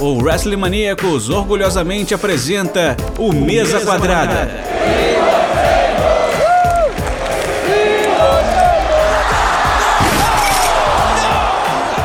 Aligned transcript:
O 0.00 0.14
Wrestling 0.22 0.56
Maníacos 0.56 1.28
orgulhosamente 1.28 2.14
apresenta 2.14 2.96
o 3.18 3.32
Mesa 3.32 3.80
Quadrada. 3.80 4.48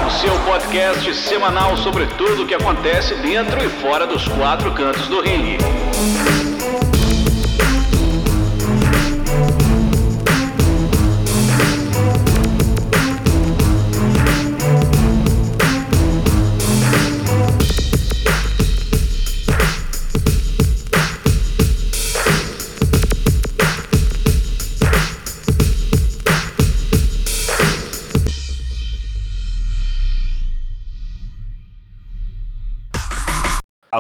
O 0.08 0.10
seu 0.10 0.34
podcast 0.40 1.14
semanal 1.16 1.78
sobre 1.78 2.08
tudo 2.08 2.44
o 2.44 2.48
que 2.48 2.56
acontece 2.56 3.14
dentro 3.16 3.64
e 3.64 3.70
fora 3.70 4.08
dos 4.08 4.28
quatro 4.28 4.72
cantos 4.72 5.08
do 5.08 5.22
ringue. 5.22 5.58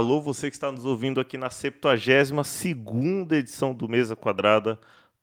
Alô, 0.04 0.20
você 0.20 0.50
que 0.50 0.56
está 0.58 0.70
nos 0.70 0.84
ouvindo 0.84 1.22
aqui 1.22 1.38
na 1.38 1.50
72 1.50 3.32
edição 3.32 3.74
do 3.74 3.88
Mesa 3.88 4.18
Quadrada, 4.18 4.78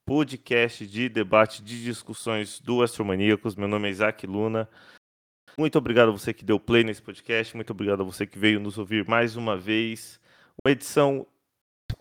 podcast 0.06 0.86
de 0.86 1.06
debate, 1.06 1.62
de 1.62 1.84
discussões 1.84 2.58
do 2.58 2.80
Astromaníacos. 2.80 3.54
Meu 3.54 3.68
nome 3.68 3.88
é 3.88 3.90
Isaac 3.90 4.26
Luna. 4.26 4.66
Muito 5.58 5.76
obrigado 5.76 6.08
a 6.08 6.12
você 6.12 6.32
que 6.32 6.46
deu 6.46 6.58
play 6.58 6.82
nesse 6.82 7.02
podcast, 7.02 7.54
muito 7.54 7.74
obrigado 7.74 8.00
a 8.00 8.04
você 8.04 8.26
que 8.26 8.38
veio 8.38 8.58
nos 8.58 8.78
ouvir 8.78 9.06
mais 9.06 9.36
uma 9.36 9.54
vez. 9.54 10.18
Uma 10.64 10.72
edição 10.72 11.26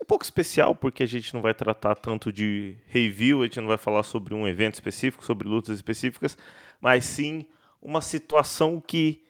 um 0.00 0.04
pouco 0.06 0.24
especial, 0.24 0.74
porque 0.74 1.02
a 1.02 1.06
gente 1.06 1.34
não 1.34 1.42
vai 1.42 1.52
tratar 1.52 1.96
tanto 1.96 2.32
de 2.32 2.78
review, 2.86 3.42
a 3.42 3.44
gente 3.44 3.60
não 3.60 3.68
vai 3.68 3.76
falar 3.76 4.04
sobre 4.04 4.32
um 4.32 4.48
evento 4.48 4.76
específico, 4.76 5.22
sobre 5.22 5.46
lutas 5.46 5.76
específicas, 5.76 6.34
mas 6.80 7.04
sim 7.04 7.44
uma 7.82 8.00
situação 8.00 8.80
que 8.80 9.22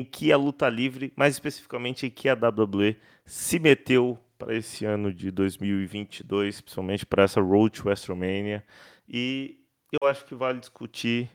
em 0.00 0.04
que 0.04 0.32
a 0.32 0.36
luta 0.36 0.68
livre, 0.68 1.12
mais 1.14 1.34
especificamente 1.34 2.06
em 2.06 2.10
que 2.10 2.28
a 2.28 2.34
WWE 2.34 2.96
se 3.26 3.58
meteu 3.58 4.18
para 4.38 4.56
esse 4.56 4.86
ano 4.86 5.12
de 5.12 5.30
2022, 5.30 6.62
principalmente 6.62 7.04
para 7.04 7.24
essa 7.24 7.40
Road 7.40 7.78
to 7.78 7.86
WrestleMania. 7.86 8.64
E 9.06 9.60
eu 9.92 10.08
acho 10.08 10.24
que 10.24 10.34
vale 10.34 10.58
discutir. 10.58 11.30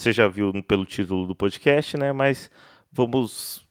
Você 0.00 0.12
já 0.12 0.26
viu 0.28 0.52
pelo 0.62 0.86
título 0.86 1.26
do 1.26 1.36
podcast, 1.36 1.96
né? 1.96 2.12
Mas 2.12 2.50
vamos, 2.90 3.66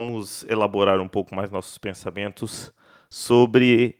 vamos 0.00 0.44
elaborar 0.44 1.00
um 1.00 1.08
pouco 1.08 1.34
mais 1.34 1.50
nossos 1.50 1.78
pensamentos 1.78 2.72
sobre 3.10 3.98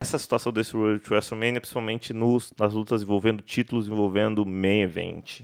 essa 0.00 0.18
situação 0.18 0.52
desse 0.52 0.72
Road 0.72 1.00
to 1.00 1.14
WrestleMania, 1.14 1.60
principalmente 1.60 2.12
nos, 2.12 2.52
nas 2.58 2.72
lutas 2.72 3.02
envolvendo 3.02 3.42
títulos, 3.42 3.86
envolvendo 3.86 4.44
main 4.44 4.82
event. 4.82 5.42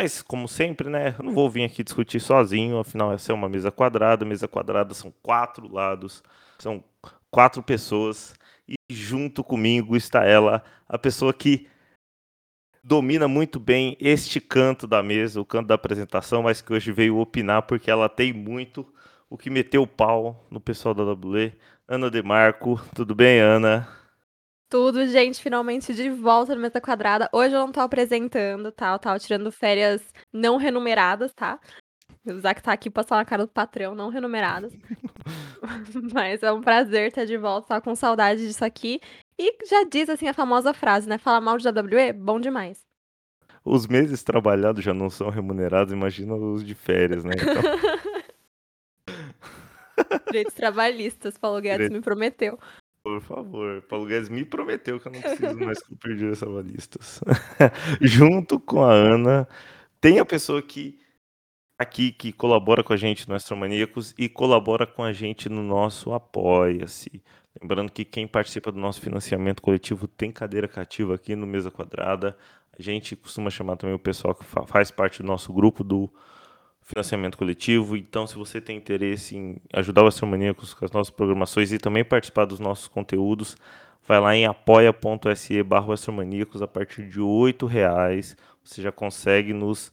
Mas, 0.00 0.22
como 0.22 0.46
sempre, 0.46 0.88
né? 0.88 1.12
Eu 1.18 1.24
não 1.24 1.34
vou 1.34 1.50
vir 1.50 1.64
aqui 1.64 1.82
discutir 1.82 2.20
sozinho, 2.20 2.78
afinal, 2.78 3.12
essa 3.12 3.32
é 3.32 3.34
uma 3.34 3.48
mesa 3.48 3.72
quadrada. 3.72 4.24
Mesa 4.24 4.46
quadrada 4.46 4.94
são 4.94 5.12
quatro 5.20 5.66
lados, 5.66 6.22
são 6.60 6.84
quatro 7.32 7.60
pessoas. 7.64 8.32
E 8.68 8.76
junto 8.88 9.42
comigo 9.42 9.96
está 9.96 10.24
ela, 10.24 10.62
a 10.88 10.96
pessoa 10.96 11.34
que 11.34 11.66
domina 12.84 13.26
muito 13.26 13.58
bem 13.58 13.96
este 13.98 14.40
canto 14.40 14.86
da 14.86 15.02
mesa, 15.02 15.40
o 15.40 15.44
canto 15.44 15.66
da 15.66 15.74
apresentação, 15.74 16.44
mas 16.44 16.62
que 16.62 16.72
hoje 16.72 16.92
veio 16.92 17.18
opinar 17.18 17.62
porque 17.62 17.90
ela 17.90 18.08
tem 18.08 18.32
muito 18.32 18.86
o 19.28 19.36
que 19.36 19.50
meteu 19.50 19.82
o 19.82 19.86
pau 19.86 20.46
no 20.48 20.60
pessoal 20.60 20.94
da 20.94 21.02
WWE. 21.02 21.52
Ana 21.88 22.08
Demarco, 22.08 22.80
tudo 22.94 23.16
bem, 23.16 23.40
Ana? 23.40 23.97
Tudo, 24.68 25.06
gente, 25.06 25.40
finalmente 25.40 25.94
de 25.94 26.10
volta 26.10 26.54
no 26.54 26.60
Mesa 26.60 26.78
Quadrada. 26.78 27.30
Hoje 27.32 27.54
eu 27.54 27.60
não 27.60 27.72
tô 27.72 27.80
apresentando, 27.80 28.70
tá? 28.70 28.92
Eu 28.92 28.98
tava 28.98 29.18
tirando 29.18 29.50
férias 29.50 30.02
não 30.30 30.58
renumeradas, 30.58 31.32
tá? 31.32 31.58
O 32.26 32.38
Zac 32.38 32.62
tá 32.62 32.72
aqui 32.72 32.90
passando 32.90 33.20
a 33.20 33.24
cara 33.24 33.46
do 33.46 33.50
patrão, 33.50 33.94
não 33.94 34.10
renumeradas. 34.10 34.74
Mas 36.12 36.42
é 36.42 36.52
um 36.52 36.60
prazer 36.60 37.08
estar 37.08 37.24
de 37.24 37.38
volta, 37.38 37.68
tá 37.68 37.80
com 37.80 37.94
saudade 37.94 38.46
disso 38.46 38.62
aqui. 38.62 39.00
E 39.38 39.66
já 39.66 39.84
diz, 39.84 40.10
assim, 40.10 40.28
a 40.28 40.34
famosa 40.34 40.74
frase, 40.74 41.08
né? 41.08 41.16
Falar 41.16 41.40
mal 41.40 41.56
de 41.56 41.66
WWE, 41.66 42.12
bom 42.12 42.38
demais. 42.38 42.86
Os 43.64 43.86
meses 43.86 44.22
trabalhados 44.22 44.84
já 44.84 44.92
não 44.92 45.08
são 45.08 45.30
remunerados, 45.30 45.94
imagina 45.94 46.34
os 46.34 46.62
de 46.62 46.74
férias, 46.74 47.24
né? 47.24 47.32
Então... 47.36 47.62
Direitos 50.26 50.54
trabalhistas, 50.54 51.38
Paulo 51.38 51.60
Guedes 51.60 51.86
Direito... 51.86 51.92
me 51.94 52.02
prometeu. 52.02 52.58
Por 53.08 53.22
favor, 53.22 53.80
Paulo 53.88 54.04
Guedes 54.04 54.28
me 54.28 54.44
prometeu 54.44 55.00
que 55.00 55.08
eu 55.08 55.12
não 55.12 55.20
preciso 55.22 55.58
mais 55.58 55.82
cumprir 55.82 56.30
essa 56.30 56.44
balistas. 56.44 57.22
Junto 58.02 58.60
com 58.60 58.84
a 58.84 58.92
Ana, 58.92 59.48
tem 59.98 60.18
a 60.18 60.26
pessoa 60.26 60.60
que 60.60 60.98
aqui 61.78 62.12
que 62.12 62.34
colabora 62.34 62.84
com 62.84 62.92
a 62.92 62.98
gente 62.98 63.26
no 63.26 63.34
Astromaníacos 63.34 64.14
e 64.18 64.28
colabora 64.28 64.86
com 64.86 65.02
a 65.02 65.10
gente 65.10 65.48
no 65.48 65.62
nosso 65.62 66.12
Apoia-se. 66.12 67.22
Lembrando 67.58 67.90
que 67.90 68.04
quem 68.04 68.26
participa 68.26 68.70
do 68.70 68.78
nosso 68.78 69.00
financiamento 69.00 69.62
coletivo 69.62 70.06
tem 70.06 70.30
cadeira 70.30 70.68
cativa 70.68 71.14
aqui 71.14 71.34
no 71.34 71.46
Mesa 71.46 71.70
Quadrada. 71.70 72.36
A 72.78 72.82
gente 72.82 73.16
costuma 73.16 73.48
chamar 73.48 73.76
também 73.76 73.96
o 73.96 73.98
pessoal 73.98 74.34
que 74.34 74.44
faz 74.66 74.90
parte 74.90 75.22
do 75.22 75.26
nosso 75.26 75.50
grupo 75.50 75.82
do 75.82 76.12
financiamento 76.88 77.36
coletivo. 77.36 77.96
Então, 77.96 78.26
se 78.26 78.34
você 78.34 78.60
tem 78.60 78.76
interesse 78.76 79.36
em 79.36 79.60
ajudar 79.74 80.02
o 80.02 80.06
Astromaníacos 80.06 80.72
com 80.72 80.84
as 80.84 80.90
nossas 80.90 81.10
programações 81.10 81.70
e 81.70 81.78
também 81.78 82.02
participar 82.02 82.46
dos 82.46 82.58
nossos 82.58 82.88
conteúdos, 82.88 83.56
vai 84.06 84.18
lá 84.18 84.34
em 84.34 84.46
apoia.se 84.46 85.62
barra 85.62 85.94
a 86.62 86.66
partir 86.66 87.08
de 87.08 87.20
R$ 87.20 87.68
reais 87.68 88.36
Você 88.64 88.80
já 88.80 88.90
consegue 88.90 89.52
nos 89.52 89.92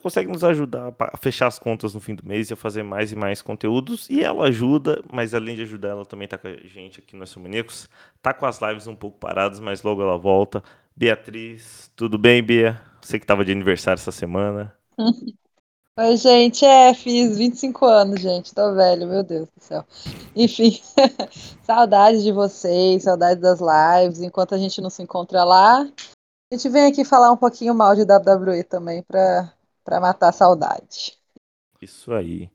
consegue 0.00 0.30
nos 0.30 0.44
ajudar 0.44 0.94
a 0.96 1.16
fechar 1.16 1.48
as 1.48 1.58
contas 1.58 1.92
no 1.92 2.00
fim 2.00 2.14
do 2.14 2.24
mês 2.24 2.50
e 2.50 2.52
a 2.52 2.56
fazer 2.56 2.84
mais 2.84 3.10
e 3.10 3.16
mais 3.16 3.42
conteúdos. 3.42 4.08
E 4.08 4.22
ela 4.22 4.46
ajuda, 4.46 5.02
mas 5.12 5.34
além 5.34 5.56
de 5.56 5.62
ajudar, 5.62 5.88
ela 5.88 6.06
também 6.06 6.26
está 6.26 6.38
com 6.38 6.46
a 6.46 6.54
gente 6.54 7.00
aqui 7.00 7.16
no 7.16 7.24
Astromaníacos. 7.24 7.88
Tá 8.22 8.32
com 8.32 8.46
as 8.46 8.60
lives 8.60 8.86
um 8.86 8.94
pouco 8.94 9.18
paradas, 9.18 9.58
mas 9.58 9.82
logo 9.82 10.00
ela 10.00 10.16
volta. 10.16 10.62
Beatriz, 10.96 11.90
tudo 11.96 12.16
bem, 12.16 12.40
Bia? 12.42 12.80
Você 13.00 13.18
que 13.18 13.24
estava 13.24 13.44
de 13.44 13.50
aniversário 13.50 13.98
essa 13.98 14.12
semana. 14.12 14.72
Oi, 16.00 16.16
gente, 16.16 16.64
é, 16.64 16.94
fiz 16.94 17.36
25 17.36 17.84
anos, 17.84 18.20
gente, 18.20 18.54
tô 18.54 18.72
velho, 18.72 19.04
meu 19.08 19.24
Deus 19.24 19.48
do 19.48 19.60
céu. 19.60 19.84
Enfim, 20.36 20.80
saudades 21.66 22.22
de 22.22 22.30
vocês, 22.30 23.02
saudades 23.02 23.42
das 23.42 23.58
lives. 23.58 24.20
Enquanto 24.20 24.54
a 24.54 24.58
gente 24.58 24.80
não 24.80 24.90
se 24.90 25.02
encontra 25.02 25.42
lá, 25.42 25.80
a 25.80 26.54
gente 26.54 26.68
vem 26.68 26.86
aqui 26.86 27.04
falar 27.04 27.32
um 27.32 27.36
pouquinho 27.36 27.74
mal 27.74 27.96
de 27.96 28.02
WWE 28.02 28.62
também 28.62 29.02
pra, 29.02 29.52
pra 29.82 29.98
matar 29.98 30.28
a 30.28 30.32
saudade. 30.32 31.18
Isso 31.82 32.12
aí. 32.12 32.48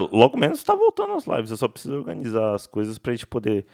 Logo 0.00 0.38
menos 0.38 0.64
tá 0.64 0.74
voltando 0.74 1.12
as 1.12 1.26
lives, 1.26 1.50
eu 1.50 1.58
só 1.58 1.68
preciso 1.68 1.96
organizar 1.96 2.54
as 2.54 2.66
coisas 2.66 2.96
pra 2.96 3.12
gente 3.12 3.26
poder. 3.26 3.66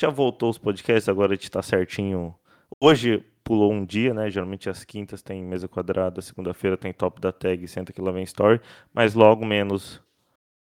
Já 0.00 0.08
voltou 0.08 0.48
os 0.48 0.56
podcasts, 0.56 1.10
agora 1.10 1.34
a 1.34 1.36
gente 1.36 1.50
tá 1.50 1.60
certinho. 1.60 2.34
Hoje 2.80 3.22
pulou 3.46 3.72
um 3.72 3.84
dia, 3.84 4.12
né? 4.12 4.28
Geralmente 4.28 4.68
as 4.68 4.82
quintas 4.82 5.22
tem 5.22 5.40
mesa 5.44 5.68
quadrada, 5.68 6.20
segunda-feira 6.20 6.76
tem 6.76 6.92
top 6.92 7.20
da 7.20 7.30
tag, 7.30 7.66
senta 7.68 7.92
que 7.92 8.00
lá 8.00 8.10
vem 8.10 8.24
story, 8.24 8.60
mas 8.92 9.14
logo 9.14 9.46
menos 9.46 10.02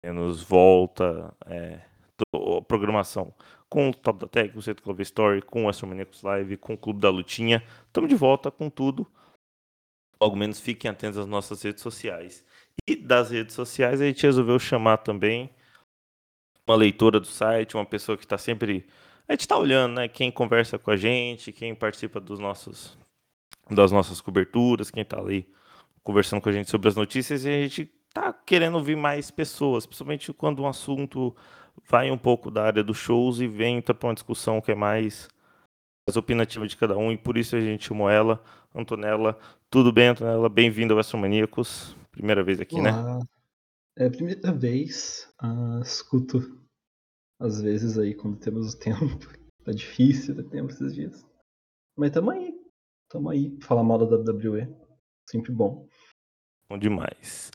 menos 0.03 0.41
volta 0.41 1.35
é, 1.47 1.81
programação 2.69 3.35
com 3.69 3.91
o 3.91 3.95
top 3.95 4.21
da 4.21 4.29
tag, 4.29 4.53
com 4.53 4.61
o 4.61 4.63
lá 4.87 4.95
vem 4.95 5.03
story, 5.03 5.43
com 5.43 5.65
o 5.65 5.69
Astromaníacos 5.69 6.23
Live, 6.23 6.57
com 6.59 6.75
o 6.75 6.79
Clube 6.79 7.01
da 7.01 7.11
Lutinha. 7.11 7.61
Estamos 7.89 8.09
de 8.09 8.15
volta 8.15 8.53
com 8.53 8.71
tudo. 8.71 9.05
Logo 10.23 10.37
menos 10.37 10.61
fiquem 10.61 10.89
atentos 10.89 11.19
às 11.19 11.27
nossas 11.27 11.61
redes 11.63 11.83
sociais. 11.83 12.45
E 12.87 12.95
das 12.95 13.31
redes 13.31 13.55
sociais 13.55 14.01
a 14.01 14.07
gente 14.07 14.23
resolveu 14.23 14.61
chamar 14.61 14.99
também 14.99 15.51
uma 16.65 16.77
leitora 16.77 17.19
do 17.19 17.27
site, 17.27 17.75
uma 17.75 17.85
pessoa 17.85 18.17
que 18.17 18.25
está 18.25 18.39
sempre 18.39 18.87
a 19.31 19.33
gente 19.33 19.43
está 19.43 19.57
olhando, 19.57 19.95
né? 19.95 20.09
Quem 20.09 20.29
conversa 20.29 20.77
com 20.77 20.91
a 20.91 20.97
gente, 20.97 21.53
quem 21.53 21.73
participa 21.73 22.19
dos 22.19 22.41
nossos, 22.41 22.99
das 23.71 23.93
nossas 23.93 24.21
coberturas, 24.21 24.91
quem 24.91 25.05
está 25.05 25.21
ali 25.21 25.49
conversando 26.03 26.43
com 26.43 26.49
a 26.49 26.53
gente 26.53 26.69
sobre 26.69 26.89
as 26.89 26.97
notícias, 26.97 27.45
e 27.45 27.49
a 27.49 27.63
gente 27.63 27.89
está 28.09 28.33
querendo 28.33 28.75
ouvir 28.75 28.97
mais 28.97 29.31
pessoas, 29.31 29.87
principalmente 29.87 30.33
quando 30.33 30.61
um 30.63 30.67
assunto 30.67 31.35
vai 31.89 32.11
um 32.11 32.19
pouco 32.19 32.51
da 32.51 32.65
área 32.65 32.83
dos 32.83 32.97
shows 32.97 33.39
e 33.39 33.47
vem 33.47 33.81
para 33.81 33.97
uma 34.03 34.15
discussão 34.15 34.61
que 34.61 34.73
é 34.73 34.75
mais, 34.75 35.29
mais 36.09 36.17
opinativa 36.17 36.67
de 36.67 36.77
cada 36.77 36.99
um, 36.99 37.13
e 37.13 37.17
por 37.17 37.39
isso 37.39 37.55
a 37.55 37.61
gente 37.61 37.87
chamou 37.87 38.11
ela, 38.11 38.43
Antonella. 38.75 39.39
Tudo 39.71 39.93
bem, 39.93 40.09
Antonella? 40.09 40.49
Bem-vinda 40.49 40.93
ao 40.93 40.99
Astromaníacos. 40.99 41.95
Primeira 42.11 42.43
vez 42.43 42.61
aqui, 42.61 42.81
né? 42.81 42.91
Olá. 42.91 43.19
né? 43.19 43.25
É 43.97 44.07
a 44.07 44.11
primeira 44.11 44.53
vez. 44.53 45.33
Uh, 45.41 45.81
escuto 45.83 46.60
às 47.41 47.61
vezes 47.61 47.99
aí 47.99 48.15
quando 48.15 48.39
temos 48.39 48.75
o 48.75 48.79
tempo. 48.79 48.99
tá 49.65 49.73
difícil 49.73 50.37
ter 50.37 50.49
tempo 50.51 50.71
esses 50.71 50.95
dias. 50.95 51.27
Mas 51.97 52.11
tamo 52.11 52.31
aí. 52.31 52.55
Tamo 53.09 53.31
aí. 53.31 53.59
Falar 53.63 53.83
mal 53.83 53.99
da 53.99 54.17
WWE. 54.17 54.69
Sempre 55.29 55.51
bom. 55.51 55.89
Bom 56.69 56.79
demais. 56.79 57.51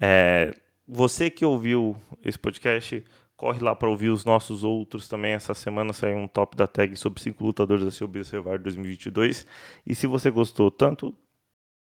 É, 0.00 0.54
você 0.86 1.30
que 1.30 1.44
ouviu 1.44 1.96
esse 2.22 2.38
podcast, 2.38 3.04
corre 3.36 3.60
lá 3.60 3.74
para 3.74 3.90
ouvir 3.90 4.08
os 4.08 4.24
nossos 4.24 4.62
outros 4.64 5.08
também. 5.08 5.32
Essa 5.32 5.52
semana 5.52 5.92
saiu 5.92 6.16
um 6.16 6.28
top 6.28 6.56
da 6.56 6.66
tag 6.66 6.96
sobre 6.96 7.20
cinco 7.20 7.44
lutadores 7.44 7.84
da 7.84 7.98
COB 7.98 8.24
Survivor 8.24 8.58
2022. 8.58 9.46
E 9.86 9.94
se 9.94 10.06
você 10.06 10.30
gostou 10.30 10.70
tanto 10.70 11.14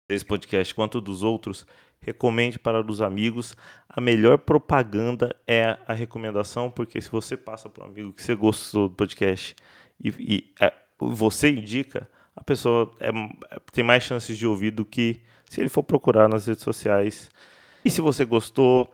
desse 0.08 0.24
podcast 0.24 0.74
quanto 0.74 1.00
dos 1.00 1.22
outros, 1.22 1.66
recomende 2.00 2.58
para 2.58 2.80
os 2.80 3.02
amigos. 3.02 3.56
A 3.88 4.00
melhor 4.00 4.38
propaganda 4.38 5.34
é 5.46 5.76
a 5.86 5.92
recomendação, 5.92 6.70
porque 6.70 7.00
se 7.00 7.10
você 7.10 7.36
passa 7.36 7.68
para 7.68 7.84
um 7.84 7.88
amigo 7.88 8.12
que 8.12 8.22
você 8.22 8.34
gostou 8.34 8.88
do 8.88 8.94
podcast 8.94 9.54
e, 10.02 10.08
e 10.18 10.54
é, 10.60 10.72
você 10.98 11.50
indica, 11.50 12.08
a 12.34 12.42
pessoa 12.42 12.90
é, 13.00 13.10
tem 13.72 13.84
mais 13.84 14.04
chances 14.04 14.36
de 14.36 14.46
ouvir 14.46 14.70
do 14.70 14.84
que 14.84 15.20
se 15.48 15.60
ele 15.60 15.68
for 15.68 15.82
procurar 15.82 16.28
nas 16.28 16.46
redes 16.46 16.62
sociais. 16.62 17.30
E 17.84 17.90
se 17.90 18.00
você 18.00 18.24
gostou, 18.24 18.92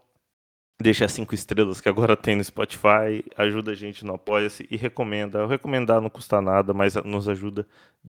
deixa 0.81 1.09
cinco 1.09 1.35
estrelas 1.35 1.81
que 1.81 1.89
agora 1.89 2.17
tem 2.17 2.37
no 2.37 2.45
Spotify, 2.45 3.25
ajuda 3.37 3.73
a 3.73 3.75
gente 3.75 4.05
no 4.05 4.15
Apoia-se 4.15 4.67
e 4.71 4.77
recomenda. 4.77 5.47
Recomendar 5.47 6.01
não 6.01 6.11
custa 6.11 6.41
nada, 6.41 6.73
mas 6.73 6.95
nos 6.97 7.29
ajuda 7.29 7.67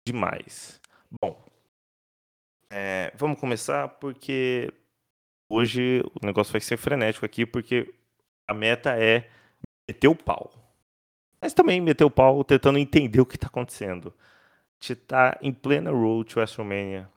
demais. 0.08 0.80
Bom, 1.22 1.44
é, 2.72 3.12
vamos 3.16 3.40
começar 3.40 3.88
porque 3.88 4.72
hoje 5.50 6.02
o 6.22 6.26
negócio 6.26 6.52
vai 6.52 6.62
ser 6.62 6.78
frenético 6.78 7.26
aqui, 7.26 7.46
porque 7.46 7.94
a 8.48 8.54
meta 8.54 8.96
é 8.98 9.30
meter 9.88 10.08
o 10.08 10.16
pau. 10.16 10.54
Mas 11.42 11.54
também 11.54 11.82
meter 11.82 12.04
o 12.04 12.12
pau 12.12 12.44
tentando 12.44 12.78
entender 12.78 13.20
o 13.20 13.26
que 13.26 13.36
está 13.36 13.48
acontecendo. 13.48 14.14
A 14.18 14.84
gente 14.84 14.94
está 14.94 15.38
em 15.42 15.52
plena 15.52 15.92
road 15.92 16.30
to 16.30 16.40
WrestleMania 16.40 17.10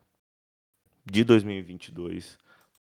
de 1.04 1.24
2022. 1.24 2.38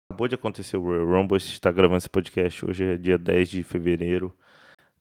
Acabou 0.10 0.28
de 0.28 0.36
acontecer 0.36 0.78
o 0.78 0.84
Royal 0.84 1.06
Rumble, 1.06 1.38
a 1.38 1.40
gente 1.40 1.54
está 1.54 1.72
gravando 1.72 1.98
esse 1.98 2.10
podcast 2.10 2.66
hoje 2.66 2.84
é 2.84 2.98
dia 2.98 3.18
10 3.18 3.50
de 3.50 3.64
fevereiro. 3.64 4.36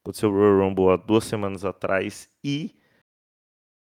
Aconteceu 0.00 0.30
o 0.30 0.32
Royal 0.32 0.68
Rumble 0.68 0.90
há 0.90 0.96
duas 0.96 1.24
semanas 1.24 1.64
atrás 1.64 2.30
e 2.42 2.74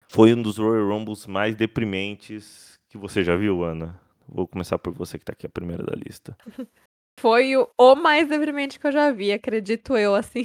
foi 0.09 0.33
um 0.33 0.41
dos 0.41 0.59
Royal 0.59 0.89
Rumbles 0.89 1.27
mais 1.27 1.55
deprimentes 1.55 2.79
que 2.89 2.97
você 2.97 3.23
já 3.23 3.37
viu, 3.37 3.63
Ana. 3.63 4.01
Vou 4.29 4.47
começar 4.47 4.79
por 4.79 4.93
você 4.93 5.19
que 5.19 5.25
tá 5.25 5.33
aqui 5.33 5.47
a 5.47 5.51
primeira 5.51 5.83
da 5.83 5.95
lista. 5.97 6.37
Foi 7.21 7.57
o, 7.57 7.69
o 7.77 7.97
mais 7.97 8.29
deprimente 8.29 8.79
que 8.79 8.87
eu 8.87 8.93
já 8.93 9.11
vi, 9.11 9.33
acredito 9.33 9.97
eu, 9.97 10.15
assim. 10.15 10.45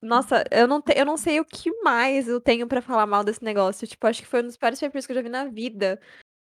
Nossa, 0.00 0.44
eu 0.50 0.66
não, 0.66 0.80
te, 0.80 0.92
eu 0.98 1.04
não 1.04 1.16
sei 1.16 1.40
o 1.40 1.44
que 1.44 1.70
mais 1.82 2.26
eu 2.28 2.40
tenho 2.40 2.66
pra 2.66 2.82
falar 2.82 3.06
mal 3.06 3.22
desse 3.22 3.42
negócio. 3.44 3.86
Tipo, 3.86 4.06
acho 4.06 4.22
que 4.22 4.28
foi 4.28 4.40
um 4.42 4.46
dos 4.46 4.56
piores 4.56 4.80
pay 4.80 4.90
que 4.90 4.98
eu 5.12 5.14
já 5.14 5.22
vi 5.22 5.28
na 5.28 5.46
vida. 5.46 6.00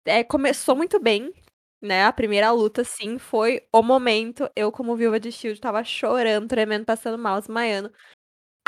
É, 0.04 0.24
começou 0.24 0.76
muito 0.76 1.00
bem, 1.00 1.32
né? 1.82 2.04
A 2.04 2.12
primeira 2.12 2.50
luta, 2.52 2.84
sim, 2.84 3.18
foi 3.18 3.62
o 3.72 3.82
momento. 3.82 4.50
Eu, 4.56 4.72
como 4.72 4.96
viúva 4.96 5.20
de 5.20 5.32
Shield, 5.32 5.60
tava 5.60 5.84
chorando, 5.84 6.48
tremendo, 6.48 6.84
passando 6.84 7.18
mal, 7.18 7.40
desmaiando. 7.40 7.92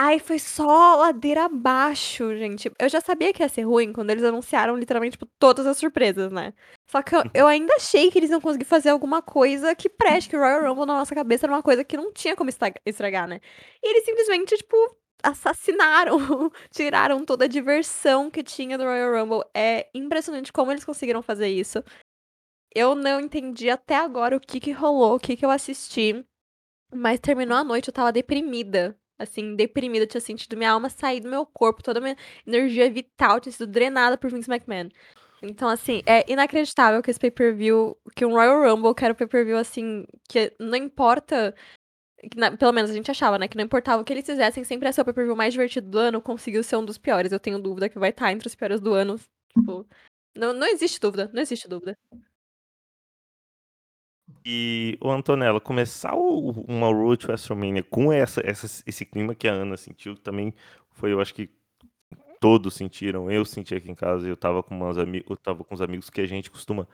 Aí 0.02 0.19
foi 0.19 0.38
só 0.38 0.97
ladeira 0.97 1.44
abaixo, 1.44 2.35
gente. 2.35 2.73
Eu 2.79 2.88
já 2.88 3.02
sabia 3.02 3.35
que 3.35 3.43
ia 3.43 3.49
ser 3.50 3.64
ruim 3.64 3.93
quando 3.93 4.08
eles 4.08 4.25
anunciaram 4.25 4.75
literalmente 4.75 5.19
tipo, 5.19 5.26
todas 5.38 5.67
as 5.67 5.76
surpresas, 5.76 6.32
né? 6.32 6.55
Só 6.91 7.02
que 7.02 7.14
eu, 7.14 7.23
eu 7.35 7.47
ainda 7.47 7.75
achei 7.75 8.11
que 8.11 8.19
eles 8.19 8.31
iam 8.31 8.41
conseguir 8.41 8.64
fazer 8.64 8.88
alguma 8.88 9.20
coisa 9.20 9.75
que 9.75 9.91
preste, 9.91 10.31
que 10.31 10.37
o 10.37 10.41
Royal 10.41 10.62
Rumble 10.62 10.87
na 10.87 10.94
nossa 10.97 11.14
cabeça 11.14 11.44
era 11.44 11.52
uma 11.52 11.62
coisa 11.62 11.85
que 11.85 11.99
não 11.99 12.11
tinha 12.14 12.35
como 12.35 12.49
estragar, 12.49 13.29
né? 13.29 13.41
E 13.82 13.91
eles 13.91 14.06
simplesmente, 14.06 14.56
tipo, 14.56 14.75
assassinaram, 15.23 16.17
tiraram 16.73 17.23
toda 17.23 17.44
a 17.44 17.49
diversão 17.49 18.31
que 18.31 18.43
tinha 18.43 18.79
do 18.79 18.85
Royal 18.85 19.12
Rumble. 19.12 19.44
É 19.55 19.87
impressionante 19.94 20.50
como 20.50 20.73
eles 20.73 20.85
conseguiram 20.85 21.20
fazer 21.20 21.49
isso. 21.49 21.85
Eu 22.75 22.94
não 22.94 23.20
entendi 23.20 23.69
até 23.69 23.96
agora 23.96 24.35
o 24.37 24.41
que 24.41 24.61
que 24.61 24.73
rolou, 24.73 25.17
o 25.17 25.20
que 25.20 25.37
que 25.37 25.44
eu 25.44 25.50
assisti. 25.50 26.25
Mas 26.94 27.20
terminou 27.20 27.56
a 27.58 27.64
noite, 27.64 27.88
eu 27.88 27.94
tava 27.94 28.12
deprimida 28.12 28.96
assim, 29.20 29.55
deprimida, 29.55 30.06
tinha 30.06 30.20
sentido 30.20 30.56
minha 30.56 30.72
alma 30.72 30.88
sair 30.88 31.20
do 31.20 31.28
meu 31.28 31.44
corpo, 31.46 31.82
toda 31.82 31.99
a 32.00 32.02
minha 32.02 32.17
energia 32.46 32.90
vital 32.90 33.40
tinha 33.40 33.52
sido 33.52 33.67
drenada 33.67 34.17
por 34.17 34.31
Vince 34.31 34.50
McMahon. 34.50 34.88
Então, 35.43 35.69
assim, 35.69 36.02
é 36.06 36.31
inacreditável 36.31 37.02
que 37.02 37.11
esse 37.11 37.20
pay-per-view, 37.20 37.96
que 38.14 38.26
um 38.26 38.32
Royal 38.32 38.62
Rumble, 38.62 38.94
que 38.94 39.05
era 39.05 39.12
um 39.12 39.17
pay-per-view, 39.17 39.56
assim, 39.56 40.05
que 40.28 40.52
não 40.58 40.76
importa, 40.76 41.55
na, 42.37 42.56
pelo 42.56 42.72
menos 42.72 42.90
a 42.90 42.94
gente 42.94 43.11
achava, 43.11 43.38
né, 43.38 43.49
que 43.49 43.56
não 43.56 43.64
importava 43.64 44.02
o 44.02 44.05
que 44.05 44.12
eles 44.12 44.26
fizessem, 44.26 44.64
sempre 44.64 44.88
ia 44.88 44.93
ser 44.93 45.00
o 45.00 45.05
pay-per-view 45.05 45.37
mais 45.37 45.52
divertido 45.55 45.88
do 45.88 45.99
ano, 45.99 46.20
conseguiu 46.20 46.62
ser 46.62 46.76
um 46.76 46.84
dos 46.84 46.99
piores. 46.99 47.32
Eu 47.32 47.40
tenho 47.40 47.58
dúvida 47.58 47.88
que 47.88 47.99
vai 47.99 48.11
estar 48.11 48.31
entre 48.32 48.46
os 48.49 48.55
piores 48.55 48.81
do 48.81 48.93
ano. 48.93 49.19
Tipo, 49.56 49.87
não, 50.37 50.52
não 50.52 50.67
existe 50.67 51.00
dúvida, 51.00 51.31
não 51.32 51.43
existe 51.43 51.69
dúvida. 51.69 51.96
E, 54.44 54.96
o 55.00 55.10
Antonella, 55.10 55.60
começar 55.60 56.14
o, 56.14 56.50
uma 56.66 56.87
Road 56.88 57.19
to 57.19 57.28
WrestleMania 57.28 57.82
com 57.82 58.12
essa, 58.12 58.40
essa, 58.44 58.82
esse 58.87 59.04
clima 59.04 59.34
que 59.34 59.46
a 59.48 59.52
Ana 59.52 59.76
sentiu, 59.76 60.16
também 60.16 60.54
foi, 60.92 61.12
eu 61.12 61.20
acho 61.20 61.34
que 61.34 61.50
todos 62.40 62.75
sentiram, 62.75 63.31
eu 63.31 63.44
senti 63.44 63.75
aqui 63.75 63.90
em 63.90 63.94
casa, 63.94 64.26
eu 64.26 64.37
tava 64.37 64.62
com, 64.62 64.75
umas 64.75 64.96
eu 64.96 65.37
tava 65.37 65.62
com 65.64 65.75
os 65.75 65.82
amigos 65.82 66.08
que 66.10 66.20
a 66.22 66.26
gente 66.26 66.50
costuma 66.50 66.88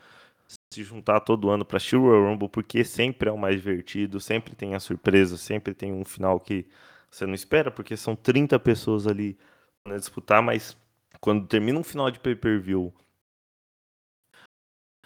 se 0.73 0.83
juntar 0.83 1.21
todo 1.21 1.51
ano 1.51 1.65
para 1.65 1.77
assistir 1.79 1.97
o 1.97 2.03
Royal 2.03 2.25
Rumble, 2.25 2.49
porque 2.49 2.85
sempre 2.85 3.29
é 3.29 3.33
o 3.33 3.39
mais 3.39 3.57
divertido, 3.57 4.21
sempre 4.21 4.55
tem 4.57 4.75
a 4.75 4.81
surpresa, 4.81 5.37
sempre 5.37 5.75
tem 5.75 5.93
um 5.93 6.05
final 6.05 6.41
que 6.41 6.67
você 7.11 7.27
não 7.27 7.35
espera, 7.35 7.71
porque 7.71 7.97
são 7.97 8.17
30 8.17 8.59
pessoas 8.59 9.07
ali 9.07 9.39
para 9.85 9.97
disputar, 9.99 10.43
mas 10.43 10.77
quando 11.21 11.47
termina 11.47 11.79
um 11.79 11.85
final 11.85 12.11
de 12.11 12.21
pay-per-view 12.21 12.93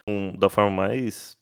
um, 0.06 0.36
da 0.36 0.48
forma 0.48 0.70
mais 0.70 1.36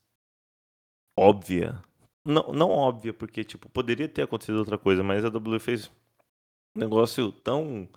óbvia. 1.19 1.83
Não, 2.25 2.53
não 2.53 2.71
óbvia, 2.71 3.13
porque, 3.13 3.43
tipo, 3.43 3.69
poderia 3.69 4.09
ter 4.09 4.23
acontecido 4.23 4.59
outra 4.59 4.79
coisa, 4.79 5.03
mas 5.03 5.25
a 5.25 5.29
WWE 5.29 5.59
fez 5.59 5.91
um 6.77 6.81
negócio 6.81 7.33
tão, 7.33 7.89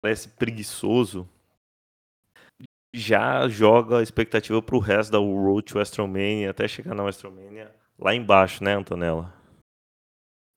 parece, 0.00 0.28
preguiçoso, 0.28 1.28
já 2.94 3.48
joga 3.48 3.98
a 3.98 4.02
expectativa 4.02 4.60
pro 4.60 4.78
resto 4.78 5.12
da 5.12 5.18
Road 5.18 5.64
to 5.64 5.78
WrestleMania, 5.78 6.50
até 6.50 6.68
chegar 6.68 6.94
na 6.94 7.02
WrestleMania 7.02 7.74
lá 7.98 8.14
embaixo, 8.14 8.62
né, 8.62 8.74
Antonella? 8.74 9.32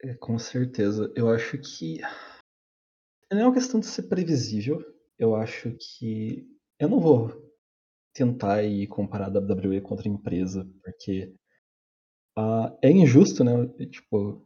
É, 0.01 0.13
com 0.15 0.37
certeza. 0.37 1.11
Eu 1.15 1.29
acho 1.29 1.57
que 1.57 2.01
não 3.31 3.39
é 3.39 3.45
uma 3.45 3.53
questão 3.53 3.79
de 3.79 3.85
ser 3.85 4.03
previsível. 4.03 4.83
Eu 5.17 5.35
acho 5.35 5.75
que 5.79 6.45
eu 6.79 6.89
não 6.89 6.99
vou 6.99 7.31
tentar 8.13 8.63
ir 8.63 8.87
comparar 8.87 9.27
a 9.27 9.39
WWE 9.39 9.81
com 9.81 9.93
outra 9.93 10.09
empresa, 10.09 10.69
porque 10.83 11.33
ah, 12.37 12.75
é 12.81 12.91
injusto, 12.91 13.43
né? 13.43 13.67
Tipo, 13.87 14.45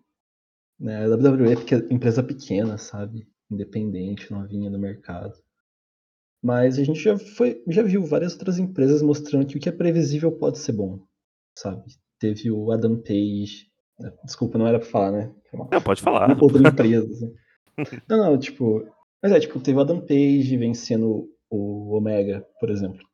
né, 0.79 1.05
a 1.05 1.09
WWE 1.09 1.53
é 1.53 1.93
empresa 1.93 2.23
pequena, 2.23 2.77
sabe? 2.77 3.27
Independente, 3.51 4.31
novinha 4.31 4.69
no 4.69 4.79
mercado. 4.79 5.33
Mas 6.41 6.79
a 6.79 6.83
gente 6.83 7.01
já, 7.01 7.17
foi, 7.17 7.61
já 7.67 7.83
viu 7.83 8.05
várias 8.05 8.33
outras 8.33 8.59
empresas 8.59 9.01
mostrando 9.01 9.45
que 9.45 9.57
o 9.57 9.59
que 9.59 9.67
é 9.67 9.73
previsível 9.73 10.31
pode 10.31 10.57
ser 10.59 10.71
bom, 10.71 11.03
sabe? 11.57 11.83
Teve 12.17 12.49
o 12.51 12.71
Adam 12.71 12.97
Page. 13.01 13.69
Né, 13.99 14.13
desculpa, 14.23 14.57
não 14.57 14.67
era 14.67 14.79
pra 14.79 14.87
falar, 14.87 15.11
né? 15.11 15.35
Não, 15.53 15.81
pode 15.81 16.01
falar. 16.01 16.41
Outra 16.41 16.67
empresa. 16.67 17.33
Não, 18.07 18.17
não, 18.17 18.37
tipo. 18.37 18.85
Mas 19.21 19.31
é, 19.33 19.39
tipo, 19.39 19.59
teve 19.59 19.77
o 19.77 19.81
Adam 19.81 19.99
Page 19.99 20.57
vencendo 20.57 21.29
o 21.49 21.95
Omega, 21.95 22.45
por 22.59 22.69
exemplo, 22.69 23.05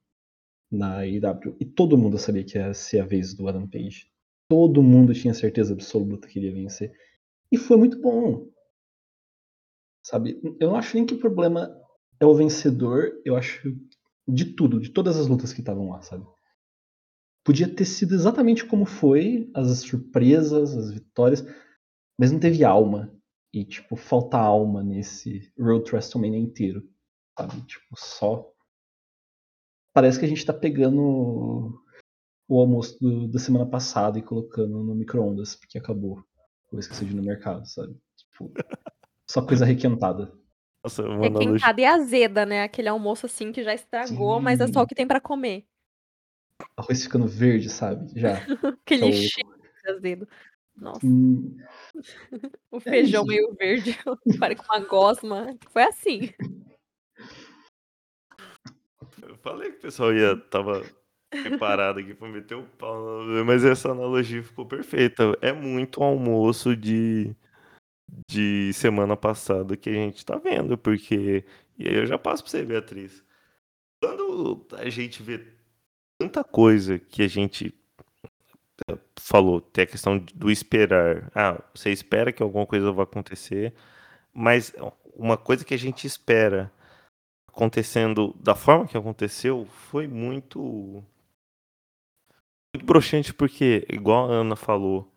na 0.71 1.05
IW. 1.05 1.55
E 1.59 1.65
todo 1.65 1.97
mundo 1.97 2.17
sabia 2.17 2.43
que 2.43 2.57
ia 2.57 2.73
ser 2.73 2.99
a 2.99 3.05
vez 3.05 3.33
do 3.33 3.47
Adam 3.47 3.67
Page 3.67 4.07
todo 4.47 4.83
mundo 4.83 5.13
tinha 5.13 5.33
certeza 5.33 5.73
absoluta 5.73 6.27
que 6.27 6.39
ele 6.39 6.47
ia 6.47 6.53
vencer. 6.53 6.91
E 7.51 7.57
foi 7.57 7.77
muito 7.77 7.99
bom. 7.99 8.49
Sabe? 10.03 10.39
Eu 10.59 10.69
não 10.69 10.75
acho 10.75 10.95
nem 10.95 11.05
que 11.05 11.15
o 11.15 11.19
problema 11.19 11.75
é 12.19 12.25
o 12.25 12.35
vencedor, 12.35 13.11
eu 13.25 13.35
acho 13.35 13.75
de 14.27 14.53
tudo, 14.55 14.79
de 14.79 14.89
todas 14.89 15.17
as 15.17 15.27
lutas 15.27 15.53
que 15.53 15.59
estavam 15.59 15.89
lá, 15.89 16.01
sabe? 16.01 16.25
Podia 17.43 17.67
ter 17.73 17.85
sido 17.85 18.15
exatamente 18.15 18.65
como 18.65 18.85
foi, 18.85 19.49
as 19.53 19.79
surpresas, 19.79 20.75
as 20.75 20.91
vitórias, 20.91 21.45
mas 22.19 22.31
não 22.31 22.39
teve 22.39 22.63
alma. 22.63 23.11
E, 23.53 23.63
tipo, 23.63 23.95
falta 23.95 24.37
alma 24.37 24.83
nesse 24.83 25.53
Road 25.57 25.85
to 25.85 25.95
WrestleMania 25.95 26.39
inteiro, 26.39 26.83
sabe? 27.37 27.61
Tipo, 27.65 27.95
só. 27.95 28.51
Parece 29.93 30.19
que 30.19 30.25
a 30.25 30.27
gente 30.27 30.45
tá 30.45 30.53
pegando 30.53 31.81
o 32.47 32.59
almoço 32.59 32.97
do, 32.99 33.27
da 33.27 33.39
semana 33.39 33.65
passada 33.65 34.19
e 34.19 34.21
colocando 34.21 34.83
no 34.83 34.95
micro-ondas, 34.95 35.55
porque 35.55 35.77
acabou. 35.77 36.23
Eu 36.71 36.79
esqueci 36.79 37.05
de 37.05 37.11
ir 37.11 37.15
no 37.15 37.23
mercado, 37.23 37.65
sabe? 37.65 37.95
Tipo, 38.15 38.51
só 39.29 39.45
coisa 39.45 39.65
requentada. 39.65 40.33
Nossa, 40.83 41.03
requentada 41.17 41.81
e 41.81 41.85
azeda, 41.85 42.45
né? 42.45 42.63
Aquele 42.63 42.89
almoço 42.89 43.25
assim 43.25 43.51
que 43.51 43.63
já 43.63 43.73
estragou, 43.73 44.37
Sim. 44.37 44.43
mas 44.43 44.59
é 44.59 44.67
só 44.67 44.83
o 44.83 44.87
que 44.87 44.95
tem 44.95 45.07
para 45.07 45.19
comer. 45.19 45.65
Arroz 46.77 47.03
ficando 47.03 47.27
verde, 47.27 47.69
sabe? 47.69 48.07
Já. 48.19 48.35
Aquele 48.85 49.11
tá 49.11 49.17
cheiro 49.17 49.55
azedo. 49.87 50.27
Nossa. 50.75 51.05
Hum. 51.05 51.57
o 52.71 52.79
feijão 52.79 53.23
é 53.23 53.27
meio 53.27 53.53
verde, 53.53 53.97
parece 54.39 54.61
com 54.61 54.73
uma 54.73 54.85
gosma. 54.85 55.57
Foi 55.69 55.83
assim. 55.83 56.29
Eu 59.21 59.37
falei 59.37 59.71
que 59.71 59.77
o 59.77 59.81
pessoal 59.81 60.13
ia, 60.13 60.37
tava 60.49 60.83
preparado 61.29 61.99
aqui 61.99 62.13
pra 62.13 62.29
meter 62.29 62.55
o 62.55 62.63
pau, 62.63 63.23
mas 63.45 63.63
essa 63.63 63.91
analogia 63.91 64.43
ficou 64.43 64.65
perfeita. 64.65 65.37
É 65.41 65.51
muito 65.51 66.03
almoço 66.03 66.75
de, 66.75 67.35
de 68.29 68.71
semana 68.73 69.15
passada 69.17 69.75
que 69.77 69.89
a 69.89 69.93
gente 69.93 70.25
tá 70.25 70.37
vendo, 70.37 70.77
porque. 70.77 71.45
E 71.77 71.87
aí 71.87 71.95
eu 71.95 72.05
já 72.05 72.17
passo 72.17 72.43
pra 72.43 72.51
você, 72.51 72.63
Beatriz. 72.63 73.23
Quando 74.01 74.65
a 74.73 74.89
gente 74.89 75.21
vê 75.21 75.45
tanta 76.19 76.43
coisa 76.43 76.99
que 76.99 77.21
a 77.21 77.27
gente 77.27 77.73
eh, 78.89 78.97
falou, 79.19 79.59
tem 79.61 79.83
a 79.83 79.87
questão 79.87 80.17
do 80.17 80.51
esperar. 80.51 81.31
Ah, 81.35 81.61
você 81.73 81.91
espera 81.91 82.31
que 82.31 82.43
alguma 82.43 82.65
coisa 82.65 82.91
vai 82.91 83.03
acontecer, 83.03 83.73
mas 84.33 84.73
uma 85.15 85.37
coisa 85.37 85.65
que 85.65 85.73
a 85.73 85.77
gente 85.77 86.05
espera 86.07 86.71
acontecendo 87.47 88.35
da 88.39 88.53
forma 88.53 88.87
que 88.87 88.97
aconteceu 88.97 89.65
foi 89.65 90.07
muito 90.07 91.03
muito 92.75 92.85
broxante 92.85 93.33
porque, 93.33 93.85
igual 93.89 94.29
a 94.29 94.35
Ana 94.35 94.55
falou, 94.55 95.11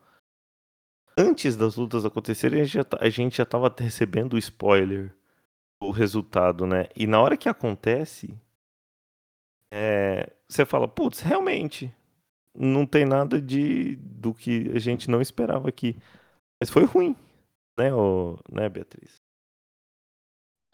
antes 1.16 1.56
das 1.56 1.76
lutas 1.76 2.04
acontecerem, 2.04 2.60
a 2.60 2.64
gente 2.64 2.74
já, 2.74 2.84
tá, 2.84 2.98
a 3.00 3.10
gente 3.10 3.36
já 3.36 3.44
tava 3.44 3.74
recebendo 3.76 4.34
o 4.34 4.38
spoiler 4.38 5.14
do 5.82 5.90
resultado, 5.90 6.66
né? 6.66 6.88
E 6.94 7.06
na 7.06 7.20
hora 7.20 7.36
que 7.36 7.48
acontece, 7.48 8.40
é, 9.72 10.32
você 10.48 10.64
fala, 10.64 10.88
putz, 10.88 11.20
realmente, 11.20 11.92
não 12.54 12.86
tem 12.86 13.04
nada 13.04 13.40
de 13.40 13.96
do 13.96 14.32
que 14.32 14.70
a 14.74 14.78
gente 14.78 15.10
não 15.10 15.20
esperava 15.20 15.68
aqui. 15.68 15.96
Mas 16.60 16.70
foi 16.70 16.84
ruim, 16.84 17.16
né, 17.78 17.92
ô, 17.92 18.38
né 18.50 18.68
Beatriz? 18.68 19.16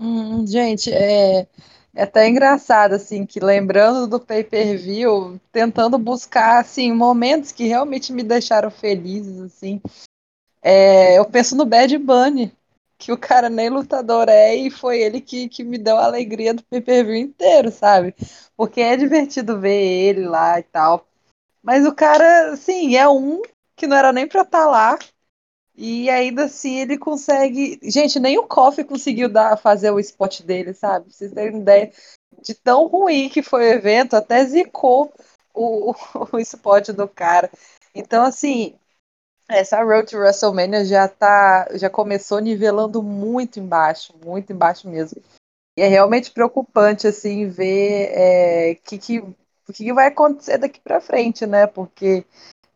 Hum, 0.01 0.47
gente, 0.47 0.91
é, 0.93 1.47
é 1.95 2.03
até 2.03 2.29
engraçado, 2.29 2.95
assim, 2.95 3.25
que 3.25 3.39
lembrando 3.39 4.07
do 4.07 4.19
pay-per-view, 4.19 5.41
tentando 5.53 5.99
buscar, 5.99 6.61
assim, 6.61 6.93
momentos 6.93 7.53
que 7.53 7.65
realmente 7.65 8.13
me 8.13 8.23
deixaram 8.23 8.71
felizes, 8.71 9.41
assim, 9.41 9.81
é, 10.63 11.19
eu 11.19 11.25
penso 11.25 11.55
no 11.55 11.65
Bad 11.65 11.97
Bunny, 11.99 12.53
que 12.99 13.13
o 13.13 13.19
cara 13.19 13.51
nem 13.51 13.69
lutador 13.69 14.29
é 14.29 14.55
e 14.57 14.71
foi 14.71 15.01
ele 15.01 15.21
que, 15.21 15.49
que 15.49 15.63
me 15.63 15.77
deu 15.77 15.97
a 15.99 16.05
alegria 16.05 16.55
do 16.55 16.65
pay-per-view 16.65 17.17
inteiro, 17.17 17.71
sabe? 17.71 18.15
Porque 18.57 18.81
é 18.81 18.97
divertido 18.97 19.61
ver 19.61 19.83
ele 19.83 20.27
lá 20.27 20.59
e 20.59 20.63
tal. 20.63 21.07
Mas 21.63 21.87
o 21.87 21.95
cara, 21.95 22.53
assim, 22.53 22.97
é 22.97 23.09
um 23.09 23.43
que 23.77 23.87
não 23.87 23.97
era 23.97 24.13
nem 24.13 24.27
pra 24.27 24.43
estar 24.43 24.67
lá, 24.67 24.99
e 25.77 26.09
ainda 26.09 26.45
assim 26.45 26.79
ele 26.79 26.97
consegue. 26.97 27.79
Gente, 27.83 28.21
nem 28.21 28.39
o 28.39 28.47
Kofi 28.47 28.85
conseguiu 28.85 29.29
dar, 29.29 29.57
fazer 29.57 29.91
o 29.91 29.99
spot 29.99 30.43
dele, 30.43 30.73
sabe? 30.73 31.07
Pra 31.07 31.15
vocês 31.15 31.33
terem 31.33 31.61
ideia 31.61 31.93
de 32.43 32.55
tão 32.55 32.87
ruim 32.87 33.29
que 33.29 33.43
foi 33.43 33.61
o 33.63 33.73
evento, 33.73 34.15
até 34.15 34.45
zicou 34.45 35.13
o, 35.53 35.93
o, 36.33 36.39
spot 36.39 36.91
do 36.91 37.09
cara. 37.09 37.51
Então, 37.95 38.25
assim, 38.25 38.75
essa 39.49 39.83
Road 39.83 40.11
to 40.11 40.19
WrestleMania 40.19 40.85
já 40.85 41.09
tá. 41.09 41.69
já 41.75 41.91
começou 41.91 42.39
nivelando 42.39 43.03
muito 43.03 43.59
embaixo, 43.59 44.15
muito 44.25 44.53
embaixo 44.53 44.89
mesmo. 44.89 45.21
E 45.77 45.83
é 45.83 45.89
realmente 45.89 46.31
preocupante, 46.31 47.09
assim, 47.09 47.49
ver 47.49 48.11
é, 48.13 48.75
que, 48.77 49.19
o 49.19 49.73
que, 49.73 49.85
que 49.85 49.93
vai 49.93 50.07
acontecer 50.07 50.57
daqui 50.57 50.81
para 50.81 51.01
frente, 51.01 51.47
né? 51.47 51.67
Porque 51.67 52.25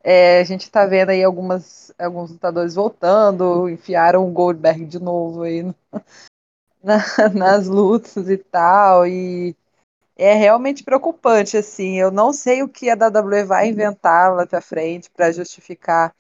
é, 0.03 0.41
a 0.41 0.45
gente 0.45 0.63
está 0.63 0.87
vendo 0.87 1.11
aí 1.11 1.23
algumas, 1.23 1.93
alguns 1.99 2.31
lutadores 2.31 2.75
voltando, 2.75 3.69
enfiaram 3.69 4.27
o 4.27 4.33
Goldberg 4.33 4.85
de 4.87 4.99
novo 4.99 5.43
aí 5.43 5.63
no, 5.63 5.75
na, 6.83 6.99
nas 7.35 7.67
lutas 7.67 8.29
e 8.29 8.39
tal, 8.39 9.07
e 9.07 9.57
é 10.17 10.35
realmente 10.35 10.83
preocupante, 10.83 11.57
assim, 11.57 11.99
eu 11.99 12.11
não 12.11 12.33
sei 12.33 12.63
o 12.63 12.69
que 12.69 12.91
a 12.91 12.95
WWE 12.95 13.45
vai 13.45 13.69
inventar 13.69 14.35
lá 14.35 14.47
pra 14.47 14.61
frente 14.61 15.11
para 15.11 15.33
justificar, 15.33 16.15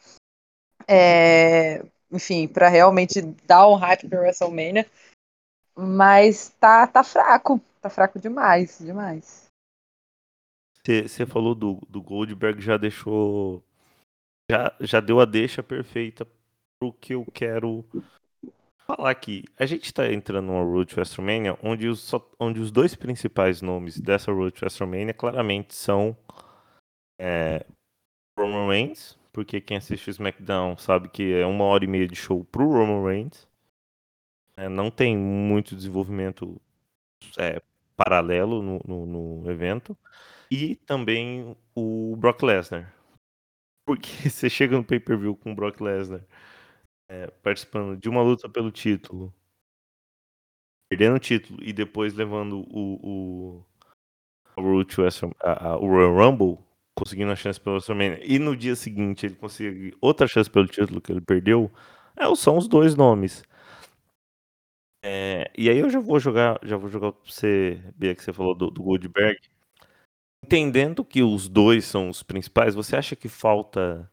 é, 0.86 1.84
enfim, 2.10 2.46
para 2.46 2.68
realmente 2.68 3.22
dar 3.44 3.68
um 3.68 3.74
hype 3.74 4.08
pra 4.08 4.20
WrestleMania, 4.20 4.86
mas 5.76 6.50
tá, 6.60 6.86
tá 6.86 7.04
fraco, 7.04 7.60
tá 7.80 7.88
fraco 7.88 8.18
demais, 8.18 8.78
demais. 8.78 9.48
Você 10.84 11.26
falou 11.26 11.54
do, 11.54 11.78
do 11.86 12.00
Goldberg, 12.00 12.62
já 12.62 12.78
deixou 12.78 13.62
já, 14.50 14.74
já 14.80 15.00
deu 15.00 15.20
a 15.20 15.24
deixa 15.24 15.62
perfeita 15.62 16.26
pro 16.78 16.92
que 16.92 17.14
eu 17.14 17.24
quero 17.32 17.84
falar 18.86 19.10
aqui. 19.10 19.44
A 19.58 19.66
gente 19.66 19.84
está 19.84 20.10
entrando 20.10 20.46
numa 20.46 20.62
Road 20.62 20.94
to 20.94 20.98
WrestleMania 20.98 21.58
onde 21.62 21.88
os, 21.88 22.10
onde 22.38 22.60
os 22.60 22.70
dois 22.70 22.94
principais 22.94 23.60
nomes 23.60 24.00
dessa 24.00 24.32
Road 24.32 24.52
to 24.52 24.64
WrestleMania 24.64 25.12
claramente 25.12 25.74
são 25.74 26.16
é, 27.18 27.66
Roman 28.38 28.68
Reigns, 28.68 29.18
porque 29.32 29.60
quem 29.60 29.76
assiste 29.76 30.08
o 30.08 30.10
SmackDown 30.10 30.78
sabe 30.78 31.08
que 31.08 31.34
é 31.34 31.44
uma 31.44 31.64
hora 31.64 31.84
e 31.84 31.88
meia 31.88 32.08
de 32.08 32.16
show 32.16 32.44
pro 32.44 32.70
Roman 32.70 33.04
Reigns. 33.06 33.46
É, 34.56 34.68
não 34.68 34.90
tem 34.90 35.16
muito 35.16 35.76
desenvolvimento 35.76 36.60
é, 37.36 37.60
paralelo 37.96 38.62
no, 38.62 38.80
no, 38.86 39.06
no 39.42 39.50
evento. 39.50 39.96
E 40.50 40.76
também 40.76 41.54
o 41.74 42.16
Brock 42.16 42.42
Lesnar. 42.42 42.97
Porque 43.88 44.10
você 44.28 44.50
chega 44.50 44.76
no 44.76 44.84
pay-per-view 44.84 45.34
com 45.34 45.52
o 45.52 45.54
Brock 45.54 45.80
Lesnar 45.80 46.20
é, 47.08 47.28
participando 47.42 47.98
de 47.98 48.06
uma 48.06 48.20
luta 48.22 48.46
pelo 48.46 48.70
título, 48.70 49.32
perdendo 50.90 51.16
o 51.16 51.18
título 51.18 51.58
e 51.62 51.72
depois 51.72 52.12
levando 52.12 52.66
o, 52.70 53.56
o, 53.56 53.64
a, 55.40 55.68
a, 55.70 55.76
o 55.78 55.86
Royal 55.86 56.14
Rumble, 56.14 56.58
conseguindo 56.94 57.32
a 57.32 57.36
chance 57.36 57.58
pelo 57.58 57.76
WrestleMania, 57.76 58.20
e 58.22 58.38
no 58.38 58.54
dia 58.54 58.76
seguinte 58.76 59.24
ele 59.24 59.36
consegue 59.36 59.96
outra 60.02 60.26
chance 60.26 60.50
pelo 60.50 60.66
título 60.66 61.00
que 61.00 61.10
ele 61.10 61.22
perdeu, 61.22 61.72
é, 62.14 62.34
são 62.34 62.58
os 62.58 62.68
dois 62.68 62.94
nomes. 62.94 63.42
É, 65.02 65.50
e 65.56 65.70
aí 65.70 65.78
eu 65.78 65.88
já 65.88 65.98
vou 66.00 66.20
jogar, 66.20 66.58
já 66.62 66.76
vou 66.76 66.90
jogar 66.90 67.12
pra 67.12 67.22
você, 67.24 67.80
Bia, 67.96 68.14
que 68.14 68.22
você 68.22 68.32
falou 68.34 68.54
do, 68.54 68.70
do 68.70 68.82
Goldberg. 68.82 69.38
Entendendo 70.44 71.04
que 71.04 71.22
os 71.22 71.48
dois 71.48 71.84
são 71.84 72.08
os 72.08 72.22
principais, 72.22 72.74
você 72.74 72.96
acha 72.96 73.16
que 73.16 73.28
falta 73.28 74.10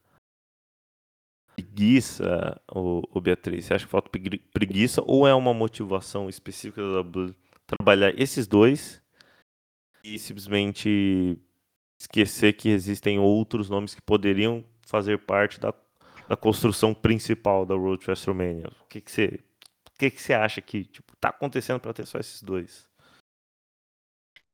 preguiça, 1.56 2.62
ou, 2.68 3.04
Beatriz? 3.22 3.66
Você 3.66 3.74
acha 3.74 3.86
que 3.86 3.92
falta 3.92 4.10
preguiça 4.54 5.02
ou 5.06 5.28
é 5.28 5.34
uma 5.34 5.54
motivação 5.54 6.28
específica 6.28 6.82
da 6.82 7.34
trabalhar 7.66 8.14
esses 8.20 8.46
dois 8.46 9.02
e 10.04 10.20
simplesmente 10.20 11.40
esquecer 12.00 12.54
que 12.54 12.70
existem 12.70 13.18
outros 13.18 13.70
nomes 13.70 13.96
que 13.96 14.02
poderiam 14.02 14.64
fazer 14.82 15.20
parte 15.20 15.60
da, 15.60 15.74
da 16.28 16.36
construção 16.36 16.94
principal 16.94 17.66
da 17.66 17.76
Road 17.76 18.04
to 18.04 18.12
WrestleMania? 18.12 18.68
O 18.82 18.88
que, 18.88 19.02
que 19.02 19.12
você 19.12 19.40
o 19.88 19.98
que, 19.98 20.12
que 20.12 20.22
você 20.22 20.34
acha 20.34 20.62
que 20.62 20.84
tipo, 20.84 21.16
tá 21.18 21.30
acontecendo 21.30 21.80
para 21.80 21.94
ter 21.94 22.06
só 22.06 22.20
esses 22.20 22.44
dois? 22.44 22.88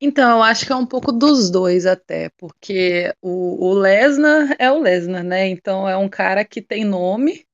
Então, 0.04 0.38
eu 0.38 0.42
acho 0.42 0.66
que 0.66 0.72
é 0.72 0.74
um 0.74 0.84
pouco 0.84 1.12
dos 1.12 1.48
dois 1.48 1.86
até, 1.86 2.28
porque 2.30 3.14
o, 3.22 3.68
o 3.68 3.72
Lesnar 3.72 4.56
é 4.58 4.68
o 4.68 4.80
Lesnar, 4.80 5.22
né? 5.22 5.46
Então 5.46 5.88
é 5.88 5.96
um 5.96 6.08
cara 6.08 6.44
que 6.44 6.60
tem 6.60 6.84
nome. 6.84 7.46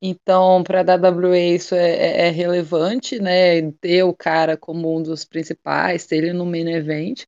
Então, 0.00 0.64
para 0.64 0.80
a 0.80 0.96
WWE 0.96 1.56
isso 1.56 1.74
é, 1.74 1.90
é, 1.90 2.28
é, 2.28 2.30
relevante, 2.30 3.18
né? 3.20 3.70
Ter 3.82 4.02
o 4.02 4.14
cara 4.14 4.56
como 4.56 4.96
um 4.96 5.02
dos 5.02 5.26
principais, 5.26 6.06
ter 6.06 6.16
ele 6.16 6.32
no 6.32 6.46
main 6.46 6.70
event. 6.70 7.24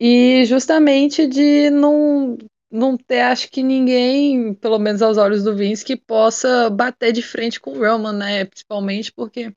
E 0.00 0.44
justamente 0.46 1.24
de 1.28 1.70
não, 1.70 2.36
não 2.68 2.96
ter, 2.96 3.20
acho 3.20 3.48
que 3.52 3.62
ninguém, 3.62 4.52
pelo 4.54 4.80
menos 4.80 5.00
aos 5.00 5.16
olhos 5.16 5.44
do 5.44 5.54
Vince, 5.54 5.84
que 5.84 5.96
possa 5.96 6.68
bater 6.70 7.12
de 7.12 7.22
frente 7.22 7.60
com 7.60 7.70
o 7.70 7.78
Roman, 7.78 8.14
né? 8.14 8.46
Principalmente 8.46 9.12
porque 9.12 9.54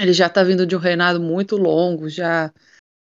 ele 0.00 0.12
já 0.12 0.26
está 0.26 0.42
vindo 0.42 0.66
de 0.66 0.74
um 0.74 0.80
reinado 0.80 1.20
muito 1.20 1.56
longo, 1.56 2.08
já 2.08 2.52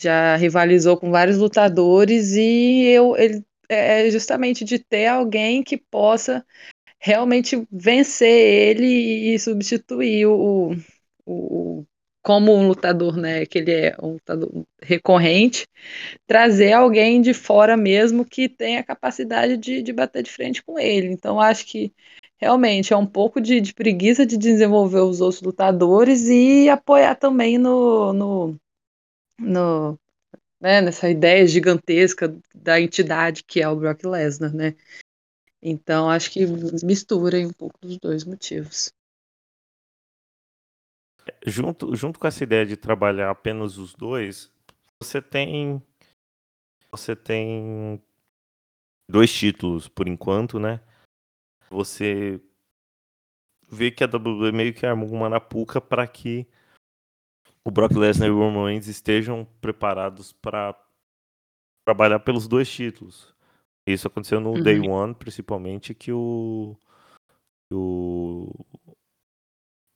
já 0.01 0.37
rivalizou 0.37 0.97
com 0.97 1.11
vários 1.11 1.39
lutadores 1.39 2.33
e 2.33 2.85
eu 2.87 3.17
ele 3.17 3.45
é, 3.69 4.09
é 4.09 4.11
justamente 4.11 4.65
de 4.65 4.79
ter 4.79 5.07
alguém 5.07 5.63
que 5.63 5.77
possa 5.77 6.45
realmente 6.99 7.67
vencer 7.71 8.29
ele 8.29 9.35
e 9.35 9.39
substituir 9.39 10.27
o, 10.27 10.77
o, 11.27 11.85
como 12.23 12.55
um 12.55 12.69
lutador, 12.69 13.17
né, 13.17 13.47
que 13.47 13.59
ele 13.59 13.73
é 13.73 13.97
um 14.03 14.13
lutador 14.15 14.67
recorrente, 14.83 15.67
trazer 16.27 16.73
alguém 16.73 17.21
de 17.23 17.33
fora 17.33 17.77
mesmo 17.77 18.25
que 18.25 18.49
tenha 18.49 18.81
a 18.81 18.85
capacidade 18.85 19.57
de, 19.57 19.83
de 19.83 19.93
bater 19.93 20.23
de 20.23 20.31
frente 20.31 20.63
com 20.63 20.79
ele. 20.79 21.09
Então, 21.09 21.41
acho 21.41 21.67
que 21.67 21.93
realmente 22.39 22.93
é 22.93 22.97
um 22.97 23.07
pouco 23.07 23.41
de, 23.41 23.61
de 23.61 23.75
preguiça 23.75 24.27
de 24.27 24.37
desenvolver 24.37 25.01
os 25.01 25.21
outros 25.21 25.43
lutadores 25.43 26.29
e 26.29 26.69
apoiar 26.69 27.15
também 27.15 27.59
no, 27.59 28.13
no 28.13 28.61
no, 29.41 29.99
né, 30.61 30.81
nessa 30.81 31.09
ideia 31.09 31.47
gigantesca 31.47 32.37
da 32.55 32.81
entidade 32.81 33.43
que 33.43 33.63
é 33.63 33.69
o 33.69 33.77
Brock 33.77 34.05
Lesnar, 34.05 34.55
né? 34.55 34.77
Então 35.63 36.09
acho 36.09 36.31
que 36.31 36.47
mistura 36.85 37.39
um 37.39 37.53
pouco 37.53 37.79
dos 37.81 37.97
dois 37.99 38.25
motivos. 38.25 38.93
Junto, 41.47 41.95
junto 41.95 42.19
com 42.19 42.27
essa 42.27 42.45
ideia 42.45 42.67
de 42.67 42.77
trabalhar 42.77 43.31
apenas 43.31 43.79
os 43.79 43.95
dois, 43.95 44.53
você 45.01 45.21
tem 45.23 45.83
você 46.91 47.15
tem 47.15 48.03
dois 49.09 49.33
títulos 49.33 49.87
por 49.87 50.09
enquanto, 50.09 50.59
né? 50.59 50.81
Você 51.71 52.41
vê 53.69 53.91
que 53.91 54.03
a 54.03 54.09
WWE 54.09 54.51
meio 54.51 54.75
que 54.75 54.85
armou 54.85 55.09
uma 55.11 55.27
arapuca 55.27 55.81
para 55.81 56.07
que 56.07 56.49
o 57.65 57.71
Brock 57.71 57.97
Lesnar 57.97 58.29
e 58.29 58.33
o 58.33 58.39
Roman 58.39 58.67
Reigns 58.67 58.89
estejam 58.89 59.47
preparados 59.61 60.33
para 60.33 60.75
trabalhar 61.85 62.21
pelos 62.21 62.47
dois 62.49 62.69
títulos. 62.71 63.35
Isso 63.87 64.07
aconteceu 64.09 64.41
no 64.41 64.59
Uhum. 64.59 64.61
Day 64.61 64.81
One, 64.81 65.15
principalmente, 65.15 65.95
que 65.95 66.13
o, 66.13 66.77
o 67.73 68.53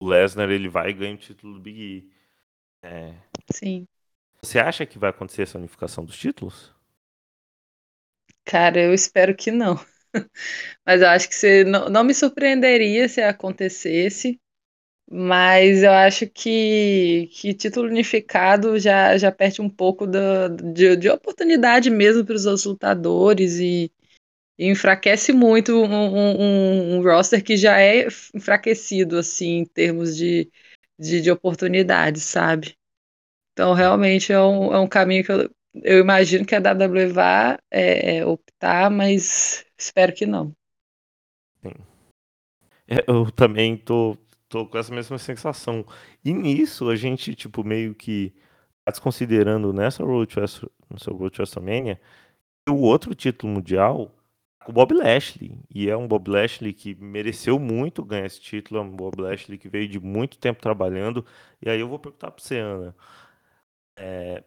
o 0.00 0.06
Lesnar 0.09 0.50
ele 0.50 0.68
vai 0.68 0.90
e 0.90 0.92
ganha 0.94 1.14
o 1.14 1.18
título 1.18 1.54
do 1.54 1.61
Big 1.61 1.80
E. 1.80 2.12
É, 2.87 3.14
Sim. 3.52 3.87
você 4.40 4.61
acha 4.61 4.87
que 4.87 4.97
vai 4.97 5.11
acontecer 5.11 5.42
essa 5.42 5.59
unificação 5.59 6.04
dos 6.04 6.16
títulos? 6.16 6.73
Cara, 8.44 8.80
eu 8.80 8.94
espero 8.94 9.35
que 9.37 9.50
não. 9.50 9.75
Mas 10.87 11.02
eu 11.02 11.09
acho 11.09 11.28
que 11.28 11.35
você 11.35 11.64
não, 11.64 11.88
não 11.88 12.04
me 12.04 12.14
surpreenderia 12.14 13.09
se 13.09 13.23
acontecesse. 13.23 14.40
Mas 15.11 15.82
eu 15.82 15.92
acho 15.92 16.26
que, 16.28 17.28
que 17.32 17.54
título 17.54 17.88
unificado 17.88 18.78
já, 18.78 19.16
já 19.18 19.30
perde 19.30 19.61
um 19.61 19.68
pouco 19.68 20.06
de, 20.06 20.96
de 20.96 21.08
oportunidade 21.11 21.90
mesmo 21.90 22.25
para 22.25 22.34
os 22.34 22.46
outros 22.46 22.64
lutadores 22.64 23.58
e, 23.58 23.92
e 24.58 24.68
enfraquece 24.70 25.32
muito 25.32 25.75
um, 25.75 25.87
um- 25.87 26.99
um- 26.99 27.02
roster 27.02 27.42
que 27.44 27.56
já 27.56 27.80
é 27.80 28.06
enfraquecido 28.34 29.18
assim 29.18 29.58
em 29.61 29.64
termos 29.66 30.16
de, 30.16 30.50
de, 30.99 31.20
de 31.23 31.30
oportunidades, 31.30 32.25
sabe? 32.25 32.76
Então 33.52 33.75
realmente 33.75 34.32
é 34.32 34.40
um, 34.40 34.73
é 34.75 34.80
um 34.80 34.88
caminho 34.88 35.25
que 35.25 35.32
eu, 35.32 35.50
eu 35.82 36.00
imagino 36.00 36.46
que 36.46 36.54
a 36.54 36.61
WWE 36.61 37.06
vá 37.08 37.58
é, 37.70 38.18
é, 38.18 38.26
optar, 38.26 38.90
mas 38.90 39.64
espero 39.78 40.14
que 40.14 40.26
não. 40.26 40.54
É, 42.87 43.04
Eu 43.06 43.30
também 43.30 43.76
tô, 43.76 44.16
tô 44.54 44.66
com 44.66 44.78
essa 44.78 44.94
mesma 44.94 45.18
sensação. 45.18 45.84
E 46.25 46.32
nisso 46.32 46.88
a 46.88 46.94
gente, 46.96 47.34
tipo, 47.34 47.64
meio 47.64 47.94
que 47.94 48.32
tá 48.84 48.92
desconsiderando 48.92 49.73
nessa 49.73 50.04
Road 50.04 50.32
to, 50.32 50.40
nessa 50.90 51.11
Road 51.11 51.30
to 51.34 51.42
WrestleMania 51.42 52.00
o 52.68 52.76
outro 52.82 53.14
título 53.14 53.52
mundial 53.52 54.11
é 54.61 54.70
o 54.70 54.73
Bob 54.73 54.94
Lashley. 54.94 55.58
E 55.75 55.90
é 55.90 55.96
um 55.96 56.08
Bob 56.08 56.30
Lashley 56.30 56.73
que 56.73 56.94
mereceu 56.96 57.58
muito 57.58 58.04
ganhar 58.04 58.26
esse 58.26 58.40
título, 58.40 58.80
é 58.80 58.82
um 58.82 58.90
Bob 58.96 59.20
Lashley 59.20 59.58
que 59.58 59.68
veio 59.68 59.88
de 59.88 60.00
muito 60.00 60.38
tempo 60.38 60.62
trabalhando. 60.62 61.26
E 61.61 61.68
aí 61.68 61.80
eu 61.80 61.88
vou 61.88 61.99
perguntar 61.99 62.30
pra 62.30 62.42
você, 62.42 62.58
Ana. 62.58 62.94
é, 63.99 64.44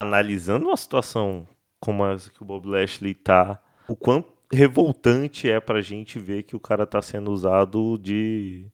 analisando 0.00 0.66
uma 0.66 0.76
situação 0.76 1.48
como 1.80 2.06
essa 2.06 2.30
que 2.30 2.42
o 2.42 2.46
Bob 2.46 2.66
Lashley 2.68 3.14
tá, 3.14 3.60
o 3.88 3.96
quão 3.96 4.22
revoltante 4.52 5.50
é 5.50 5.60
pra 5.60 5.80
gente 5.80 6.18
ver 6.18 6.42
que 6.44 6.54
o 6.56 6.60
cara 6.60 6.86
tá 6.86 7.00
sendo 7.02 7.32
usado 7.32 7.98
de 7.98 8.66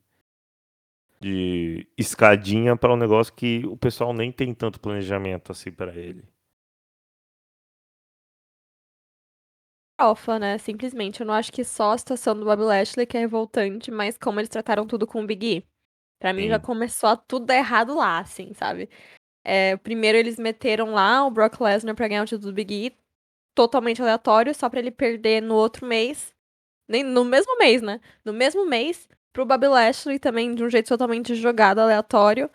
de 1.20 1.86
escadinha 1.96 2.76
para 2.76 2.92
um 2.94 2.96
negócio 2.96 3.32
que 3.34 3.66
o 3.66 3.76
pessoal 3.76 4.12
nem 4.12 4.30
tem 4.30 4.54
tanto 4.54 4.78
planejamento 4.80 5.50
assim 5.50 5.70
pra 5.72 5.92
ele. 5.96 6.22
Alfa, 10.00 10.38
né? 10.38 10.56
Simplesmente. 10.58 11.20
Eu 11.20 11.26
não 11.26 11.34
acho 11.34 11.50
que 11.52 11.64
só 11.64 11.90
a 11.92 11.98
situação 11.98 12.34
do 12.38 12.44
Bob 12.44 12.62
Lashley 12.62 13.04
que 13.04 13.16
é 13.16 13.20
revoltante, 13.20 13.90
mas 13.90 14.16
como 14.16 14.38
eles 14.38 14.48
trataram 14.48 14.86
tudo 14.86 15.06
com 15.06 15.22
o 15.22 15.26
Big 15.26 15.56
E. 15.56 15.64
Pra 16.20 16.32
mim 16.32 16.48
já 16.48 16.56
Sim. 16.58 16.64
começou 16.66 17.10
a 17.10 17.16
tudo 17.16 17.46
dar 17.46 17.56
errado 17.56 17.94
lá, 17.96 18.18
assim, 18.20 18.52
sabe? 18.54 18.88
É, 19.44 19.76
primeiro 19.78 20.18
eles 20.18 20.38
meteram 20.38 20.92
lá 20.92 21.26
o 21.26 21.30
Brock 21.30 21.60
Lesnar 21.60 21.94
pra 21.96 22.08
ganhar 22.08 22.22
o 22.22 22.26
título 22.26 22.52
do 22.52 22.54
Big 22.54 22.74
E, 22.74 22.96
totalmente 23.58 24.00
aleatório, 24.00 24.54
só 24.54 24.70
pra 24.70 24.78
ele 24.78 24.92
perder 24.92 25.42
no 25.42 25.56
outro 25.56 25.84
mês. 25.84 26.32
Nem, 26.88 27.02
no 27.02 27.24
mesmo 27.24 27.58
mês, 27.58 27.82
né? 27.82 28.00
No 28.24 28.32
mesmo 28.32 28.64
mês, 28.64 29.08
pro 29.32 29.44
Bob 29.44 29.66
Lashley 29.66 30.20
também, 30.20 30.54
de 30.54 30.62
um 30.62 30.70
jeito 30.70 30.86
totalmente 30.86 31.34
jogado, 31.34 31.80
aleatório. 31.80 32.48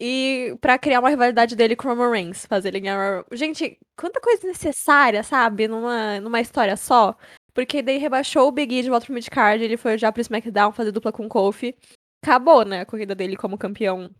E 0.00 0.56
pra 0.60 0.78
criar 0.78 0.98
uma 0.98 1.10
rivalidade 1.10 1.54
dele 1.54 1.76
com 1.76 1.86
o 1.86 1.90
Roman 1.92 2.10
Reigns, 2.10 2.44
fazer 2.44 2.70
ele 2.70 2.80
ganhar. 2.80 3.24
Gente, 3.30 3.78
quanta 3.96 4.20
coisa 4.20 4.44
necessária, 4.44 5.22
sabe? 5.22 5.68
Numa, 5.68 6.18
numa 6.18 6.40
história 6.40 6.76
só. 6.76 7.16
Porque 7.54 7.80
daí 7.80 7.98
rebaixou 7.98 8.48
o 8.48 8.52
Big 8.52 8.74
E 8.74 8.82
de 8.82 8.90
volta 8.90 9.06
pro 9.06 9.14
midcard, 9.14 9.62
ele 9.62 9.76
foi 9.76 9.96
já 9.96 10.10
pro 10.10 10.22
SmackDown 10.22 10.72
fazer 10.72 10.90
dupla 10.90 11.12
com 11.12 11.26
o 11.26 11.28
Kofi. 11.28 11.76
Acabou, 12.24 12.64
né, 12.64 12.80
a 12.80 12.86
corrida 12.86 13.14
dele 13.14 13.36
como 13.36 13.56
campeão 13.56 14.10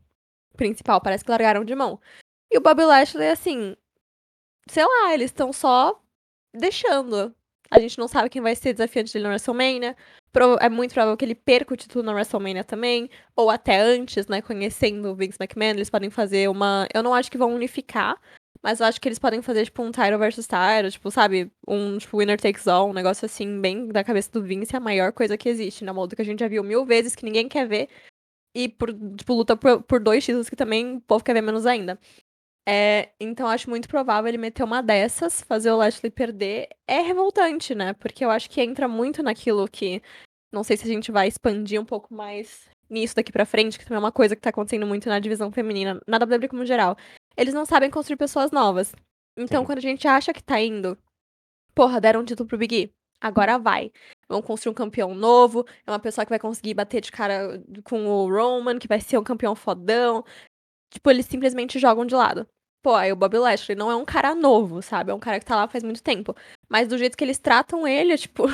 principal. 0.56 1.00
Parece 1.00 1.24
que 1.24 1.30
largaram 1.30 1.64
de 1.64 1.74
mão. 1.74 2.00
E 2.52 2.58
o 2.58 2.60
Bob 2.60 2.84
Lashley, 2.84 3.28
assim, 3.28 3.76
sei 4.68 4.84
lá, 4.84 5.14
eles 5.14 5.30
estão 5.30 5.52
só 5.52 6.01
deixando. 6.54 7.34
A 7.70 7.78
gente 7.78 7.98
não 7.98 8.06
sabe 8.06 8.28
quem 8.28 8.42
vai 8.42 8.54
ser 8.54 8.74
desafiante 8.74 9.12
dele 9.12 9.24
na 9.24 9.30
WrestleMania. 9.30 9.96
É 10.60 10.68
muito 10.68 10.92
provável 10.92 11.16
que 11.16 11.24
ele 11.24 11.34
perca 11.34 11.72
o 11.72 11.76
título 11.76 12.04
na 12.04 12.12
WrestleMania 12.12 12.64
também. 12.64 13.08
Ou 13.34 13.48
até 13.48 13.80
antes, 13.80 14.26
né? 14.26 14.42
Conhecendo 14.42 15.10
o 15.10 15.14
Vince 15.14 15.38
McMahon, 15.40 15.70
eles 15.70 15.88
podem 15.88 16.10
fazer 16.10 16.50
uma. 16.50 16.86
Eu 16.92 17.02
não 17.02 17.14
acho 17.14 17.30
que 17.30 17.38
vão 17.38 17.54
unificar. 17.54 18.20
Mas 18.62 18.78
eu 18.78 18.86
acho 18.86 19.00
que 19.00 19.08
eles 19.08 19.18
podem 19.18 19.42
fazer, 19.42 19.64
tipo, 19.64 19.82
um 19.82 19.90
title 19.90 20.18
versus 20.18 20.46
title, 20.46 20.90
tipo, 20.90 21.10
sabe? 21.10 21.50
Um, 21.66 21.98
tipo, 21.98 22.18
winner 22.18 22.40
takes 22.40 22.68
all, 22.68 22.90
um 22.90 22.92
negócio 22.92 23.26
assim, 23.26 23.60
bem 23.60 23.88
da 23.88 24.04
cabeça 24.04 24.30
do 24.30 24.40
Vince, 24.40 24.72
é 24.74 24.78
a 24.78 24.80
maior 24.80 25.12
coisa 25.12 25.36
que 25.36 25.48
existe 25.48 25.84
na 25.84 25.92
molda 25.92 26.14
que 26.14 26.22
a 26.22 26.24
gente 26.24 26.38
já 26.38 26.46
viu 26.48 26.62
mil 26.62 26.84
vezes, 26.84 27.16
que 27.16 27.24
ninguém 27.24 27.48
quer 27.48 27.66
ver. 27.66 27.88
E, 28.54 28.68
por, 28.68 28.92
tipo, 29.16 29.34
luta 29.34 29.56
por, 29.56 29.82
por 29.82 29.98
dois 29.98 30.24
títulos 30.24 30.48
que 30.48 30.54
também 30.54 30.96
o 30.96 31.00
povo 31.00 31.24
quer 31.24 31.32
ver 31.32 31.40
menos 31.40 31.66
ainda. 31.66 31.98
É, 32.66 33.10
então 33.18 33.48
acho 33.48 33.68
muito 33.68 33.88
provável 33.88 34.28
ele 34.28 34.38
meter 34.38 34.62
uma 34.62 34.82
dessas, 34.82 35.42
fazer 35.42 35.70
o 35.72 35.76
Lashley 35.76 36.10
perder. 36.10 36.68
É 36.86 37.00
revoltante, 37.00 37.74
né? 37.74 37.92
Porque 37.94 38.24
eu 38.24 38.30
acho 38.30 38.48
que 38.48 38.60
entra 38.60 38.86
muito 38.86 39.22
naquilo 39.22 39.68
que. 39.68 40.02
Não 40.52 40.62
sei 40.62 40.76
se 40.76 40.84
a 40.84 40.88
gente 40.88 41.10
vai 41.10 41.28
expandir 41.28 41.80
um 41.80 41.84
pouco 41.84 42.14
mais 42.14 42.68
nisso 42.88 43.16
daqui 43.16 43.32
pra 43.32 43.46
frente, 43.46 43.78
que 43.78 43.84
também 43.84 43.96
é 43.96 44.00
uma 44.00 44.12
coisa 44.12 44.36
que 44.36 44.42
tá 44.42 44.50
acontecendo 44.50 44.86
muito 44.86 45.08
na 45.08 45.18
divisão 45.18 45.50
feminina, 45.50 46.00
na 46.06 46.18
WWE 46.18 46.48
como 46.48 46.66
geral. 46.66 46.96
Eles 47.36 47.54
não 47.54 47.64
sabem 47.64 47.90
construir 47.90 48.18
pessoas 48.18 48.50
novas. 48.50 48.92
Então, 49.36 49.62
Sim. 49.62 49.66
quando 49.66 49.78
a 49.78 49.82
gente 49.82 50.06
acha 50.06 50.32
que 50.32 50.42
tá 50.42 50.60
indo, 50.60 50.96
porra, 51.74 52.00
deram 52.00 52.20
um 52.20 52.24
título 52.24 52.46
pro 52.46 52.58
Big 52.58 52.76
E. 52.76 52.92
Agora 53.20 53.58
vai. 53.58 53.90
Vão 54.28 54.42
construir 54.42 54.72
um 54.72 54.74
campeão 54.74 55.14
novo. 55.14 55.64
É 55.86 55.90
uma 55.90 55.98
pessoa 55.98 56.24
que 56.24 56.30
vai 56.30 56.38
conseguir 56.38 56.74
bater 56.74 57.00
de 57.00 57.10
cara 57.10 57.62
com 57.84 58.06
o 58.06 58.28
Roman, 58.28 58.78
que 58.78 58.88
vai 58.88 59.00
ser 59.00 59.16
um 59.16 59.24
campeão 59.24 59.54
fodão. 59.54 60.24
Tipo, 60.92 61.10
eles 61.10 61.26
simplesmente 61.26 61.78
jogam 61.78 62.04
de 62.04 62.14
lado. 62.14 62.46
Pô, 62.82 62.94
aí 62.94 63.12
o 63.12 63.16
Bob 63.16 63.38
Lashley 63.38 63.76
não 63.76 63.90
é 63.90 63.96
um 63.96 64.04
cara 64.04 64.34
novo, 64.34 64.82
sabe? 64.82 65.10
É 65.10 65.14
um 65.14 65.20
cara 65.20 65.38
que 65.38 65.46
tá 65.46 65.56
lá 65.56 65.68
faz 65.68 65.82
muito 65.84 66.02
tempo. 66.02 66.34
Mas 66.68 66.88
do 66.88 66.98
jeito 66.98 67.16
que 67.16 67.24
eles 67.24 67.38
tratam 67.38 67.86
ele, 67.86 68.16
tipo, 68.18 68.44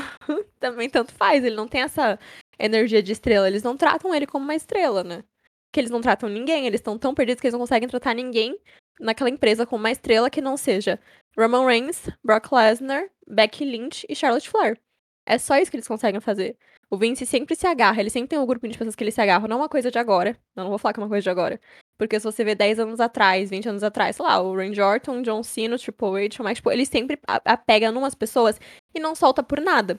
também 0.60 0.88
tanto 0.88 1.12
faz. 1.12 1.44
Ele 1.44 1.56
não 1.56 1.66
tem 1.66 1.80
essa 1.80 2.18
energia 2.58 3.02
de 3.02 3.12
estrela. 3.12 3.48
Eles 3.48 3.62
não 3.62 3.76
tratam 3.76 4.14
ele 4.14 4.26
como 4.26 4.44
uma 4.44 4.54
estrela, 4.54 5.02
né? 5.02 5.24
Que 5.72 5.80
eles 5.80 5.90
não 5.90 6.00
tratam 6.00 6.28
ninguém. 6.28 6.66
Eles 6.66 6.80
estão 6.80 6.98
tão 6.98 7.14
perdidos 7.14 7.40
que 7.40 7.46
eles 7.46 7.54
não 7.54 7.60
conseguem 7.60 7.88
tratar 7.88 8.14
ninguém 8.14 8.58
naquela 9.00 9.30
empresa 9.30 9.66
como 9.66 9.82
uma 9.82 9.90
estrela 9.90 10.30
que 10.30 10.40
não 10.40 10.56
seja 10.56 11.00
Roman 11.36 11.66
Reigns, 11.66 12.08
Brock 12.24 12.52
Lesnar, 12.52 13.08
Becky 13.26 13.64
Lynch 13.64 14.06
e 14.08 14.14
Charlotte 14.14 14.48
Flair. 14.48 14.78
É 15.26 15.38
só 15.38 15.56
isso 15.56 15.70
que 15.70 15.76
eles 15.76 15.88
conseguem 15.88 16.20
fazer. 16.20 16.56
O 16.90 16.96
Vince 16.96 17.26
sempre 17.26 17.54
se 17.54 17.66
agarra, 17.66 18.00
ele 18.00 18.08
sempre 18.08 18.28
tem 18.28 18.38
um 18.38 18.46
grupo 18.46 18.66
de 18.66 18.76
pessoas 18.76 18.94
que 18.94 19.04
ele 19.04 19.10
se 19.10 19.20
agarra, 19.20 19.46
não 19.46 19.58
é 19.58 19.60
uma 19.60 19.68
coisa 19.68 19.90
de 19.90 19.98
agora. 19.98 20.30
Eu 20.56 20.64
não 20.64 20.70
vou 20.70 20.78
falar 20.78 20.94
que 20.94 21.00
é 21.00 21.02
uma 21.02 21.08
coisa 21.08 21.22
de 21.22 21.30
agora. 21.30 21.60
Porque 21.98 22.18
se 22.20 22.24
você 22.24 22.44
vê 22.44 22.54
10 22.54 22.78
anos 22.78 23.00
atrás, 23.00 23.50
20 23.50 23.68
anos 23.68 23.82
atrás, 23.82 24.14
sei 24.16 24.24
lá, 24.24 24.40
o 24.40 24.54
Randy 24.56 24.80
Orton, 24.80 25.20
John 25.22 25.42
Cena, 25.42 25.74
o 25.74 25.78
Triple 25.78 26.26
H, 26.26 26.38
Michaels, 26.38 26.56
tipo, 26.58 26.70
ele 26.70 26.86
sempre 26.86 27.18
apega 27.44 27.90
numas 27.90 28.14
pessoas 28.14 28.58
e 28.94 29.00
não 29.00 29.14
solta 29.16 29.42
por 29.42 29.60
nada. 29.60 29.98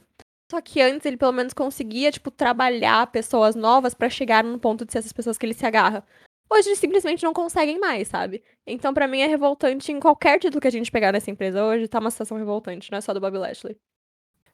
Só 0.49 0.61
que 0.61 0.81
antes 0.81 1.05
ele 1.05 1.17
pelo 1.17 1.33
menos 1.33 1.53
conseguia, 1.53 2.09
tipo, 2.11 2.31
trabalhar 2.31 3.05
pessoas 3.11 3.53
novas 3.53 3.93
pra 3.93 4.09
chegar 4.09 4.43
no 4.43 4.57
ponto 4.57 4.85
de 4.85 4.91
ser 4.93 4.99
essas 4.99 5.13
pessoas 5.13 5.37
que 5.37 5.45
ele 5.45 5.53
se 5.53 5.65
agarra. 5.65 6.03
Hoje 6.51 6.69
eles 6.69 6.79
simplesmente 6.79 7.23
não 7.23 7.33
conseguem 7.33 7.77
mais, 7.79 8.07
sabe? 8.07 8.41
Então 8.65 8.91
pra 8.93 9.07
mim 9.07 9.19
é 9.19 9.27
revoltante 9.27 9.91
em 9.91 9.99
qualquer 9.99 10.39
título 10.39 10.59
que 10.61 10.67
a 10.67 10.71
gente 10.71 10.91
pegar 10.91 11.11
nessa 11.11 11.29
empresa 11.29 11.63
hoje, 11.63 11.87
tá 11.87 11.99
uma 11.99 12.09
situação 12.09 12.37
revoltante, 12.37 12.89
não 12.91 12.97
é 12.97 13.01
só 13.01 13.13
do 13.13 13.19
Bob 13.19 13.37
Lashley. 13.37 13.77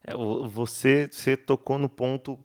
É, 0.03 0.13
vo- 0.13 0.45
você, 0.49 1.07
você 1.09 1.37
tocou 1.37 1.77
no 1.77 1.87
ponto 1.87 2.37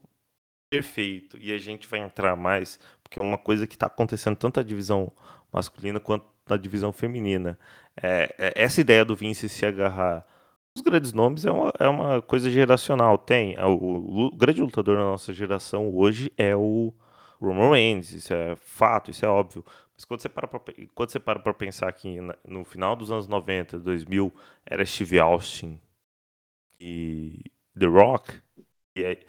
perfeito 0.71 1.37
e 1.39 1.51
a 1.53 1.57
gente 1.57 1.87
vai 1.87 1.99
entrar 1.99 2.35
mais, 2.37 2.79
porque 3.03 3.19
é 3.19 3.23
uma 3.23 3.37
coisa 3.37 3.67
que 3.67 3.75
está 3.75 3.87
acontecendo 3.87 4.37
tanto 4.37 4.57
na 4.57 4.63
divisão 4.63 5.11
masculina 5.51 5.99
quanto 5.99 6.25
na 6.49 6.57
divisão 6.57 6.93
feminina. 6.93 7.59
É, 8.01 8.33
é, 8.37 8.53
essa 8.55 8.81
ideia 8.81 9.03
do 9.05 9.15
Vince 9.15 9.49
se 9.49 9.65
agarrar 9.65 10.25
os 10.75 10.81
grandes 10.81 11.11
nomes 11.13 11.45
é 11.45 11.51
uma, 11.51 11.73
é 11.79 11.87
uma 11.89 12.21
coisa 12.21 12.49
geracional. 12.49 13.17
Tem 13.17 13.55
é, 13.55 13.65
o, 13.65 13.73
o, 13.73 14.25
o 14.27 14.35
grande 14.35 14.61
lutador 14.61 14.95
da 14.97 15.03
nossa 15.03 15.33
geração 15.33 15.93
hoje 15.93 16.31
é 16.37 16.55
o 16.55 16.93
Roman 17.41 17.71
Reigns, 17.73 18.11
isso 18.13 18.33
é 18.33 18.55
fato, 18.57 19.11
isso 19.11 19.25
é 19.25 19.29
óbvio. 19.29 19.65
Mas 19.95 20.05
quando 20.05 20.21
você 20.21 20.29
para 20.29 20.47
pra, 20.47 20.61
quando 20.95 21.09
você 21.11 21.19
para 21.19 21.39
para 21.39 21.53
pensar 21.53 21.91
que 21.93 22.17
no 22.47 22.63
final 22.63 22.95
dos 22.95 23.11
anos 23.11 23.27
90, 23.27 23.79
2000, 23.79 24.33
era 24.65 24.85
Steve 24.85 25.19
Austin 25.19 25.79
e 26.79 27.43
The 27.77 27.85
Rock, 27.87 28.41
e 28.95 29.05
aí, 29.05 29.19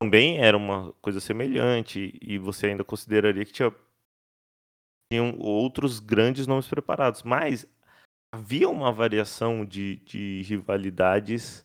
também 0.00 0.38
era 0.38 0.56
uma 0.56 0.92
coisa 1.00 1.20
semelhante, 1.20 2.18
e 2.20 2.38
você 2.38 2.68
ainda 2.68 2.84
consideraria 2.84 3.44
que 3.44 3.52
tinha 3.52 3.72
tinham 5.12 5.36
outros 5.38 6.00
grandes 6.00 6.46
nomes 6.46 6.66
preparados. 6.66 7.22
Mas 7.22 7.66
havia 8.32 8.68
uma 8.68 8.90
variação 8.90 9.64
de, 9.64 9.96
de 9.96 10.42
rivalidades 10.42 11.64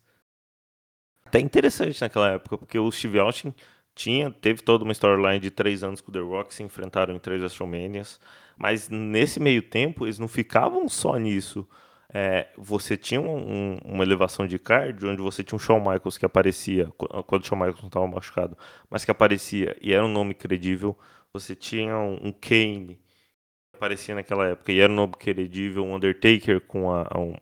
até 1.25 1.39
interessante 1.39 2.01
naquela 2.01 2.31
época, 2.31 2.57
porque 2.57 2.77
o 2.79 2.91
Steve 2.91 3.19
Austin 3.19 3.53
tinha, 3.93 4.31
teve 4.31 4.63
toda 4.63 4.83
uma 4.83 4.93
storyline 4.93 5.39
de 5.39 5.51
três 5.51 5.83
anos 5.83 6.01
com 6.01 6.09
o 6.09 6.13
The 6.13 6.19
Rock, 6.19 6.53
se 6.53 6.63
enfrentaram 6.63 7.15
em 7.15 7.19
três 7.19 7.41
WrestleManias, 7.41 8.19
mas 8.57 8.89
nesse 8.89 9.39
meio 9.39 9.61
tempo 9.61 10.05
eles 10.05 10.17
não 10.17 10.27
ficavam 10.27 10.89
só 10.89 11.17
nisso. 11.17 11.67
É, 12.11 12.51
você 12.57 12.97
tinha 12.97 13.21
um, 13.21 13.77
uma 13.85 14.03
elevação 14.03 14.47
de 14.47 14.57
card 14.57 15.05
onde 15.05 15.21
você 15.21 15.43
tinha 15.43 15.55
um 15.55 15.59
Shawn 15.59 15.79
Michaels 15.79 16.17
que 16.17 16.25
aparecia 16.25 16.87
quando 17.27 17.43
o 17.43 17.45
Shawn 17.45 17.57
Michaels 17.59 17.81
não 17.81 17.87
estava 17.87 18.07
machucado, 18.07 18.57
mas 18.89 19.05
que 19.05 19.11
aparecia 19.11 19.77
e 19.79 19.93
era 19.93 20.03
um 20.03 20.11
nome 20.11 20.33
credível. 20.33 20.97
Você 21.33 21.55
tinha 21.55 21.95
um, 21.97 22.15
um 22.29 22.31
Kane 22.31 22.95
que 22.95 23.77
aparecia 23.77 24.15
naquela 24.15 24.47
época 24.47 24.71
e 24.71 24.79
era 24.79 24.91
um 24.91 24.95
nome 24.95 25.13
credível, 25.13 25.85
um 25.85 25.95
Undertaker 25.95 26.61
com 26.61 26.91
a, 26.91 27.07
um, 27.15 27.35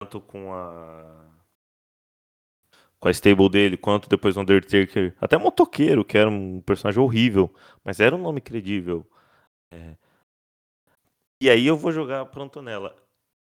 tanto 0.00 0.20
com 0.22 0.54
a 0.54 1.32
com 2.98 3.08
a 3.08 3.10
stable 3.10 3.48
dele, 3.48 3.76
quanto 3.76 4.08
depois 4.08 4.36
o 4.36 4.40
Undertaker, 4.40 5.14
até 5.20 5.36
Motoqueiro, 5.36 6.04
que 6.04 6.16
era 6.16 6.30
um 6.30 6.60
personagem 6.60 7.02
horrível, 7.02 7.52
mas 7.84 7.98
era 7.98 8.14
um 8.14 8.22
nome 8.22 8.40
credível. 8.40 9.04
É. 9.72 9.96
E 11.42 11.50
aí 11.50 11.66
eu 11.66 11.76
vou 11.76 11.90
jogar 11.90 12.24
para 12.26 12.44
Antonella. 12.44 13.01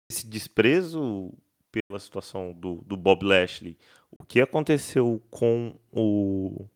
Esse 0.09 0.27
desprezo 0.27 1.33
pela 1.71 1.99
situação 1.99 2.53
do, 2.53 2.81
do 2.83 2.95
Bob 2.97 3.23
Lashley, 3.25 3.77
o 4.11 4.23
que 4.23 4.41
aconteceu 4.41 5.21
com 5.29 5.77
o 5.91 6.67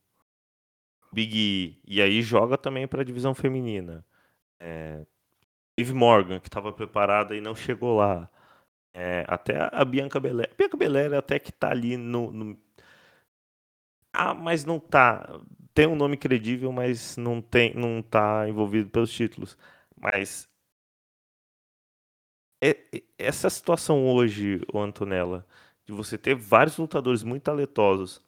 Big 1.12 1.36
E, 1.38 1.82
e 1.98 2.02
aí 2.02 2.22
joga 2.22 2.58
também 2.58 2.88
para 2.88 3.02
a 3.02 3.06
divisão 3.06 3.34
feminina. 3.34 4.06
É, 4.60 5.06
Dave 5.78 5.94
Morgan, 5.94 6.40
que 6.42 6.50
estava 6.50 6.74
preparada 6.74 7.36
e 7.36 7.42
não 7.42 7.56
chegou 7.56 7.98
lá. 7.98 8.30
É, 8.94 9.26
até 9.28 9.70
a 9.74 9.86
Bianca 9.86 10.20
Belair. 10.20 10.52
Bianca 10.58 10.78
Belair 10.78 11.14
até 11.14 11.40
que 11.40 11.52
tá 11.52 11.72
ali 11.72 11.98
no, 11.98 12.32
no, 12.32 12.58
Ah, 14.14 14.34
mas 14.34 14.66
não 14.66 14.80
tá. 14.80 15.40
Tem 15.74 15.88
um 15.88 15.96
nome 15.96 16.18
credível, 16.18 16.72
mas 16.72 17.16
não 17.18 17.42
tem, 17.42 17.74
não 17.76 18.02
tá 18.02 18.48
envolvido 18.50 18.90
pelos 18.90 19.12
títulos. 19.12 19.58
Mas 19.96 20.49
é, 22.62 22.70
é, 22.94 23.04
essa 23.18 23.50
situação 23.50 24.06
hoje, 24.08 24.62
Antonella, 24.74 25.46
de 25.86 25.94
você 25.94 26.18
ter 26.18 26.36
vários 26.36 26.78
lutadores 26.78 27.24
muito 27.24 27.44
talentosos, 27.44 28.22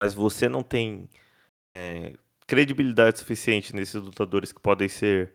mas 0.00 0.14
você 0.14 0.48
não 0.48 0.62
tem 0.62 1.08
é, 1.76 2.16
credibilidade 2.46 3.18
suficiente 3.18 3.74
nesses 3.74 3.94
lutadores 3.94 4.52
que 4.52 4.60
podem 4.60 4.88
ser 4.88 5.34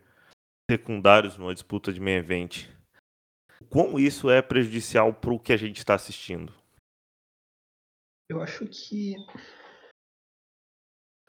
secundários 0.70 1.36
numa 1.36 1.54
disputa 1.54 1.92
de 1.92 2.00
meio 2.00 2.18
evento. 2.18 2.74
Quão 3.70 3.98
isso 3.98 4.28
é 4.28 4.42
prejudicial 4.42 5.14
para 5.14 5.32
o 5.32 5.40
que 5.40 5.52
a 5.52 5.56
gente 5.56 5.78
está 5.78 5.94
assistindo? 5.94 6.52
Eu 8.28 8.42
acho 8.42 8.66
que 8.66 9.14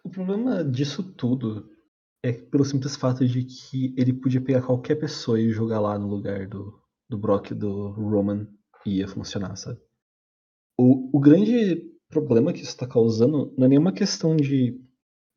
o 0.04 0.10
problema 0.10 0.64
disso 0.64 1.14
tudo 1.14 1.77
é 2.24 2.34
pelo 2.34 2.66
simples 2.66 2.96
fato 2.96 3.26
de 3.26 3.44
que 3.44 3.94
ele 3.98 4.14
podia 4.14 4.42
pegar 4.42 4.62
qualquer 4.62 4.96
pessoa 4.96 5.40
e 5.40 5.52
jogar 5.52 5.80
lá 5.80 5.98
no 5.98 6.08
lugar 6.08 6.48
do, 6.48 6.82
do 7.10 7.18
Brock 7.18 7.52
do 7.52 7.92
Roman 7.92 8.48
e 8.86 8.98
ia 8.98 9.08
funcionar, 9.08 9.56
sabe? 9.56 9.80
O, 10.78 11.18
o 11.18 11.20
grande 11.20 11.92
problema 12.10 12.54
que 12.54 12.62
isso 12.62 12.70
está 12.70 12.88
causando 12.88 13.54
não 13.58 13.66
é 13.66 13.70
nenhuma 13.70 13.92
questão 13.92 14.36
de. 14.36 14.82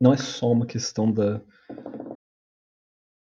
Não 0.01 0.13
é 0.13 0.17
só 0.17 0.51
uma 0.51 0.67
questão 0.67 1.13
da 1.13 1.43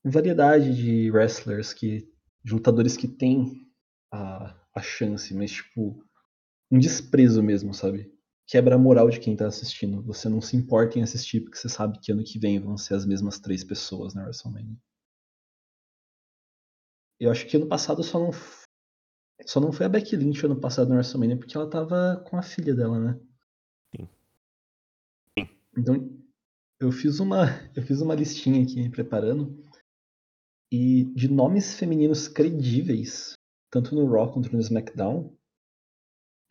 variedade 0.04 0.74
de 0.74 1.10
wrestlers 1.10 1.72
que. 1.72 2.08
de 2.44 2.52
lutadores 2.52 2.96
que 2.96 3.08
têm 3.08 3.66
a, 4.12 4.56
a 4.74 4.82
chance, 4.82 5.34
mas 5.34 5.50
tipo. 5.50 6.04
um 6.70 6.78
desprezo 6.78 7.42
mesmo, 7.42 7.72
sabe? 7.74 8.12
Quebra 8.48 8.76
a 8.76 8.78
moral 8.78 9.10
de 9.10 9.20
quem 9.20 9.36
tá 9.36 9.46
assistindo. 9.46 10.02
Você 10.04 10.26
não 10.26 10.40
se 10.40 10.56
importa 10.56 10.98
em 10.98 11.02
assistir 11.02 11.42
porque 11.42 11.58
você 11.58 11.68
sabe 11.68 12.00
que 12.00 12.10
ano 12.10 12.24
que 12.24 12.38
vem 12.38 12.58
vão 12.58 12.78
ser 12.78 12.94
as 12.94 13.04
mesmas 13.04 13.38
três 13.38 13.62
pessoas 13.62 14.14
na 14.14 14.22
WrestleMania. 14.22 14.74
Eu 17.20 17.30
acho 17.30 17.46
que 17.46 17.58
ano 17.58 17.68
passado 17.68 18.02
só 18.02 18.18
não. 18.18 18.30
Só 19.44 19.60
não 19.60 19.70
foi 19.70 19.84
a 19.84 19.88
Becky 19.88 20.16
Lynch 20.16 20.46
ano 20.46 20.58
passado 20.58 20.88
na 20.88 20.94
WrestleMania 20.94 21.36
porque 21.36 21.56
ela 21.58 21.68
tava 21.68 22.24
com 22.26 22.38
a 22.38 22.42
filha 22.42 22.74
dela, 22.74 22.98
né? 22.98 23.20
Sim. 23.94 24.08
Sim. 25.38 25.48
Então, 25.76 26.18
eu 26.80 26.90
fiz 26.90 27.20
uma. 27.20 27.44
Eu 27.76 27.82
fiz 27.82 28.00
uma 28.00 28.14
listinha 28.14 28.62
aqui 28.62 28.76
me 28.76 28.90
preparando. 28.90 29.62
E 30.72 31.04
de 31.14 31.28
nomes 31.28 31.78
femininos 31.78 32.28
credíveis, 32.28 33.34
tanto 33.70 33.94
no 33.94 34.10
Raw 34.10 34.32
quanto 34.32 34.50
no 34.50 34.60
SmackDown, 34.60 35.36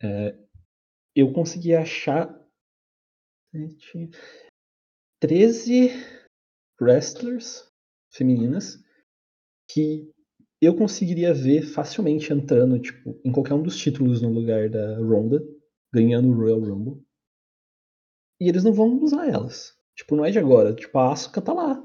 é, 0.00 0.47
eu 1.14 1.32
consegui 1.32 1.74
achar 1.74 2.34
13 5.20 5.90
wrestlers 6.80 7.68
femininas 8.12 8.78
que 9.70 10.10
eu 10.60 10.76
conseguiria 10.76 11.32
ver 11.32 11.62
facilmente 11.62 12.32
entrando 12.32 12.80
tipo, 12.80 13.20
em 13.24 13.30
qualquer 13.30 13.54
um 13.54 13.62
dos 13.62 13.76
títulos 13.76 14.20
no 14.20 14.30
lugar 14.30 14.68
da 14.68 14.98
Ronda, 14.98 15.40
ganhando 15.92 16.28
o 16.28 16.34
Royal 16.34 16.60
Rumble. 16.60 17.02
E 18.40 18.48
eles 18.48 18.64
não 18.64 18.72
vão 18.72 19.00
usar 19.02 19.28
elas. 19.28 19.76
Tipo, 19.96 20.16
não 20.16 20.24
é 20.24 20.30
de 20.30 20.38
agora. 20.38 20.74
Tipo, 20.74 20.98
a 20.98 21.12
Asuka 21.12 21.42
tá 21.42 21.52
lá. 21.52 21.82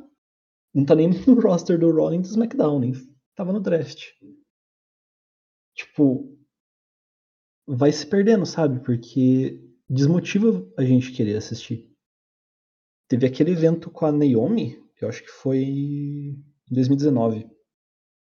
Não 0.74 0.86
tá 0.86 0.96
nem 0.96 1.10
no 1.10 1.16
roster 1.42 1.80
do 1.80 1.92
Raw 1.92 2.10
do 2.10 2.22
SmackDown, 2.22 2.80
nem 2.80 2.94
tava 3.36 3.54
no 3.54 3.60
draft. 3.60 4.12
Tipo, 5.76 6.33
vai 7.67 7.91
se 7.91 8.06
perdendo, 8.06 8.45
sabe? 8.45 8.80
Porque 8.84 9.62
desmotiva 9.89 10.65
a 10.78 10.84
gente 10.84 11.12
querer 11.12 11.38
assistir. 11.38 11.91
Teve 13.08 13.28
aquele 13.28 13.52
evento 13.52 13.91
com 13.91 14.06
a 14.06 14.12
Naomi, 14.12 14.82
eu 15.02 15.08
acho 15.08 15.21
que 15.21 15.30
foi 15.30 15.60
em 15.63 16.43
2019 16.71 17.54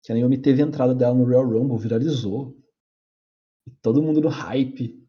que 0.04 0.12
a 0.12 0.16
Naomi 0.16 0.38
teve 0.38 0.64
a 0.64 0.66
entrada 0.66 0.96
dela 0.96 1.14
no 1.14 1.26
Royal 1.26 1.48
Rumble, 1.48 1.78
viralizou. 1.78 2.58
E 3.68 3.72
todo 3.82 4.02
mundo 4.02 4.20
no 4.20 4.30
hype. 4.30 5.00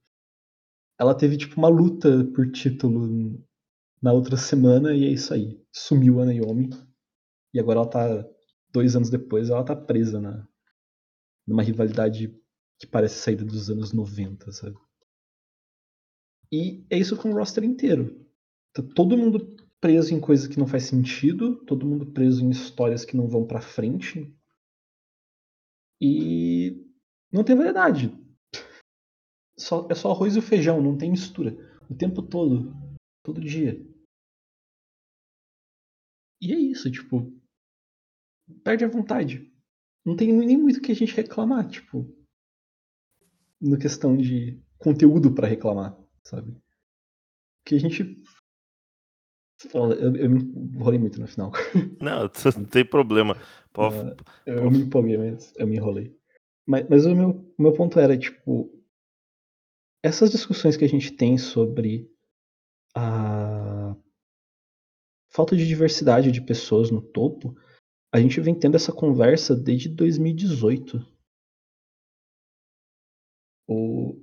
Ela 0.99 1.15
teve 1.15 1.37
tipo 1.37 1.57
uma 1.57 1.69
luta 1.69 2.25
por 2.35 2.51
título 2.53 3.43
na 4.03 4.13
outra 4.13 4.37
semana 4.37 4.95
e 4.95 5.05
é 5.05 5.09
isso 5.09 5.33
aí. 5.33 5.65
Sumiu 5.73 6.21
a 6.21 6.27
Naomi. 6.27 6.69
E 7.55 7.59
agora 7.59 7.81
ela 7.81 7.89
tá. 7.89 8.29
Dois 8.71 8.97
anos 8.97 9.11
depois, 9.11 9.51
ela 9.51 9.65
tá 9.65 9.77
presa 9.77 10.19
na, 10.19 10.49
numa 11.47 11.63
rivalidade 11.63 12.35
que 12.83 12.87
parece 12.89 13.21
saída 13.21 13.45
dos 13.45 13.71
anos 13.71 13.93
90, 13.93 14.51
sabe? 14.51 14.77
E 16.51 16.85
é 16.91 16.99
isso 16.99 17.17
com 17.17 17.31
o 17.31 17.37
roster 17.37 17.63
inteiro. 17.63 18.27
Tá 18.73 18.83
todo 18.83 19.17
mundo 19.17 19.57
preso 19.81 20.13
em 20.13 20.21
coisas 20.21 20.49
que 20.49 20.59
não 20.59 20.67
faz 20.67 20.85
sentido, 20.85 21.65
todo 21.65 21.87
mundo 21.87 22.13
preso 22.13 22.45
em 22.45 22.51
histórias 22.51 23.05
que 23.05 23.17
não 23.17 23.29
vão 23.29 23.47
para 23.47 23.61
frente, 23.61 24.37
e 26.01 26.85
não 27.33 27.45
tem 27.45 27.55
variedade. 27.55 28.13
Só, 29.57 29.87
é 29.89 29.95
só 29.95 30.11
arroz 30.11 30.35
e 30.35 30.43
feijão, 30.43 30.83
não 30.83 30.99
tem 30.99 31.13
mistura. 31.13 31.57
O 31.89 31.95
tempo 31.95 32.21
todo. 32.21 32.75
Todo 33.23 33.41
dia. 33.41 33.81
E 36.41 36.53
é 36.53 36.59
isso, 36.59 36.91
tipo. 36.91 37.33
Perde 38.65 38.85
a 38.85 38.89
vontade. 38.89 39.49
Não 40.05 40.17
tem 40.17 40.33
nem 40.33 40.57
muito 40.57 40.81
que 40.81 40.91
a 40.91 40.97
gente 40.97 41.15
reclamar, 41.15 41.69
tipo. 41.69 42.22
Na 43.63 43.79
questão 43.79 44.17
de 44.17 44.61
conteúdo 44.79 45.33
para 45.33 45.47
reclamar, 45.47 45.97
sabe? 46.25 46.57
Que 47.65 47.77
a 47.77 47.79
gente. 47.79 48.21
Eu, 49.73 49.93
eu 50.17 50.31
me 50.31 50.43
enrolei 50.75 50.99
muito 50.99 51.21
no 51.21 51.29
final. 51.29 51.53
Não, 52.03 52.29
não 52.59 52.65
tem 52.65 52.85
problema. 52.85 53.37
Pode... 53.73 53.97
Eu, 54.45 54.57
eu 54.57 54.71
me 54.71 54.81
empolguei, 54.81 55.17
mas 55.17 55.55
eu 55.57 55.67
me 55.67 55.77
enrolei. 55.77 56.17
Mas, 56.67 56.89
mas 56.89 57.07
o, 57.07 57.15
meu, 57.15 57.31
o 57.57 57.63
meu 57.63 57.73
ponto 57.73 57.99
era, 58.01 58.19
tipo, 58.19 58.73
essas 60.03 60.31
discussões 60.31 60.77
que 60.77 60.85
a 60.85 60.89
gente 60.89 61.13
tem 61.13 61.39
sobre 61.39 62.11
a 62.95 63.97
falta 65.31 65.57
de 65.57 65.67
diversidade 65.67 66.31
de 66.31 66.43
pessoas 66.43 66.91
no 66.91 67.01
topo, 67.01 67.57
a 68.13 68.21
gente 68.21 68.41
vem 68.41 68.55
tendo 68.55 68.77
essa 68.77 68.93
conversa 68.93 69.57
desde 69.57 69.89
2018. 69.89 71.01
O, 73.67 74.21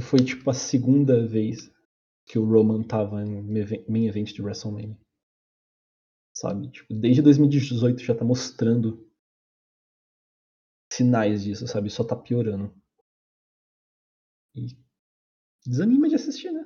que 0.00 0.06
foi 0.06 0.20
tipo 0.20 0.48
a 0.48 0.54
segunda 0.54 1.26
vez 1.26 1.70
que 2.26 2.38
o 2.38 2.44
Roman 2.44 2.82
tava 2.82 3.22
em 3.22 3.42
main 3.88 4.06
event 4.06 4.32
de 4.32 4.40
WrestleMania. 4.40 4.98
Sabe? 6.34 6.70
Tipo, 6.70 6.94
desde 6.94 7.20
2018 7.20 8.02
já 8.02 8.14
tá 8.14 8.24
mostrando 8.24 9.06
sinais 10.90 11.44
disso, 11.44 11.66
sabe? 11.68 11.90
Só 11.90 12.02
tá 12.02 12.16
piorando. 12.16 12.74
E 14.54 14.74
desanima 15.66 16.08
de 16.08 16.14
assistir, 16.14 16.50
né? 16.50 16.64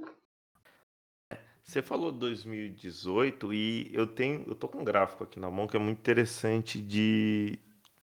Você 1.65 1.83
falou 1.83 2.13
2018 2.13 3.53
e 3.53 3.91
eu 3.93 4.07
tenho, 4.07 4.47
eu 4.47 4.55
tô 4.55 4.69
com 4.69 4.79
um 4.79 4.85
gráfico 4.85 5.25
aqui 5.25 5.41
na 5.41 5.51
mão 5.51 5.67
que 5.67 5.77
é 5.77 5.81
muito 5.81 5.99
interessante 5.99 6.81
de 6.81 7.59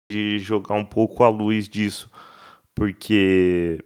de 0.09 0.39
jogar 0.39 0.75
um 0.75 0.85
pouco 0.85 1.21
à 1.21 1.27
luz 1.27 1.67
disso, 1.67 2.09
porque 2.73 3.83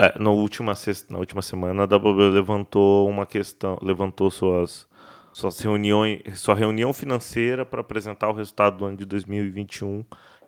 é, 0.00 0.18
na, 0.18 0.30
última 0.30 0.74
sexta, 0.74 1.12
na 1.12 1.18
última 1.18 1.42
semana 1.42 1.82
a 1.82 1.84
WWE 1.84 2.30
levantou 2.30 3.06
uma 3.06 3.26
questão, 3.26 3.78
levantou 3.82 4.30
suas, 4.30 4.88
suas 5.30 5.60
reuniões, 5.60 6.22
sua 6.40 6.54
reunião 6.54 6.92
financeira 6.94 7.66
para 7.66 7.82
apresentar 7.82 8.30
o 8.30 8.32
resultado 8.32 8.78
do 8.78 8.86
ano 8.86 8.96
de 8.96 9.04
2021. 9.04 10.02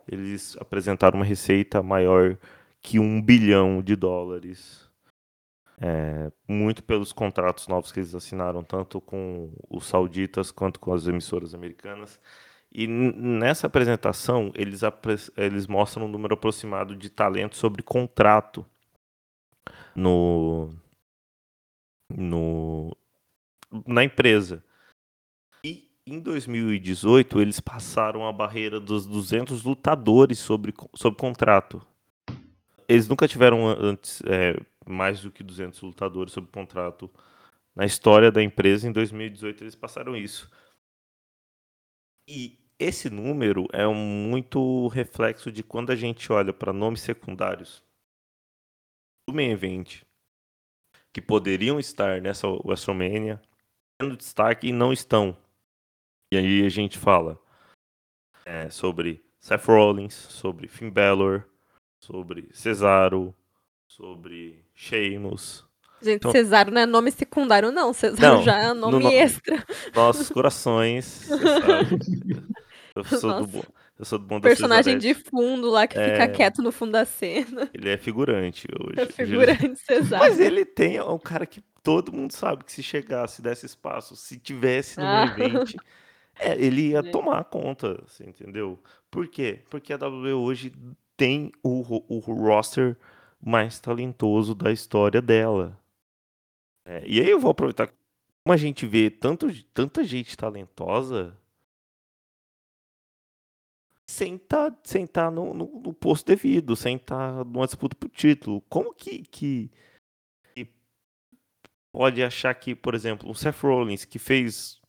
Eles 0.07 0.57
apresentaram 0.59 1.19
uma 1.19 1.25
receita 1.25 1.83
maior 1.83 2.35
que 2.81 2.97
um 2.97 3.21
bilhão 3.21 3.81
de 3.83 3.95
dólares. 3.95 4.89
É, 5.79 6.31
muito 6.47 6.83
pelos 6.83 7.13
contratos 7.13 7.67
novos 7.67 7.91
que 7.91 7.99
eles 7.99 8.15
assinaram, 8.15 8.63
tanto 8.63 8.99
com 9.01 9.51
os 9.69 9.85
sauditas 9.85 10.49
quanto 10.51 10.79
com 10.79 10.93
as 10.93 11.05
emissoras 11.05 11.53
americanas. 11.53 12.19
E 12.71 12.87
nessa 12.87 13.67
apresentação, 13.67 14.51
eles, 14.55 14.81
eles 15.37 15.67
mostram 15.67 16.05
um 16.05 16.09
número 16.09 16.33
aproximado 16.33 16.95
de 16.95 17.09
talentos 17.09 17.59
sobre 17.59 17.83
contrato 17.83 18.65
no, 19.95 20.69
no, 22.09 22.95
na 23.87 24.03
empresa. 24.03 24.63
E 25.63 25.89
em 26.05 26.19
2018, 26.19 27.39
eles 27.39 27.59
passaram 27.59 28.27
a 28.27 28.31
barreira 28.31 28.79
dos 28.79 29.05
200 29.05 29.63
lutadores 29.63 30.39
sobre, 30.39 30.73
sobre 30.95 31.19
contrato. 31.19 31.85
Eles 32.87 33.07
nunca 33.07 33.27
tiveram 33.27 33.67
antes 33.67 34.21
é, 34.25 34.59
mais 34.85 35.21
do 35.21 35.31
que 35.31 35.43
200 35.43 35.81
lutadores 35.81 36.33
sob 36.33 36.47
contrato 36.47 37.09
na 37.75 37.85
história 37.85 38.31
da 38.31 38.43
empresa. 38.43 38.87
Em 38.87 38.91
2018, 38.91 39.63
eles 39.63 39.75
passaram 39.75 40.15
isso. 40.15 40.51
E 42.27 42.59
esse 42.77 43.09
número 43.09 43.67
é 43.71 43.87
um 43.87 43.95
muito 43.95 44.87
reflexo 44.87 45.51
de 45.51 45.63
quando 45.63 45.91
a 45.91 45.95
gente 45.95 46.31
olha 46.31 46.51
para 46.51 46.73
nomes 46.73 47.01
secundários 47.01 47.81
do 49.27 49.33
main 49.33 49.51
event 49.51 50.03
que 51.11 51.21
poderiam 51.21 51.79
estar 51.79 52.21
nessa 52.21 52.47
WrestleMania 52.47 53.41
tendo 53.97 54.17
destaque 54.17 54.67
e 54.67 54.71
não 54.71 54.91
estão. 54.91 55.37
E 56.31 56.37
aí 56.37 56.65
a 56.65 56.69
gente 56.69 56.97
fala 56.97 57.39
é, 58.45 58.69
sobre 58.69 59.23
Seth 59.39 59.65
Rollins, 59.65 60.13
sobre 60.13 60.67
Finn 60.67 60.89
Balor, 60.89 61.45
sobre 61.99 62.49
Cesaro, 62.51 63.33
sobre 63.87 64.65
Sheamus. 64.73 65.65
Gente, 66.01 66.15
então, 66.15 66.31
Cesaro 66.31 66.71
não 66.71 66.81
é 66.81 66.85
nome 66.85 67.11
secundário, 67.11 67.71
não. 67.71 67.93
Cesaro 67.93 68.37
não, 68.37 68.43
já 68.43 68.57
é 68.57 68.73
nome 68.73 69.03
no, 69.03 69.09
extra. 69.09 69.63
Nossos 69.95 70.29
corações, 70.29 71.29
Eu 72.95 73.03
sou, 73.05 73.39
do 73.39 73.47
bom, 73.47 73.63
eu 73.97 74.05
sou 74.05 74.17
do 74.17 74.25
bom 74.25 74.41
Personagem 74.41 74.97
de 74.97 75.13
fundo 75.13 75.69
lá 75.69 75.85
que 75.87 75.97
é... 75.97 76.11
fica 76.11 76.27
quieto 76.29 76.61
no 76.61 76.71
fundo 76.71 76.93
da 76.93 77.05
cena. 77.05 77.69
Ele 77.73 77.89
é 77.89 77.97
figurante 77.97 78.67
hoje. 78.79 78.99
É 78.99 79.05
figurante, 79.05 79.75
Cesaro. 79.85 80.23
Mas 80.23 80.39
ele 80.39 80.65
tem 80.65 80.97
é 80.97 81.03
um 81.03 81.19
cara 81.19 81.45
que 81.45 81.61
todo 81.83 82.11
mundo 82.11 82.31
sabe 82.31 82.63
que 82.63 82.71
se 82.71 82.81
chegasse, 82.81 83.41
desse 83.41 83.65
espaço, 83.65 84.15
se 84.15 84.39
tivesse 84.39 84.99
no 84.99 85.05
ah. 85.05 85.25
evento, 85.25 85.75
é, 86.39 86.53
ele 86.53 86.89
ia 86.89 87.03
tomar 87.03 87.43
conta, 87.43 88.01
você 88.07 88.23
entendeu? 88.23 88.81
Por 89.11 89.27
quê? 89.27 89.61
Porque 89.69 89.93
a 89.93 89.97
WWE 89.97 90.33
hoje 90.33 90.73
tem 91.15 91.51
o, 91.61 92.03
o 92.07 92.19
roster 92.19 92.97
mais 93.39 93.79
talentoso 93.79 94.55
da 94.55 94.71
história 94.71 95.21
dela. 95.21 95.79
É, 96.85 97.03
e 97.05 97.19
aí 97.19 97.29
eu 97.29 97.39
vou 97.39 97.51
aproveitar 97.51 97.87
como 97.87 98.53
a 98.53 98.57
gente 98.57 98.85
vê 98.87 99.09
tanto, 99.09 99.47
tanta 99.73 100.03
gente 100.03 100.35
talentosa 100.35 101.37
sem 104.13 104.35
estar 104.35 104.71
tá, 104.71 104.77
sem 104.83 105.07
tá 105.07 105.31
no, 105.31 105.53
no, 105.53 105.65
no, 105.65 105.93
posto 105.93 106.27
devido, 106.27 106.75
sem 106.75 106.97
estar 106.97 107.33
tá 107.37 107.43
numa 107.43 107.65
disputa 107.65 107.95
por 107.95 108.09
título. 108.09 108.61
Como 108.69 108.93
que, 108.93 109.23
que, 109.23 109.71
que, 110.53 110.69
pode 111.91 112.23
achar 112.23 112.53
que, 112.53 112.75
por 112.75 112.93
exemplo, 112.93 113.29
o 113.29 113.35
Seth 113.35 113.59
Rollins, 113.61 114.05
que 114.05 114.19
fez 114.19 114.79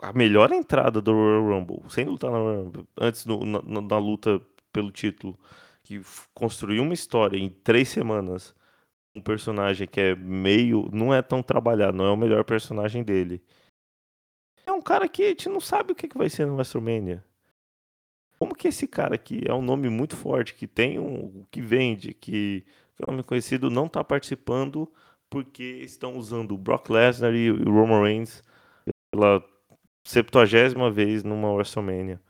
a 0.00 0.12
melhor 0.12 0.52
entrada 0.52 1.02
do 1.02 1.12
Royal 1.12 1.42
Rumble, 1.42 1.82
sem 1.90 2.06
lutar 2.06 2.30
na 2.30 2.38
Rumble, 2.38 2.88
antes 2.98 3.26
no, 3.26 3.44
na, 3.44 3.60
na, 3.82 3.98
luta 3.98 4.40
pelo 4.72 4.90
título, 4.90 5.38
que 5.82 6.00
construiu 6.34 6.82
uma 6.82 6.94
história 6.94 7.36
em 7.36 7.50
três 7.50 7.90
semanas, 7.90 8.54
um 9.14 9.20
personagem 9.20 9.86
que 9.86 10.00
é 10.00 10.14
meio. 10.16 10.88
não 10.92 11.12
é 11.12 11.20
tão 11.20 11.42
trabalhado, 11.42 11.96
não 11.96 12.06
é 12.06 12.10
o 12.10 12.16
melhor 12.16 12.42
personagem 12.44 13.04
dele. 13.04 13.42
É 14.64 14.72
um 14.72 14.82
cara 14.82 15.08
que 15.08 15.22
a 15.22 15.28
gente 15.28 15.48
não 15.48 15.60
sabe 15.60 15.92
o 15.92 15.94
que, 15.94 16.08
que 16.08 16.18
vai 16.18 16.30
ser 16.30 16.46
no 16.46 16.54
WrestleMania. 16.54 17.25
Como 18.38 18.54
que 18.54 18.68
esse 18.68 18.86
cara 18.86 19.16
que 19.16 19.42
é 19.46 19.54
um 19.54 19.62
nome 19.62 19.88
muito 19.88 20.16
forte, 20.16 20.54
que 20.54 20.66
tem 20.66 20.98
um 20.98 21.44
que 21.50 21.60
vende, 21.60 22.12
que 22.12 22.64
é 22.98 23.04
um 23.08 23.12
nome 23.12 23.22
conhecido, 23.22 23.70
não 23.70 23.86
está 23.86 24.04
participando 24.04 24.90
porque 25.30 25.62
estão 25.82 26.16
usando 26.16 26.52
o 26.52 26.58
Brock 26.58 26.90
Lesnar 26.90 27.34
e 27.34 27.50
o 27.50 27.70
Roman 27.70 28.02
Reigns 28.02 28.42
pela 29.10 29.42
70 30.04 30.90
vez 30.90 31.24
numa 31.24 31.52
WrestleMania. 31.52 32.20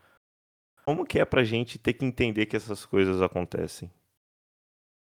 Como 0.84 1.04
que 1.04 1.18
é 1.18 1.24
pra 1.24 1.44
gente 1.44 1.78
ter 1.78 1.94
que 1.94 2.04
entender 2.04 2.46
que 2.46 2.56
essas 2.56 2.86
coisas 2.86 3.20
acontecem? 3.20 3.90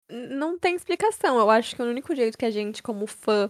Não 0.10 0.58
tem 0.58 0.76
explicação. 0.76 1.38
Eu 1.38 1.50
acho 1.50 1.76
que 1.76 1.82
o 1.82 1.86
único 1.86 2.16
jeito 2.16 2.38
que 2.38 2.46
a 2.46 2.52
gente, 2.52 2.82
como 2.82 3.06
fã, 3.06 3.50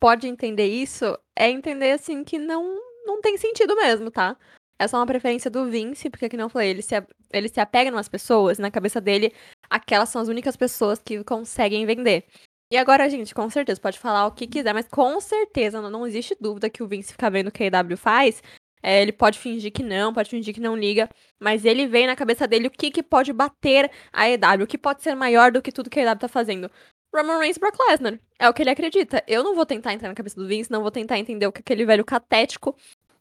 pode 0.00 0.26
entender 0.26 0.66
isso 0.66 1.16
é 1.36 1.48
entender 1.48 1.92
assim 1.92 2.24
que 2.24 2.38
não, 2.38 2.80
não 3.06 3.20
tem 3.20 3.36
sentido 3.36 3.76
mesmo, 3.76 4.10
tá? 4.10 4.36
Essa 4.78 4.96
é 4.96 5.00
uma 5.00 5.06
preferência 5.06 5.50
do 5.50 5.68
Vince, 5.68 6.08
porque, 6.08 6.28
como 6.28 6.42
eu 6.42 6.48
falei, 6.48 6.70
ele 6.70 6.82
se, 6.82 6.94
ele 7.32 7.48
se 7.48 7.58
apega 7.60 7.90
nas 7.90 8.08
pessoas, 8.08 8.58
na 8.58 8.70
cabeça 8.70 9.00
dele, 9.00 9.32
aquelas 9.68 10.08
são 10.08 10.22
as 10.22 10.28
únicas 10.28 10.56
pessoas 10.56 11.00
que 11.00 11.22
conseguem 11.24 11.84
vender. 11.84 12.24
E 12.70 12.76
agora, 12.76 13.08
gente, 13.08 13.34
com 13.34 13.48
certeza, 13.50 13.80
pode 13.80 13.98
falar 13.98 14.26
o 14.26 14.32
que 14.32 14.46
quiser, 14.46 14.74
mas 14.74 14.86
com 14.88 15.20
certeza 15.20 15.80
não, 15.80 15.90
não 15.90 16.06
existe 16.06 16.36
dúvida 16.38 16.70
que 16.70 16.82
o 16.82 16.86
Vince 16.86 17.12
fica 17.12 17.30
vendo 17.30 17.48
o 17.48 17.52
que 17.52 17.64
a 17.64 17.66
EW 17.66 17.96
faz. 17.96 18.42
É, 18.82 19.02
ele 19.02 19.10
pode 19.12 19.38
fingir 19.38 19.72
que 19.72 19.82
não, 19.82 20.12
pode 20.12 20.30
fingir 20.30 20.54
que 20.54 20.60
não 20.60 20.76
liga, 20.76 21.08
mas 21.40 21.64
ele 21.64 21.86
vê 21.86 22.06
na 22.06 22.14
cabeça 22.14 22.46
dele 22.46 22.68
o 22.68 22.70
que, 22.70 22.90
que 22.90 23.02
pode 23.02 23.32
bater 23.32 23.90
a 24.12 24.28
EW, 24.28 24.64
o 24.64 24.66
que 24.66 24.78
pode 24.78 25.02
ser 25.02 25.14
maior 25.16 25.50
do 25.50 25.60
que 25.62 25.72
tudo 25.72 25.90
que 25.90 25.98
a 25.98 26.02
EW 26.04 26.18
tá 26.18 26.28
fazendo. 26.28 26.70
Roman 27.12 27.38
Reigns 27.38 27.58
Brock 27.58 27.76
Lesnar. 27.88 28.20
É 28.38 28.48
o 28.48 28.54
que 28.54 28.62
ele 28.62 28.70
acredita. 28.70 29.24
Eu 29.26 29.42
não 29.42 29.54
vou 29.54 29.66
tentar 29.66 29.94
entrar 29.94 30.08
na 30.08 30.14
cabeça 30.14 30.36
do 30.36 30.46
Vince, 30.46 30.70
não 30.70 30.82
vou 30.82 30.90
tentar 30.90 31.18
entender 31.18 31.46
o 31.46 31.52
que 31.52 31.60
aquele 31.60 31.84
velho 31.84 32.04
catético 32.04 32.76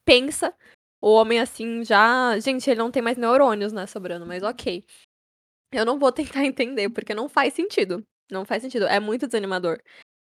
pensa 0.05 0.53
o 1.07 1.13
homem, 1.13 1.39
assim, 1.39 1.83
já. 1.83 2.37
Gente, 2.39 2.69
ele 2.69 2.79
não 2.79 2.91
tem 2.91 3.01
mais 3.01 3.17
neurônios, 3.17 3.71
né, 3.71 3.85
sobrando, 3.87 4.25
mas 4.25 4.43
ok. 4.43 4.83
Eu 5.71 5.85
não 5.85 5.97
vou 5.99 6.11
tentar 6.13 6.45
entender, 6.45 6.89
porque 6.89 7.13
não 7.13 7.29
faz 7.29 7.53
sentido. 7.53 8.03
Não 8.31 8.45
faz 8.45 8.61
sentido. 8.61 8.85
É 8.87 8.99
muito 8.99 9.25
desanimador. 9.25 9.79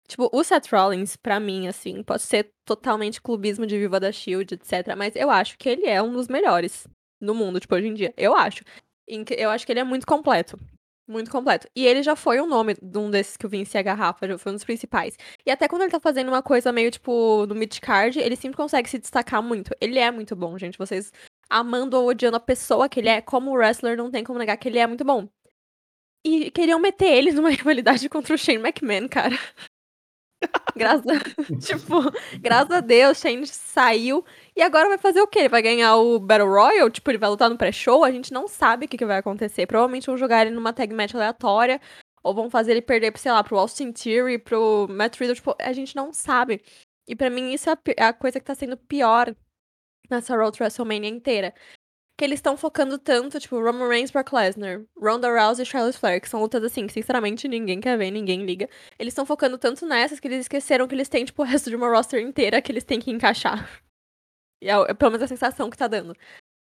Tipo, 0.08 0.28
o 0.32 0.42
Seth 0.42 0.66
Rollins, 0.72 1.16
pra 1.16 1.38
mim, 1.38 1.68
assim, 1.68 2.02
pode 2.02 2.22
ser 2.22 2.50
totalmente 2.64 3.22
clubismo 3.22 3.66
de 3.66 3.78
Viva 3.78 4.00
da 4.00 4.10
Shield, 4.10 4.54
etc. 4.54 4.94
Mas 4.96 5.14
eu 5.14 5.30
acho 5.30 5.56
que 5.56 5.68
ele 5.68 5.86
é 5.86 6.02
um 6.02 6.12
dos 6.12 6.28
melhores 6.28 6.86
no 7.20 7.34
mundo, 7.34 7.60
tipo, 7.60 7.74
hoje 7.74 7.86
em 7.86 7.94
dia. 7.94 8.12
Eu 8.16 8.34
acho. 8.34 8.64
Eu 9.06 9.50
acho 9.50 9.64
que 9.64 9.72
ele 9.72 9.80
é 9.80 9.84
muito 9.84 10.06
completo. 10.06 10.58
Muito 11.06 11.30
completo. 11.30 11.68
E 11.74 11.84
ele 11.84 12.02
já 12.02 12.14
foi 12.14 12.40
o 12.40 12.44
um 12.44 12.46
nome 12.46 12.74
de 12.80 12.98
um 12.98 13.10
desses 13.10 13.36
que 13.36 13.44
eu 13.44 13.50
venci 13.50 13.76
a 13.76 13.82
garrafa, 13.82 14.26
já 14.26 14.38
foi 14.38 14.52
um 14.52 14.54
dos 14.54 14.64
principais. 14.64 15.16
E 15.44 15.50
até 15.50 15.66
quando 15.66 15.82
ele 15.82 15.90
tá 15.90 16.00
fazendo 16.00 16.28
uma 16.28 16.42
coisa 16.42 16.72
meio, 16.72 16.90
tipo, 16.90 17.44
no 17.46 17.54
mid-card, 17.54 18.18
ele 18.20 18.36
sempre 18.36 18.56
consegue 18.56 18.88
se 18.88 18.98
destacar 18.98 19.42
muito. 19.42 19.74
Ele 19.80 19.98
é 19.98 20.10
muito 20.10 20.36
bom, 20.36 20.56
gente. 20.56 20.78
Vocês 20.78 21.12
amando 21.50 21.98
ou 21.98 22.08
odiando 22.08 22.36
a 22.36 22.40
pessoa 22.40 22.88
que 22.88 23.00
ele 23.00 23.08
é, 23.08 23.20
como 23.20 23.52
wrestler, 23.52 23.96
não 23.96 24.10
tem 24.10 24.24
como 24.24 24.38
negar 24.38 24.56
que 24.56 24.68
ele 24.68 24.78
é 24.78 24.86
muito 24.86 25.04
bom. 25.04 25.28
E 26.24 26.50
queriam 26.52 26.78
meter 26.80 27.06
ele 27.06 27.32
numa 27.32 27.50
rivalidade 27.50 28.08
contra 28.08 28.34
o 28.34 28.38
Shane 28.38 28.58
McMahon, 28.62 29.08
cara. 29.08 29.36
graças, 30.76 31.06
a... 31.06 31.56
tipo, 31.58 31.94
graças 32.40 32.70
a 32.70 32.80
Deus, 32.80 33.18
Shane 33.18 33.46
saiu. 33.46 34.24
E 34.56 34.62
agora 34.62 34.88
vai 34.88 34.98
fazer 34.98 35.20
o 35.20 35.26
quê? 35.26 35.40
Ele 35.40 35.48
vai 35.48 35.62
ganhar 35.62 35.96
o 35.96 36.18
Battle 36.18 36.48
Royal? 36.48 36.90
Tipo, 36.90 37.10
ele 37.10 37.18
vai 37.18 37.30
lutar 37.30 37.48
no 37.48 37.56
pré-show? 37.56 38.04
A 38.04 38.10
gente 38.10 38.32
não 38.32 38.46
sabe 38.46 38.86
o 38.86 38.88
que, 38.88 38.98
que 38.98 39.06
vai 39.06 39.18
acontecer. 39.18 39.66
Provavelmente 39.66 40.06
vão 40.06 40.16
jogar 40.16 40.46
ele 40.46 40.54
numa 40.54 40.72
tag 40.72 40.92
match 40.94 41.14
aleatória. 41.14 41.80
Ou 42.22 42.34
vão 42.34 42.48
fazer 42.48 42.72
ele 42.72 42.82
perder, 42.82 43.16
sei 43.18 43.32
lá, 43.32 43.42
pro 43.42 43.58
Austin 43.58 43.92
Theory, 43.92 44.38
pro 44.38 44.86
Matt 44.88 45.18
Riddle. 45.18 45.34
Tipo, 45.34 45.56
a 45.58 45.72
gente 45.72 45.96
não 45.96 46.12
sabe. 46.12 46.62
E 47.06 47.16
para 47.16 47.30
mim 47.30 47.52
isso 47.52 47.68
é 47.68 48.04
a 48.04 48.12
coisa 48.12 48.38
que 48.38 48.46
tá 48.46 48.54
sendo 48.54 48.76
pior 48.76 49.34
nessa 50.08 50.36
Road 50.36 50.56
to 50.56 50.62
WrestleMania 50.62 51.10
inteira 51.10 51.52
que 52.22 52.26
eles 52.26 52.38
estão 52.38 52.56
focando 52.56 52.98
tanto, 52.98 53.40
tipo, 53.40 53.60
Roman 53.60 53.88
Reigns, 53.88 54.12
Brock 54.12 54.32
Lesnar, 54.32 54.80
Ronda 54.96 55.28
Rousey 55.28 55.64
e 55.64 55.66
Charlotte 55.66 55.98
Flair, 55.98 56.20
que 56.20 56.28
são 56.28 56.40
lutas 56.40 56.62
assim, 56.62 56.86
que 56.86 56.92
sinceramente 56.92 57.48
ninguém 57.48 57.80
quer 57.80 57.98
ver, 57.98 58.12
ninguém 58.12 58.44
liga. 58.44 58.68
Eles 58.96 59.10
estão 59.10 59.26
focando 59.26 59.58
tanto 59.58 59.84
nessas 59.84 60.20
que 60.20 60.28
eles 60.28 60.42
esqueceram 60.42 60.86
que 60.86 60.94
eles 60.94 61.08
têm, 61.08 61.24
tipo, 61.24 61.42
o 61.42 61.44
resto 61.44 61.68
de 61.68 61.74
uma 61.74 61.88
roster 61.88 62.22
inteira 62.22 62.62
que 62.62 62.70
eles 62.70 62.84
têm 62.84 63.00
que 63.00 63.10
encaixar. 63.10 63.68
E 64.62 64.70
é, 64.70 64.72
é 64.72 64.94
pelo 64.94 65.10
menos 65.10 65.24
a 65.24 65.26
sensação 65.26 65.68
que 65.68 65.76
tá 65.76 65.88
dando. 65.88 66.14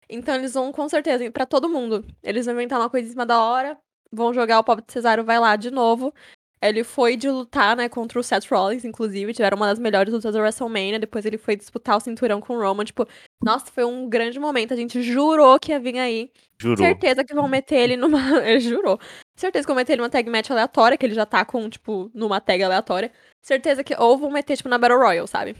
Então 0.09 0.35
eles 0.35 0.53
vão, 0.53 0.71
com 0.71 0.87
certeza, 0.87 1.29
para 1.29 1.45
todo 1.45 1.67
mundo. 1.67 2.05
Eles 2.23 2.45
vão 2.45 2.55
inventar 2.55 2.79
uma 2.79 2.89
coisa 2.89 3.09
em 3.09 3.11
cima 3.11 3.25
da 3.25 3.43
hora, 3.43 3.77
vão 4.09 4.33
jogar 4.33 4.57
o 4.57 4.63
pobre 4.63 4.85
de 4.85 4.93
Cesaro 4.93 5.25
vai 5.25 5.37
lá 5.37 5.57
de 5.57 5.69
novo. 5.69 6.13
Ele 6.61 6.83
foi 6.83 7.17
de 7.17 7.27
lutar, 7.27 7.75
né, 7.75 7.89
contra 7.89 8.19
o 8.19 8.23
Seth 8.23 8.45
Rollins, 8.45 8.85
inclusive. 8.85 9.33
Tiveram 9.33 9.57
uma 9.57 9.65
das 9.65 9.79
melhores 9.79 10.13
lutas 10.13 10.33
da 10.33 10.39
WrestleMania. 10.39 10.99
Depois 10.99 11.25
ele 11.25 11.37
foi 11.37 11.55
disputar 11.55 11.97
o 11.97 11.99
cinturão 11.99 12.39
com 12.39 12.55
o 12.55 12.61
Roman. 12.61 12.85
Tipo, 12.85 13.07
nossa, 13.43 13.71
foi 13.71 13.83
um 13.83 14.07
grande 14.07 14.39
momento. 14.39 14.71
A 14.71 14.77
gente 14.77 15.01
jurou 15.01 15.59
que 15.59 15.71
ia 15.71 15.79
vir 15.79 15.97
aí. 15.97 16.31
Jurou. 16.61 16.77
Certeza 16.77 17.23
que 17.23 17.33
vão 17.33 17.47
meter 17.47 17.77
ele 17.77 17.97
numa. 17.97 18.19
ele 18.47 18.59
jurou. 18.59 18.99
Certeza 19.35 19.63
que 19.63 19.67
vão 19.67 19.75
meter 19.75 19.93
ele 19.93 20.01
numa 20.01 20.09
tag 20.09 20.29
match 20.29 20.51
aleatória, 20.51 20.97
que 20.97 21.05
ele 21.05 21.15
já 21.15 21.25
tá 21.25 21.43
com, 21.43 21.67
tipo, 21.67 22.11
numa 22.13 22.39
tag 22.39 22.61
aleatória. 22.61 23.11
Certeza 23.41 23.83
que. 23.83 23.95
Ou 23.95 24.15
vão 24.15 24.29
meter, 24.29 24.55
tipo, 24.55 24.69
na 24.69 24.77
Battle 24.77 24.99
Royal, 24.99 25.25
sabe? 25.25 25.55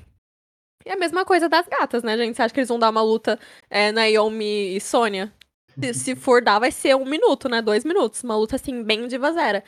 E 0.85 0.91
a 0.91 0.95
mesma 0.95 1.25
coisa 1.25 1.49
das 1.49 1.67
gatas, 1.67 2.03
né, 2.03 2.15
gente? 2.15 2.35
Você 2.35 2.43
acha 2.43 2.53
que 2.53 2.59
eles 2.59 2.69
vão 2.69 2.79
dar 2.79 2.91
uma 2.91 3.01
luta 3.01 3.39
é, 3.71 3.91
Naomi 3.91 4.75
e 4.75 4.79
Sônia? 4.79 5.33
Se, 5.79 5.93
se 5.93 6.15
for 6.15 6.43
dar, 6.43 6.59
vai 6.59 6.71
ser 6.71 6.95
um 6.95 7.05
minuto, 7.05 7.49
né? 7.49 7.59
Dois 7.59 7.83
minutos. 7.83 8.23
Uma 8.23 8.35
luta, 8.35 8.55
assim, 8.55 8.83
bem 8.83 9.07
divazera. 9.07 9.63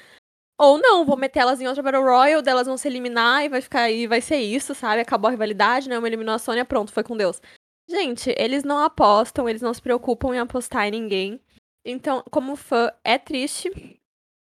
Ou 0.58 0.78
não, 0.78 1.06
vou 1.06 1.18
meter 1.18 1.40
elas 1.40 1.60
em 1.60 1.68
outra 1.68 1.82
Battle 1.82 2.04
Royal, 2.04 2.42
delas 2.42 2.68
vão 2.68 2.78
se 2.78 2.88
eliminar 2.88 3.44
e 3.44 3.50
vai 3.50 3.62
ficar 3.62 3.90
e 3.90 4.06
vai 4.08 4.22
ser 4.22 4.38
isso, 4.38 4.76
sabe? 4.76 5.02
Acabou 5.02 5.28
a 5.28 5.32
rivalidade, 5.32 5.90
né? 5.90 5.98
Uma 5.98 6.08
eliminou 6.08 6.36
a 6.36 6.40
Sônia, 6.40 6.64
pronto, 6.64 6.92
foi 6.92 7.04
com 7.04 7.18
Deus. 7.18 7.42
Gente, 7.90 8.34
eles 8.38 8.64
não 8.64 8.80
apostam, 8.80 9.50
eles 9.50 9.62
não 9.62 9.74
se 9.74 9.82
preocupam 9.82 10.34
em 10.34 10.40
apostar 10.40 10.88
em 10.88 10.92
ninguém. 10.92 11.42
Então, 11.86 12.24
como 12.32 12.56
fã, 12.56 12.92
é 13.04 13.18
triste, 13.18 13.70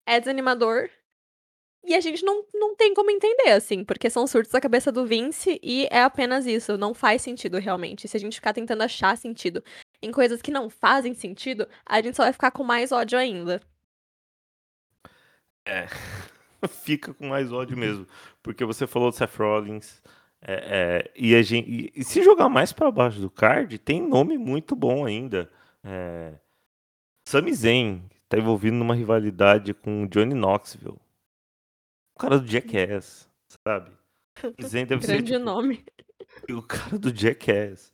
é 0.08 0.19
desanimador. 0.19 0.89
E 1.84 1.95
a 1.95 2.00
gente 2.00 2.24
não, 2.24 2.45
não 2.54 2.76
tem 2.76 2.93
como 2.93 3.10
entender, 3.10 3.52
assim, 3.52 3.84
porque 3.84 4.10
são 4.10 4.28
surtos 4.28 4.52
da 4.52 4.62
cabeça 4.62 4.91
do 4.91 5.06
Vince 5.06 5.60
e 5.63 5.88
é 5.89 6.02
apenas 6.04 6.45
isso. 6.45 6.78
Não 6.78 6.93
faz 6.93 7.24
sentido 7.24 7.58
realmente. 7.58 8.08
Se 8.08 8.15
a 8.17 8.19
gente 8.19 8.36
ficar 8.36 8.54
tentando 8.54 8.84
achar 8.84 9.17
sentido 9.17 9.63
em 10.02 10.12
coisas 10.12 10.41
que 10.41 10.52
não 10.52 10.69
fazem 10.69 11.15
sentido, 11.15 11.67
a 11.86 12.02
gente 12.02 12.15
só 12.15 12.24
vai 12.24 12.34
ficar 12.34 12.52
com 12.52 12.63
mais 12.63 12.91
ódio 12.91 13.17
ainda. 13.17 13.60
É. 15.65 15.88
Fica 16.84 17.13
com 17.13 17.28
mais 17.28 17.52
ódio 17.52 17.76
mesmo. 17.78 18.08
Porque 18.43 18.63
você 18.65 18.86
falou 18.86 19.10
do 19.10 19.15
Seth 19.15 19.36
Rollins. 19.36 20.02
é, 20.41 20.54
é, 21.08 21.12
e, 21.15 21.41
gente, 21.43 21.69
e- 21.69 21.91
e 21.95 22.04
se 22.04 22.24
jogar 22.24 22.50
mais 22.50 22.71
pra 22.74 22.91
baixo 22.91 23.19
do 23.19 23.30
card, 23.30 23.78
tem 23.80 24.02
nome 24.02 24.38
muito 24.38 24.76
bom 24.76 25.06
ainda. 25.06 25.52
É, 25.84 26.34
Sami 27.28 27.54
Zayn 27.54 28.02
tá 28.28 28.38
envolvido 28.38 28.76
numa 28.76 28.95
rivalidade 28.95 29.74
com 29.74 30.04
o 30.04 30.08
Johnny 30.08 30.34
Knoxville. 30.34 31.00
O 32.15 32.19
cara 32.19 32.39
do 32.39 32.47
Jackass, 32.47 33.30
sabe? 33.67 33.91
Zayn 34.62 34.86
deve 34.86 35.06
ser 35.06 35.13
Grande 35.17 35.32
tipo, 35.34 35.45
nome. 35.45 35.86
o 36.50 36.62
cara 36.62 36.97
do 36.97 37.15
Jackass. 37.15 37.93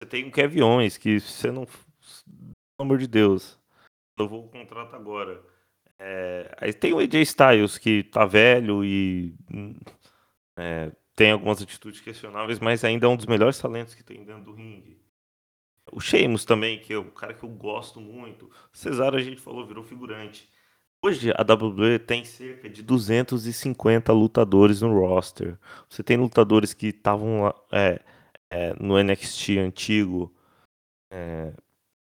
Você 0.00 0.08
tem 0.08 0.28
o 0.28 0.32
Kevin 0.32 0.60
Owens, 0.62 0.96
que 0.96 1.18
você 1.20 1.50
não. 1.50 1.66
Pelo 1.66 2.54
amor 2.78 2.98
de 2.98 3.06
Deus. 3.08 3.58
Eu 4.18 4.28
vou 4.28 4.44
o 4.46 4.48
contrato 4.48 4.94
agora. 4.94 5.42
É, 5.98 6.54
aí 6.60 6.72
tem 6.72 6.92
o 6.92 6.98
AJ 6.98 7.14
Styles, 7.22 7.78
que 7.78 8.04
tá 8.04 8.24
velho 8.24 8.84
e 8.84 9.34
é, 10.56 10.92
tem 11.16 11.32
algumas 11.32 11.60
atitudes 11.60 12.00
questionáveis, 12.00 12.60
mas 12.60 12.84
ainda 12.84 13.06
é 13.06 13.08
um 13.08 13.16
dos 13.16 13.26
melhores 13.26 13.58
talentos 13.58 13.94
que 13.94 14.04
tem 14.04 14.24
dentro 14.24 14.44
do 14.44 14.52
ringue. 14.52 14.98
O 15.90 16.00
Sheamus 16.00 16.44
também, 16.44 16.78
que 16.78 16.92
é 16.92 16.98
um 16.98 17.10
cara 17.10 17.34
que 17.34 17.42
eu 17.42 17.48
gosto 17.48 18.00
muito. 18.00 18.50
Cesaro, 18.72 19.16
a 19.16 19.22
gente 19.22 19.40
falou, 19.40 19.66
virou 19.66 19.82
figurante. 19.82 20.48
Hoje 21.02 21.32
a 21.32 21.42
WWE 21.42 21.98
tem 21.98 22.24
cerca 22.24 22.68
de 22.68 22.82
250 22.82 24.12
lutadores 24.12 24.82
no 24.82 24.92
roster. 24.98 25.58
Você 25.88 26.02
tem 26.02 26.16
lutadores 26.16 26.74
que 26.74 26.88
estavam 26.88 27.54
é, 27.72 28.00
é, 28.50 28.74
no 28.74 29.00
NXT 29.02 29.58
antigo, 29.58 30.34
é, 31.10 31.52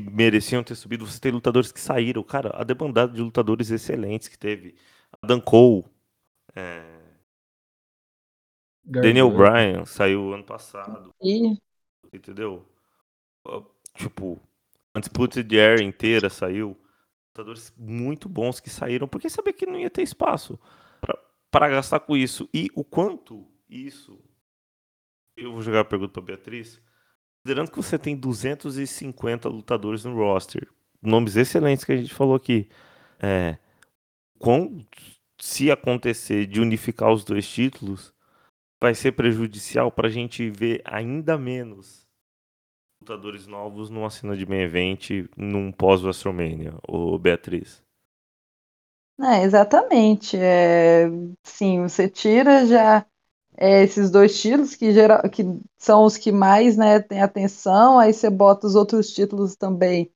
mereciam 0.00 0.62
ter 0.62 0.74
subido. 0.74 1.06
Você 1.06 1.20
tem 1.20 1.32
lutadores 1.32 1.70
que 1.72 1.80
saíram. 1.80 2.22
Cara, 2.22 2.50
a 2.54 2.64
debandada 2.64 3.12
de 3.12 3.20
lutadores 3.20 3.70
excelentes 3.70 4.28
que 4.28 4.38
teve. 4.38 4.74
Adam 5.22 5.40
Cole, 5.40 5.84
é, 6.54 7.00
Daniel. 8.84 9.30
Bryan 9.30 9.84
saiu 9.84 10.32
ano 10.32 10.44
passado, 10.44 11.14
E 11.22 11.56
entendeu? 12.12 12.66
Tipo, 13.94 14.40
Undisputed 14.94 15.56
Era 15.56 15.82
inteira 15.82 16.28
saiu. 16.30 16.76
Lutadores 17.28 17.72
muito 17.76 18.28
bons 18.28 18.58
que 18.58 18.68
saíram, 18.68 19.06
porque 19.06 19.30
sabia 19.30 19.52
que 19.52 19.66
não 19.66 19.78
ia 19.78 19.90
ter 19.90 20.02
espaço 20.02 20.58
para 21.50 21.68
gastar 21.68 22.00
com 22.00 22.16
isso. 22.16 22.48
E 22.52 22.68
o 22.74 22.84
quanto 22.84 23.46
isso. 23.68 24.18
Eu 25.36 25.52
vou 25.52 25.62
jogar 25.62 25.80
a 25.80 25.84
pergunta 25.84 26.12
para 26.12 26.22
Beatriz. 26.22 26.80
Considerando 27.42 27.70
que 27.70 27.76
você 27.76 27.98
tem 27.98 28.16
250 28.16 29.48
lutadores 29.48 30.04
no 30.04 30.14
roster, 30.14 30.68
nomes 31.00 31.36
excelentes 31.36 31.84
que 31.84 31.92
a 31.92 31.96
gente 31.96 32.12
falou 32.12 32.34
aqui, 32.34 32.68
é, 33.18 33.56
quão, 34.38 34.86
se 35.40 35.70
acontecer 35.70 36.46
de 36.46 36.60
unificar 36.60 37.10
os 37.10 37.24
dois 37.24 37.48
títulos, 37.48 38.12
vai 38.80 38.94
ser 38.94 39.12
prejudicial 39.12 39.90
para 39.90 40.08
a 40.08 40.10
gente 40.10 40.50
ver 40.50 40.82
ainda 40.84 41.38
menos 41.38 42.06
lutadores 43.00 43.46
novos 43.46 43.88
numa 43.88 44.10
cena 44.10 44.36
de 44.36 44.44
main 44.44 44.60
event 44.60 45.10
num 45.34 45.72
pós-WrestleMania, 45.72 46.74
ô 46.86 47.18
Beatriz. 47.18 47.82
É, 49.18 49.42
exatamente. 49.42 50.36
É, 50.36 51.06
sim, 51.42 51.82
você 51.82 52.08
tira 52.08 52.66
já 52.66 53.06
é, 53.56 53.82
esses 53.82 54.10
dois 54.10 54.40
títulos 54.40 54.74
que, 54.74 54.92
geral, 54.92 55.22
que 55.30 55.44
são 55.78 56.04
os 56.04 56.16
que 56.16 56.32
mais 56.32 56.76
né, 56.76 57.00
tem 57.00 57.20
atenção, 57.22 57.98
aí 57.98 58.12
você 58.12 58.30
bota 58.30 58.66
os 58.66 58.74
outros 58.74 59.12
títulos 59.12 59.56
também, 59.56 60.10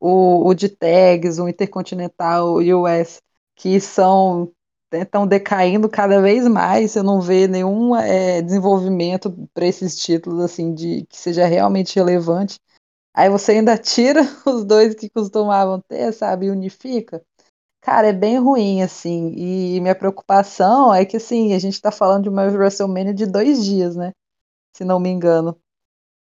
o, 0.00 0.48
o 0.48 0.54
de 0.54 0.68
tags, 0.68 1.38
o 1.38 1.48
Intercontinental, 1.48 2.54
o 2.54 2.58
US, 2.60 3.20
que 3.56 3.80
são 3.80 4.52
estão 4.92 5.26
decaindo 5.26 5.88
cada 5.88 6.20
vez 6.22 6.48
mais, 6.48 6.92
você 6.92 7.02
não 7.02 7.20
vê 7.20 7.46
nenhum 7.46 7.94
é, 7.96 8.40
desenvolvimento 8.42 9.30
para 9.52 9.66
esses 9.66 9.96
títulos 10.00 10.40
assim 10.42 10.74
de 10.74 11.04
que 11.06 11.16
seja 11.18 11.46
realmente 11.46 11.96
relevante. 11.96 12.58
Aí 13.14 13.28
você 13.30 13.52
ainda 13.52 13.76
tira 13.78 14.22
os 14.46 14.64
dois 14.64 14.94
que 14.94 15.10
costumavam 15.10 15.80
ter, 15.88 16.12
sabe, 16.12 16.46
e 16.46 16.50
unifica. 16.50 17.22
Cara, 17.88 18.08
é 18.08 18.12
bem 18.12 18.38
ruim, 18.38 18.82
assim. 18.82 19.32
E 19.34 19.80
minha 19.80 19.94
preocupação 19.94 20.92
é 20.92 21.06
que, 21.06 21.16
assim, 21.16 21.54
a 21.54 21.58
gente 21.58 21.80
tá 21.80 21.90
falando 21.90 22.24
de 22.24 22.28
uma 22.28 22.42
WrestleMania 22.44 23.14
de 23.14 23.24
dois 23.24 23.64
dias, 23.64 23.96
né? 23.96 24.12
Se 24.76 24.84
não 24.84 25.00
me 25.00 25.08
engano. 25.10 25.58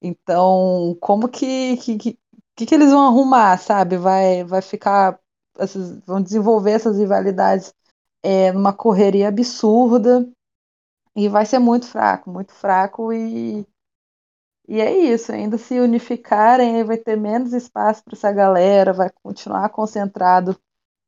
Então, 0.03 0.96
como 1.00 1.29
que 1.29 1.77
que, 1.79 1.98
que, 1.98 2.18
que, 2.57 2.66
que 2.66 2.74
eles 2.74 2.90
vão 2.90 3.07
arrumar, 3.07 3.59
sabe? 3.59 3.96
Vai, 3.96 4.44
vai 4.44 4.62
ficar. 4.62 5.18
Essas, 5.59 6.00
vão 6.07 6.22
desenvolver 6.22 6.72
essas 6.72 6.98
rivalidades 6.98 7.74
é, 8.22 8.53
numa 8.53 8.72
correria 8.74 9.29
absurda. 9.29 10.29
E 11.16 11.29
vai 11.29 11.46
ser 11.46 11.61
muito 11.61 11.87
fraco, 11.87 12.31
muito 12.31 12.53
fraco. 12.53 13.12
E, 13.12 13.66
e 14.68 14.81
é 14.81 14.90
isso. 14.96 15.33
Ainda 15.33 15.59
se 15.59 15.81
unificarem, 15.81 16.85
vai 16.85 16.98
ter 16.98 17.16
menos 17.16 17.53
espaço 17.53 18.05
para 18.05 18.14
essa 18.14 18.33
galera, 18.33 18.92
vai 18.92 19.11
continuar 19.22 19.68
concentrado 19.70 20.59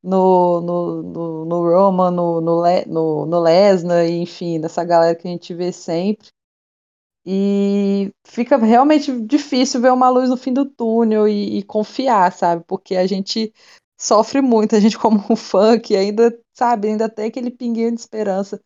no, 0.03 0.61
no, 0.61 1.03
no, 1.03 1.45
no 1.45 1.61
Roman, 1.63 2.11
no, 2.11 2.41
no, 2.41 2.61
Le- 2.61 2.85
no, 2.87 3.25
no 3.25 3.39
Lesnar, 3.41 4.05
enfim, 4.07 4.59
nessa 4.59 4.83
galera 4.83 5.15
que 5.15 5.27
a 5.27 5.31
gente 5.31 5.53
vê 5.53 5.71
sempre. 5.71 6.29
E 7.25 8.11
fica 8.25 8.57
realmente 8.57 9.11
difícil 9.21 9.81
ver 9.81 9.91
uma 9.91 10.09
luz 10.09 10.29
no 10.29 10.37
fim 10.37 10.53
do 10.53 10.65
túnel 10.65 11.27
e, 11.27 11.59
e 11.59 11.63
confiar, 11.63 12.31
sabe? 12.31 12.63
Porque 12.65 12.95
a 12.95 13.05
gente 13.05 13.53
sofre 13.99 14.41
muito, 14.41 14.75
a 14.75 14.79
gente 14.79 14.97
como 14.99 15.23
um 15.29 15.35
fã 15.35 15.77
que 15.79 15.95
ainda, 15.95 16.37
sabe, 16.53 16.87
ainda 16.89 17.09
tem 17.09 17.25
aquele 17.27 17.51
pinguinho 17.51 17.93
de 17.93 17.99
esperança 17.99 18.61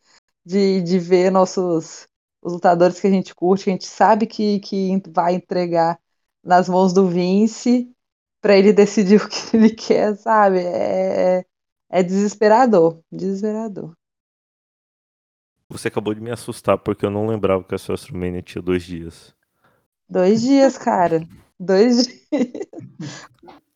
de, 0.45 0.81
de 0.81 0.99
ver 0.99 1.31
nossos 1.31 2.07
os 2.43 2.53
lutadores 2.53 2.99
que 2.99 3.05
a 3.07 3.11
gente 3.11 3.35
curte, 3.35 3.65
que 3.65 3.69
a 3.69 3.73
gente 3.73 3.85
sabe 3.85 4.25
que, 4.25 4.59
que 4.61 4.99
vai 5.09 5.35
entregar 5.35 5.99
nas 6.43 6.67
mãos 6.67 6.91
do 6.91 7.07
Vince 7.07 7.91
para 8.41 8.57
ele 8.57 8.73
decidir 8.73 9.21
o 9.23 9.29
que 9.29 9.55
ele 9.57 9.69
quer, 9.71 10.15
sabe? 10.17 10.59
É, 10.59 11.45
é 11.89 12.03
desesperador, 12.03 13.01
desesperador. 13.11 13.95
Você 15.67 15.87
acabou 15.87 16.13
de 16.13 16.21
me 16.21 16.29
assustar 16.29 16.77
porque 16.77 17.03
eu 17.03 17.09
não 17.09 17.25
lembrava 17.25 17.63
que 17.63 17.73
a 17.73 17.77
sua 17.79 17.93
WrestleMania 17.93 18.43
tinha 18.43 18.61
dois 18.61 18.83
dias. 18.83 19.35
Dois 20.09 20.41
dias, 20.41 20.77
cara. 20.77 21.27
Dois 21.59 22.05
dias. 22.07 22.21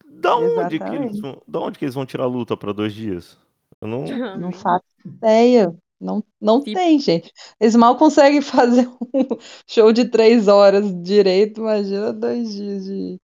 Da 0.07 0.35
onde, 0.37 0.79
que 0.79 0.95
eles 0.95 1.19
vão, 1.19 1.41
da 1.47 1.59
onde 1.59 1.77
que 1.79 1.85
eles 1.85 1.95
vão 1.95 2.05
tirar 2.05 2.23
a 2.23 2.27
luta 2.27 2.55
para 2.57 2.73
dois 2.73 2.93
dias? 2.93 3.37
Eu 3.81 3.87
não. 3.87 4.21
Não 4.33 4.51
faço 4.51 4.85
ideia. 5.05 5.75
Não, 5.99 6.23
não 6.41 6.61
Se- 6.63 6.71
tem, 6.71 6.99
gente. 6.99 7.31
Eles 7.59 7.75
mal 7.75 7.97
conseguem 7.97 8.41
fazer 8.41 8.87
um 9.13 9.25
show 9.67 9.91
de 9.93 10.05
três 10.09 10.47
horas 10.47 10.85
direito, 11.01 11.61
imagina 11.61 12.11
dois 12.13 12.53
dias 12.53 12.85
de, 12.85 13.19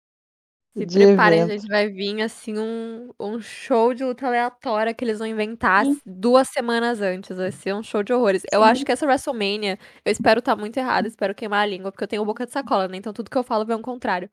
Se 0.77 0.85
de 0.85 0.97
preparem, 0.99 1.41
evento. 1.41 1.61
gente, 1.61 1.67
vai 1.67 1.89
vir 1.89 2.21
assim 2.21 2.57
um, 2.57 3.09
um 3.19 3.41
show 3.41 3.93
de 3.93 4.05
luta 4.05 4.25
aleatória 4.27 4.93
que 4.93 5.03
eles 5.03 5.19
vão 5.19 5.27
inventar 5.27 5.85
Sim. 5.85 5.99
duas 6.05 6.47
semanas 6.47 7.01
antes. 7.01 7.35
Vai 7.35 7.51
ser 7.51 7.73
um 7.75 7.83
show 7.83 8.01
de 8.01 8.13
horrores. 8.13 8.43
Eu 8.51 8.63
acho 8.63 8.79
Sim. 8.79 8.85
que 8.85 8.91
essa 8.93 9.05
WrestleMania, 9.05 9.77
eu 10.05 10.11
espero 10.11 10.39
estar 10.39 10.55
muito 10.55 10.77
errada, 10.77 11.07
espero 11.09 11.35
queimar 11.35 11.63
a 11.63 11.65
língua, 11.65 11.91
porque 11.91 12.03
eu 12.05 12.07
tenho 12.07 12.23
boca 12.25 12.45
de 12.45 12.53
sacola, 12.53 12.87
né? 12.87 12.95
Então 12.97 13.11
tudo 13.11 13.29
que 13.29 13.37
eu 13.37 13.43
falo 13.43 13.65
vem 13.65 13.75
ao 13.75 13.81
contrário. 13.81 14.29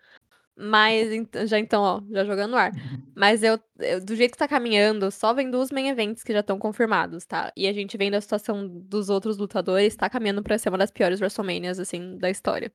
Mas 0.57 1.09
já 1.49 1.59
então, 1.59 1.83
ó, 1.83 2.03
já 2.13 2.25
jogando 2.25 2.53
no 2.53 2.57
ar. 2.59 2.73
Mas 3.17 3.43
eu, 3.43 3.59
eu- 3.81 4.05
do 4.05 4.17
jeito 4.17 4.33
que 4.33 4.39
tá 4.39 4.49
caminhando, 4.49 5.11
só 5.11 5.35
vendo 5.35 5.57
os 5.61 5.71
main 5.73 5.89
events 5.89 6.23
que 6.25 6.33
já 6.33 6.41
estão 6.41 6.59
confirmados, 6.59 7.27
tá? 7.27 7.53
E 7.57 7.67
a 7.69 7.73
gente 7.73 7.97
vendo 7.99 8.15
a 8.15 8.21
situação 8.21 8.69
dos 8.69 9.11
outros 9.11 9.39
lutadores, 9.39 9.97
tá 9.97 10.11
caminhando 10.11 10.43
pra 10.43 10.59
ser 10.59 10.69
uma 10.71 10.79
das 10.79 10.91
piores 10.91 11.21
WrestleManias, 11.21 11.79
assim, 11.81 12.19
da 12.19 12.31
história. 12.31 12.73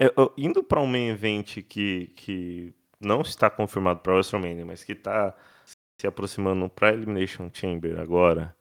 É, 0.00 0.12
ó, 0.16 0.30
indo 0.36 0.62
para 0.62 0.80
um 0.80 0.86
main 0.86 1.08
event 1.08 1.62
que, 1.68 2.08
que 2.14 2.74
não 3.00 3.20
está 3.22 3.50
confirmado 3.50 4.00
para 4.00 4.12
WrestleMania, 4.14 4.64
mas 4.64 4.84
que 4.84 4.92
está 4.92 5.34
se 6.00 6.06
aproximando 6.06 6.68
para 6.68 6.92
Elimination 6.92 7.50
Chamber 7.52 7.98
agora, 7.98 8.56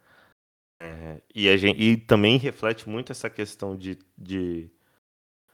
é, 0.82 1.22
e, 1.34 1.50
a 1.50 1.58
gente, 1.58 1.82
e 1.82 1.98
também 1.98 2.38
reflete 2.38 2.90
muito 2.90 3.12
essa 3.12 3.30
questão 3.30 3.76
de, 3.76 3.98
de 4.18 4.70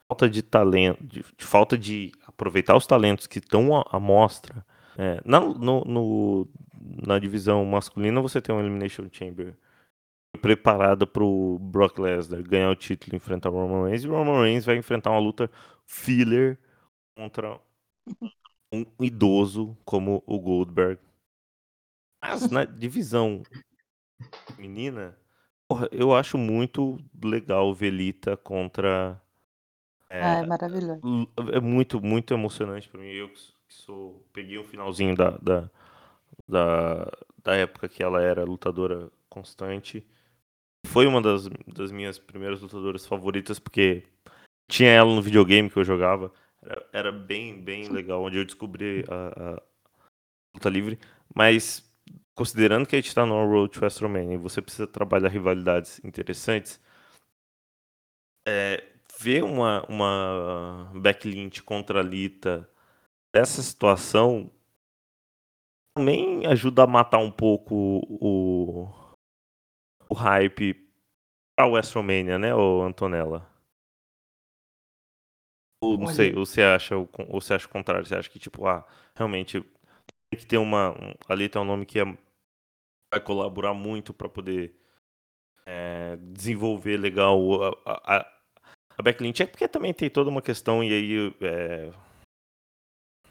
falta 0.09 0.29
de 0.29 0.41
talento, 0.41 1.03
de, 1.03 1.23
de 1.37 1.45
falta 1.45 1.77
de 1.77 2.11
aproveitar 2.27 2.75
os 2.75 2.87
talentos 2.87 3.27
que 3.27 3.39
estão 3.39 3.77
à, 3.77 3.85
à 3.91 3.99
mostra. 3.99 4.65
É, 4.97 5.21
na, 5.25 5.39
no, 5.39 5.83
no- 5.85 6.47
na 7.05 7.17
divisão 7.19 7.65
masculina 7.65 8.21
você 8.21 8.41
tem 8.41 8.53
uma 8.53 8.61
Elimination 8.61 9.07
Chamber 9.11 9.55
preparada 10.41 11.07
para 11.07 11.23
o 11.23 11.57
Brock 11.59 11.99
Lesnar 11.99 12.43
ganhar 12.43 12.69
o 12.69 12.75
título 12.75 13.15
e 13.15 13.17
enfrentar 13.17 13.49
o 13.49 13.53
Roman 13.53 13.85
Reigns, 13.85 14.03
e 14.03 14.07
o 14.07 14.11
Roman 14.11 14.43
Reigns 14.43 14.65
vai 14.65 14.75
enfrentar 14.77 15.11
uma 15.11 15.19
luta 15.19 15.49
filler 15.85 16.59
contra 17.15 17.59
um 18.73 18.85
idoso 18.99 19.77
como 19.85 20.21
o 20.27 20.37
Goldberg. 20.37 20.99
Mas 22.21 22.49
na 22.49 22.65
divisão 22.65 23.43
menina, 24.57 25.17
porra, 25.67 25.87
eu 25.91 26.15
acho 26.15 26.37
muito 26.37 26.97
legal 27.23 27.69
o 27.69 27.73
Velita 27.73 28.37
contra. 28.37 29.21
É, 30.09 30.19
Ah, 30.19 30.39
é 30.39 30.45
maravilhoso. 30.45 31.03
É 31.53 31.59
muito, 31.59 32.01
muito 32.01 32.33
emocionante 32.33 32.89
pra 32.89 32.99
mim. 33.01 33.07
Eu 33.07 33.29
que 33.29 33.53
sou. 33.69 34.25
Peguei 34.33 34.57
um 34.59 34.63
finalzinho 34.63 35.15
da, 35.15 35.31
da, 35.37 35.69
da, 36.47 37.11
da 37.43 37.55
época 37.55 37.89
que 37.89 38.03
ela 38.03 38.21
era 38.21 38.43
lutadora 38.45 39.11
constante. 39.29 40.05
Foi 40.87 41.07
uma 41.07 41.21
das, 41.21 41.49
das 41.67 41.91
minhas 41.91 42.19
primeiras 42.19 42.61
lutadoras 42.61 43.05
favoritas, 43.07 43.59
porque 43.59 44.03
tinha 44.67 44.89
ela 44.89 45.13
no 45.13 45.21
videogame 45.21 45.69
que 45.69 45.77
eu 45.77 45.83
jogava. 45.83 46.31
Era, 46.61 46.89
era 46.93 47.11
bem, 47.11 47.61
bem 47.61 47.89
legal, 47.89 48.23
onde 48.23 48.37
eu 48.37 48.45
descobri 48.45 49.03
a, 49.09 49.55
a 49.55 49.61
luta 50.55 50.69
livre. 50.69 50.99
Mas, 51.33 51.83
considerando 52.33 52.87
que 52.87 52.95
a 52.95 53.01
gente 53.01 53.13
tá 53.13 53.25
no 53.25 53.45
Road 53.45 53.73
to 53.73 53.79
WrestleMania 53.81 54.35
e 54.35 54.37
você 54.37 54.61
precisa 54.61 54.87
trabalhar 54.87 55.29
rivalidades 55.29 55.99
interessantes, 56.03 56.79
é, 58.47 58.83
ver 59.19 59.43
uma, 59.43 59.85
uma 59.87 60.91
Becky 60.95 61.29
Lynch 61.29 61.61
contra 61.63 61.99
a 61.99 62.03
Lita 62.03 62.69
dessa 63.33 63.61
situação 63.61 64.51
também 65.95 66.45
ajuda 66.47 66.83
a 66.83 66.87
matar 66.87 67.19
um 67.19 67.31
pouco 67.31 68.01
o, 68.09 68.89
o 70.09 70.13
hype 70.13 70.73
pra 71.55 71.67
WrestleMania, 71.67 72.39
né, 72.39 72.49
Antonella? 72.51 73.52
Ou 75.83 75.97
não 75.97 76.05
Olha- 76.05 76.15
sei, 76.15 76.35
ou 76.35 76.45
você 76.45 76.61
acha 76.61 76.97
o 76.97 77.07
con- 77.07 77.25
ou 77.29 77.41
você 77.41 77.53
acha 77.53 77.65
o 77.67 77.69
contrário? 77.69 78.05
Você 78.05 78.15
acha 78.15 78.29
que, 78.29 78.39
tipo, 78.39 78.65
ah, 78.67 78.85
realmente 79.15 79.61
tem 80.31 80.39
que 80.39 80.45
ter 80.45 80.57
uma. 80.57 80.91
um- 80.91 81.13
a 81.27 81.35
Lita 81.35 81.59
é 81.59 81.61
um 81.61 81.65
nome 81.65 81.85
que 81.85 81.99
é- 81.99 82.05
vai 83.13 83.19
colaborar 83.21 83.73
muito 83.73 84.13
pra 84.13 84.27
poder 84.29 84.73
é, 85.65 86.17
desenvolver 86.17 86.97
legal 86.97 87.39
a, 87.63 87.69
a, 87.85 88.17
a- 88.17 89.13
Lynch. 89.21 89.41
É 89.43 89.45
porque 89.47 89.67
também 89.67 89.93
tem 89.93 90.09
toda 90.09 90.29
uma 90.29 90.41
questão, 90.41 90.83
e 90.83 90.91
aí 90.91 91.33
é, 91.41 91.91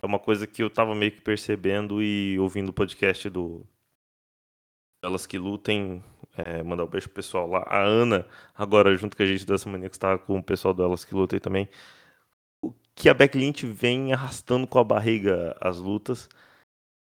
é 0.02 0.06
uma 0.06 0.18
coisa 0.18 0.46
que 0.46 0.62
eu 0.62 0.70
tava 0.70 0.94
meio 0.94 1.12
que 1.12 1.20
percebendo 1.20 2.02
e 2.02 2.38
ouvindo 2.38 2.70
o 2.70 2.72
podcast 2.72 3.28
do 3.28 3.66
Elas 5.04 5.26
que 5.26 5.36
Lutem. 5.38 6.02
é, 6.38 6.62
mandar 6.62 6.84
um 6.84 6.88
beijo 6.88 7.08
pro 7.08 7.16
pessoal 7.16 7.46
lá. 7.46 7.64
A 7.66 7.82
Ana, 7.82 8.26
agora 8.54 8.96
junto 8.96 9.14
com 9.16 9.22
a 9.22 9.26
gente 9.26 9.44
dessa 9.44 9.68
mania 9.68 9.90
que 9.90 9.96
estava 9.96 10.18
com 10.18 10.38
o 10.38 10.42
pessoal 10.42 10.72
do 10.72 10.82
Elas 10.82 11.04
que 11.04 11.14
Lutem 11.14 11.38
também. 11.38 11.68
Que 12.94 13.08
a 13.08 13.14
Becky 13.14 13.38
Lynch 13.38 13.66
vem 13.66 14.12
arrastando 14.12 14.66
com 14.66 14.78
a 14.78 14.84
barriga 14.84 15.56
as 15.60 15.78
lutas. 15.78 16.28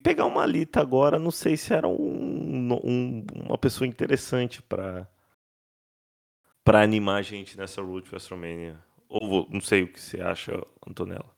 Pegar 0.03 0.25
uma 0.25 0.45
Lita 0.45 0.79
agora, 0.81 1.17
não 1.19 1.31
sei 1.31 1.57
se 1.57 1.73
era 1.73 1.87
um, 1.87 2.73
um- 2.83 3.25
uma 3.47 3.57
pessoa 3.57 3.87
interessante 3.87 4.61
pra 4.61 5.07
para 6.63 6.81
animar 6.81 7.19
a 7.19 7.21
gente 7.21 7.55
nessa 7.57 7.81
Road 7.81 8.09
WrestleMania. 8.11 8.83
Ou 9.07 9.27
vou- 9.29 9.47
não 9.51 9.61
sei 9.61 9.83
o 9.83 9.87
que 9.91 9.99
você 10.01 10.19
acha, 10.19 10.51
Antonella. 10.87 11.31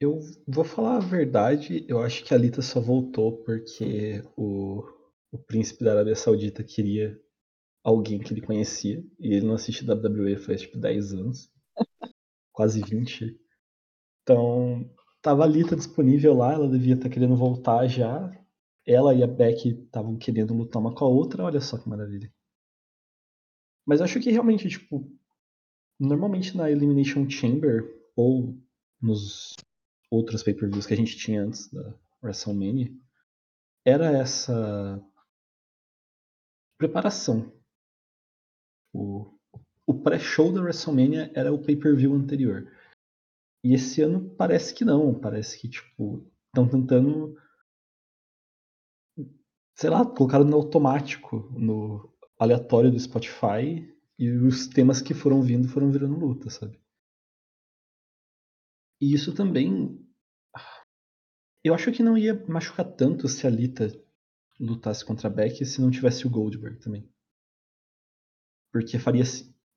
Eu 0.00 0.20
vou 0.46 0.64
falar 0.64 0.96
a 0.96 1.00
verdade, 1.00 1.84
eu 1.88 2.00
acho 2.00 2.24
que 2.24 2.32
a 2.32 2.38
Lita 2.38 2.62
só 2.62 2.80
voltou 2.80 3.42
porque 3.44 4.22
o, 4.36 4.82
o 5.32 5.38
príncipe 5.38 5.84
da 5.84 5.92
Arábia 5.92 6.14
Saudita 6.14 6.62
queria 6.64 7.20
alguém 7.84 8.18
que 8.18 8.32
ele 8.32 8.40
conhecia, 8.40 9.04
e 9.18 9.34
ele 9.34 9.46
não 9.46 9.54
assiste 9.54 9.84
WWE 9.84 10.36
faz 10.36 10.62
tipo 10.62 10.78
10 10.78 11.12
anos, 11.12 11.50
quase 12.58 12.82
20. 12.82 13.40
Então, 14.22 14.92
tava 15.22 15.44
a 15.44 15.46
Lita 15.46 15.76
disponível 15.76 16.34
lá, 16.34 16.52
ela 16.52 16.68
devia 16.68 16.94
estar 16.94 17.08
querendo 17.08 17.36
voltar 17.36 17.86
já. 17.86 18.36
Ela 18.84 19.14
e 19.14 19.22
a 19.22 19.28
Becky 19.28 19.68
estavam 19.84 20.18
querendo 20.18 20.54
lutar 20.54 20.82
uma 20.82 20.92
com 20.92 21.04
a 21.04 21.08
outra, 21.08 21.44
olha 21.44 21.60
só 21.60 21.78
que 21.78 21.88
maravilha. 21.88 22.34
Mas 23.86 24.00
eu 24.00 24.06
acho 24.06 24.18
que 24.18 24.32
realmente, 24.32 24.68
tipo, 24.68 25.08
normalmente 26.00 26.56
na 26.56 26.68
Elimination 26.68 27.30
Chamber, 27.30 27.96
ou 28.16 28.58
nos 29.00 29.54
outros 30.10 30.42
pay-per-views 30.42 30.84
que 30.84 30.94
a 30.94 30.96
gente 30.96 31.16
tinha 31.16 31.44
antes 31.44 31.70
da 31.70 31.94
WrestleMania, 32.20 32.92
era 33.86 34.10
essa 34.18 35.00
preparação. 36.76 37.52
O 39.88 39.94
pré-show 39.94 40.52
da 40.52 40.60
WrestleMania 40.60 41.32
era 41.34 41.50
o 41.50 41.64
pay-per-view 41.64 42.14
anterior. 42.14 42.70
E 43.64 43.72
esse 43.72 44.02
ano 44.02 44.28
parece 44.36 44.74
que 44.74 44.84
não, 44.84 45.18
parece 45.18 45.58
que 45.58 45.66
tipo 45.66 46.30
estão 46.48 46.68
tentando 46.68 47.34
sei 49.74 49.88
lá, 49.88 50.04
colocaram 50.04 50.44
no 50.44 50.56
automático, 50.56 51.50
no 51.56 52.12
aleatório 52.38 52.90
do 52.90 53.00
Spotify 53.00 53.96
e 54.18 54.28
os 54.30 54.66
temas 54.66 55.00
que 55.00 55.14
foram 55.14 55.40
vindo 55.40 55.68
foram 55.68 55.90
virando 55.90 56.18
luta, 56.18 56.50
sabe? 56.50 56.78
E 59.00 59.14
isso 59.14 59.34
também 59.34 60.04
eu 61.64 61.74
acho 61.74 61.90
que 61.92 62.02
não 62.02 62.18
ia 62.18 62.34
machucar 62.46 62.84
tanto 62.84 63.26
se 63.26 63.46
a 63.46 63.50
Lita 63.50 63.88
lutasse 64.60 65.02
contra 65.04 65.28
a 65.28 65.30
Becky 65.30 65.64
se 65.64 65.80
não 65.80 65.90
tivesse 65.90 66.26
o 66.26 66.30
Goldberg 66.30 66.78
também. 66.78 67.08
Porque 68.70 68.98
faria, 68.98 69.24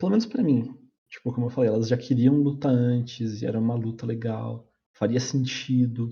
pelo 0.01 0.09
menos 0.09 0.25
pra 0.25 0.41
mim, 0.41 0.75
tipo, 1.07 1.31
como 1.31 1.45
eu 1.45 1.51
falei, 1.51 1.69
elas 1.69 1.87
já 1.87 1.95
queriam 1.95 2.35
lutar 2.35 2.73
antes, 2.73 3.43
e 3.43 3.45
era 3.45 3.59
uma 3.59 3.75
luta 3.75 4.03
legal, 4.03 4.67
faria 4.93 5.19
sentido. 5.19 6.11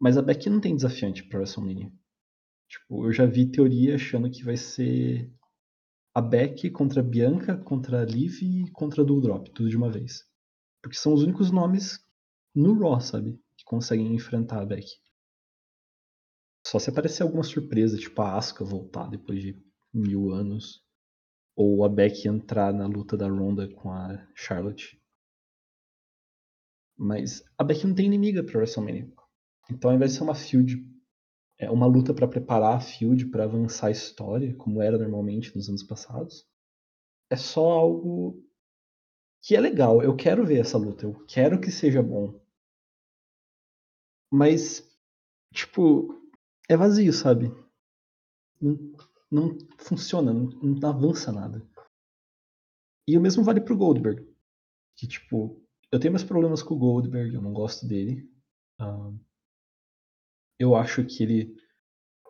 Mas 0.00 0.16
a 0.16 0.22
Becky 0.22 0.48
não 0.48 0.60
tem 0.60 0.76
desafiante 0.76 1.24
pra 1.24 1.40
WrestleMania. 1.40 1.92
Tipo, 2.68 3.06
eu 3.06 3.12
já 3.12 3.26
vi 3.26 3.50
teoria 3.50 3.96
achando 3.96 4.30
que 4.30 4.44
vai 4.44 4.56
ser 4.56 5.34
a 6.14 6.20
Becky 6.20 6.70
contra 6.70 7.00
a 7.00 7.04
Bianca, 7.04 7.56
contra 7.58 8.02
a 8.02 8.04
Liv 8.04 8.40
e 8.40 8.70
contra 8.70 9.02
a 9.02 9.04
Doudrop, 9.04 9.48
tudo 9.48 9.68
de 9.68 9.76
uma 9.76 9.90
vez. 9.90 10.24
Porque 10.80 10.96
são 10.96 11.12
os 11.12 11.24
únicos 11.24 11.50
nomes 11.50 11.98
no 12.54 12.78
Raw, 12.78 13.00
sabe? 13.00 13.32
Que 13.56 13.64
conseguem 13.64 14.14
enfrentar 14.14 14.62
a 14.62 14.64
Becky. 14.64 14.94
Só 16.64 16.78
se 16.78 16.90
aparecer 16.90 17.24
alguma 17.24 17.42
surpresa, 17.42 17.98
tipo 17.98 18.22
a 18.22 18.36
Asuka 18.36 18.64
voltar 18.64 19.08
depois 19.08 19.42
de 19.42 19.60
mil 19.92 20.30
anos. 20.30 20.85
Ou 21.56 21.84
a 21.84 21.88
Becky 21.88 22.28
entrar 22.28 22.72
na 22.72 22.86
luta 22.86 23.16
da 23.16 23.26
Ronda 23.26 23.66
com 23.66 23.90
a 23.90 24.24
Charlotte. 24.34 25.00
Mas 26.96 27.42
a 27.58 27.64
Becky 27.64 27.86
não 27.86 27.94
tem 27.94 28.06
inimiga 28.06 28.44
pra 28.44 28.58
WrestleMania. 28.58 29.10
Então 29.70 29.90
ao 29.90 29.96
invés 29.96 30.12
de 30.12 30.18
ser 30.18 30.24
uma 30.24 30.34
feud, 30.34 30.86
é 31.58 31.70
uma 31.70 31.86
luta 31.86 32.12
pra 32.12 32.28
preparar 32.28 32.76
a 32.76 32.80
feud, 32.80 33.26
pra 33.26 33.44
avançar 33.44 33.88
a 33.88 33.90
história, 33.90 34.54
como 34.56 34.82
era 34.82 34.98
normalmente 34.98 35.56
nos 35.56 35.68
anos 35.68 35.82
passados, 35.82 36.46
é 37.30 37.36
só 37.36 37.70
algo 37.70 38.44
que 39.42 39.56
é 39.56 39.60
legal. 39.60 40.02
Eu 40.02 40.14
quero 40.14 40.44
ver 40.44 40.60
essa 40.60 40.76
luta, 40.76 41.06
eu 41.06 41.24
quero 41.26 41.60
que 41.60 41.70
seja 41.70 42.02
bom. 42.02 42.38
Mas, 44.30 44.86
tipo, 45.54 46.20
é 46.68 46.76
vazio, 46.76 47.12
sabe? 47.12 47.50
Não, 49.36 49.58
funciona, 49.78 50.32
não, 50.32 50.46
não 50.46 50.88
avança 50.88 51.30
nada. 51.30 51.62
E 53.06 53.18
o 53.18 53.20
mesmo 53.20 53.44
vale 53.44 53.60
pro 53.60 53.76
Goldberg. 53.76 54.26
Que, 54.96 55.06
tipo, 55.06 55.62
eu 55.92 56.00
tenho 56.00 56.12
meus 56.12 56.24
problemas 56.24 56.62
com 56.62 56.72
o 56.72 56.78
Goldberg, 56.78 57.34
eu 57.34 57.42
não 57.42 57.52
gosto 57.52 57.86
dele. 57.86 58.26
Ah, 58.80 59.12
eu 60.58 60.74
acho 60.74 61.04
que 61.04 61.22
ele 61.22 61.54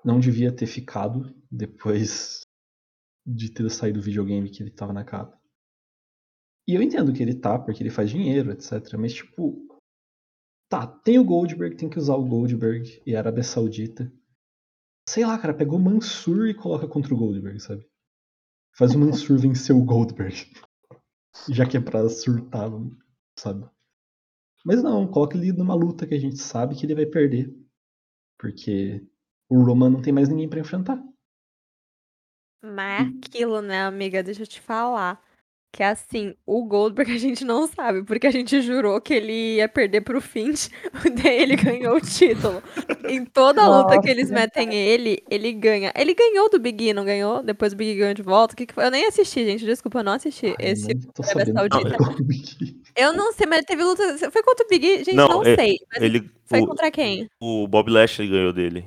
não 0.04 0.18
devia 0.18 0.54
ter 0.54 0.66
ficado 0.66 1.32
depois 1.48 2.40
de 3.24 3.52
ter 3.52 3.70
saído 3.70 4.00
do 4.00 4.04
videogame 4.04 4.50
que 4.50 4.64
ele 4.64 4.72
tava 4.72 4.92
na 4.92 5.04
capa. 5.04 5.40
E 6.68 6.74
eu 6.74 6.82
entendo 6.82 7.12
que 7.12 7.22
ele 7.22 7.38
tá, 7.38 7.56
porque 7.56 7.84
ele 7.84 7.90
faz 7.90 8.10
dinheiro, 8.10 8.50
etc. 8.50 8.94
Mas, 8.98 9.14
tipo. 9.14 9.64
Tá, 10.68 10.84
tem 10.84 11.20
o 11.20 11.24
Goldberg, 11.24 11.76
tem 11.76 11.88
que 11.88 12.00
usar 12.00 12.16
o 12.16 12.26
Goldberg 12.26 13.00
e 13.06 13.14
a 13.14 13.20
Arábia 13.20 13.44
Saudita. 13.44 14.12
Sei 15.08 15.24
lá, 15.24 15.38
cara, 15.38 15.54
pegou 15.54 15.78
Mansur 15.78 16.48
e 16.48 16.54
coloca 16.54 16.88
contra 16.88 17.14
o 17.14 17.16
Goldberg, 17.16 17.60
sabe? 17.60 17.88
Faz 18.76 18.94
o 18.94 18.98
Mansur 18.98 19.38
vencer 19.38 19.74
o 19.74 19.84
Goldberg. 19.84 20.34
Já 21.48 21.66
que 21.66 21.76
é 21.76 21.80
pra 21.80 22.08
surtar, 22.08 22.70
sabe? 23.38 23.68
Mas 24.64 24.82
não, 24.82 25.06
coloca 25.06 25.36
ele 25.36 25.52
numa 25.52 25.74
luta 25.74 26.06
que 26.06 26.14
a 26.14 26.18
gente 26.18 26.38
sabe 26.38 26.74
que 26.74 26.84
ele 26.84 26.94
vai 26.94 27.06
perder. 27.06 27.54
Porque 28.38 29.06
o 29.48 29.62
Roman 29.62 29.90
não 29.90 30.02
tem 30.02 30.12
mais 30.12 30.28
ninguém 30.28 30.48
pra 30.48 30.60
enfrentar. 30.60 31.00
Mas 32.62 33.06
é 33.06 33.10
aquilo, 33.16 33.62
né, 33.62 33.82
amiga? 33.82 34.22
Deixa 34.22 34.42
eu 34.42 34.46
te 34.46 34.60
falar. 34.60 35.24
Que 35.76 35.82
é 35.82 35.88
assim, 35.88 36.34
o 36.46 36.64
Goldberg 36.64 37.12
a 37.12 37.18
gente 37.18 37.44
não 37.44 37.66
sabe, 37.66 38.02
porque 38.02 38.26
a 38.26 38.30
gente 38.30 38.62
jurou 38.62 38.98
que 38.98 39.12
ele 39.12 39.56
ia 39.56 39.68
perder 39.68 40.00
pro 40.00 40.22
Finch, 40.22 40.70
daí 41.22 41.42
ele 41.42 41.54
ganhou 41.54 41.96
o 41.96 42.00
título. 42.00 42.62
Em 43.06 43.26
toda 43.26 43.68
luta 43.68 44.00
que 44.00 44.08
eles 44.08 44.30
Nossa. 44.30 44.40
metem 44.42 44.74
ele, 44.74 45.22
ele 45.30 45.52
ganha. 45.52 45.92
Ele 45.94 46.14
ganhou 46.14 46.48
do 46.48 46.58
Big 46.58 46.82
E, 46.88 46.94
não 46.94 47.04
ganhou? 47.04 47.42
Depois 47.42 47.74
o 47.74 47.76
Big 47.76 47.90
E 47.90 47.94
ganhou 47.96 48.14
de 48.14 48.22
volta. 48.22 48.54
O 48.54 48.56
que 48.56 48.64
que 48.64 48.72
foi? 48.72 48.86
Eu 48.86 48.90
nem 48.90 49.04
assisti, 49.06 49.44
gente. 49.44 49.66
Desculpa, 49.66 49.98
eu 49.98 50.04
não 50.04 50.12
assisti 50.12 50.46
Ai, 50.46 50.54
esse 50.60 50.90
Arábia 51.34 51.52
Saudita. 51.52 51.96
Eu 52.96 53.12
não 53.12 53.30
sei, 53.34 53.46
mas 53.46 53.62
teve 53.66 53.84
luta. 53.84 54.02
Foi 54.30 54.42
contra 54.42 54.64
o 54.64 54.68
Big 54.70 54.86
E? 54.86 54.96
Gente, 55.04 55.14
Não, 55.14 55.28
não, 55.28 55.42
é- 55.44 55.56
sei. 55.56 55.76
Mas 55.92 56.02
Ele, 56.02 56.30
foi 56.46 56.60
o, 56.62 56.66
contra 56.66 56.90
quem? 56.90 57.28
o 57.38 57.68
Bob 57.68 57.90
Lashley 57.90 58.28
ganhou 58.30 58.52
dele. 58.54 58.86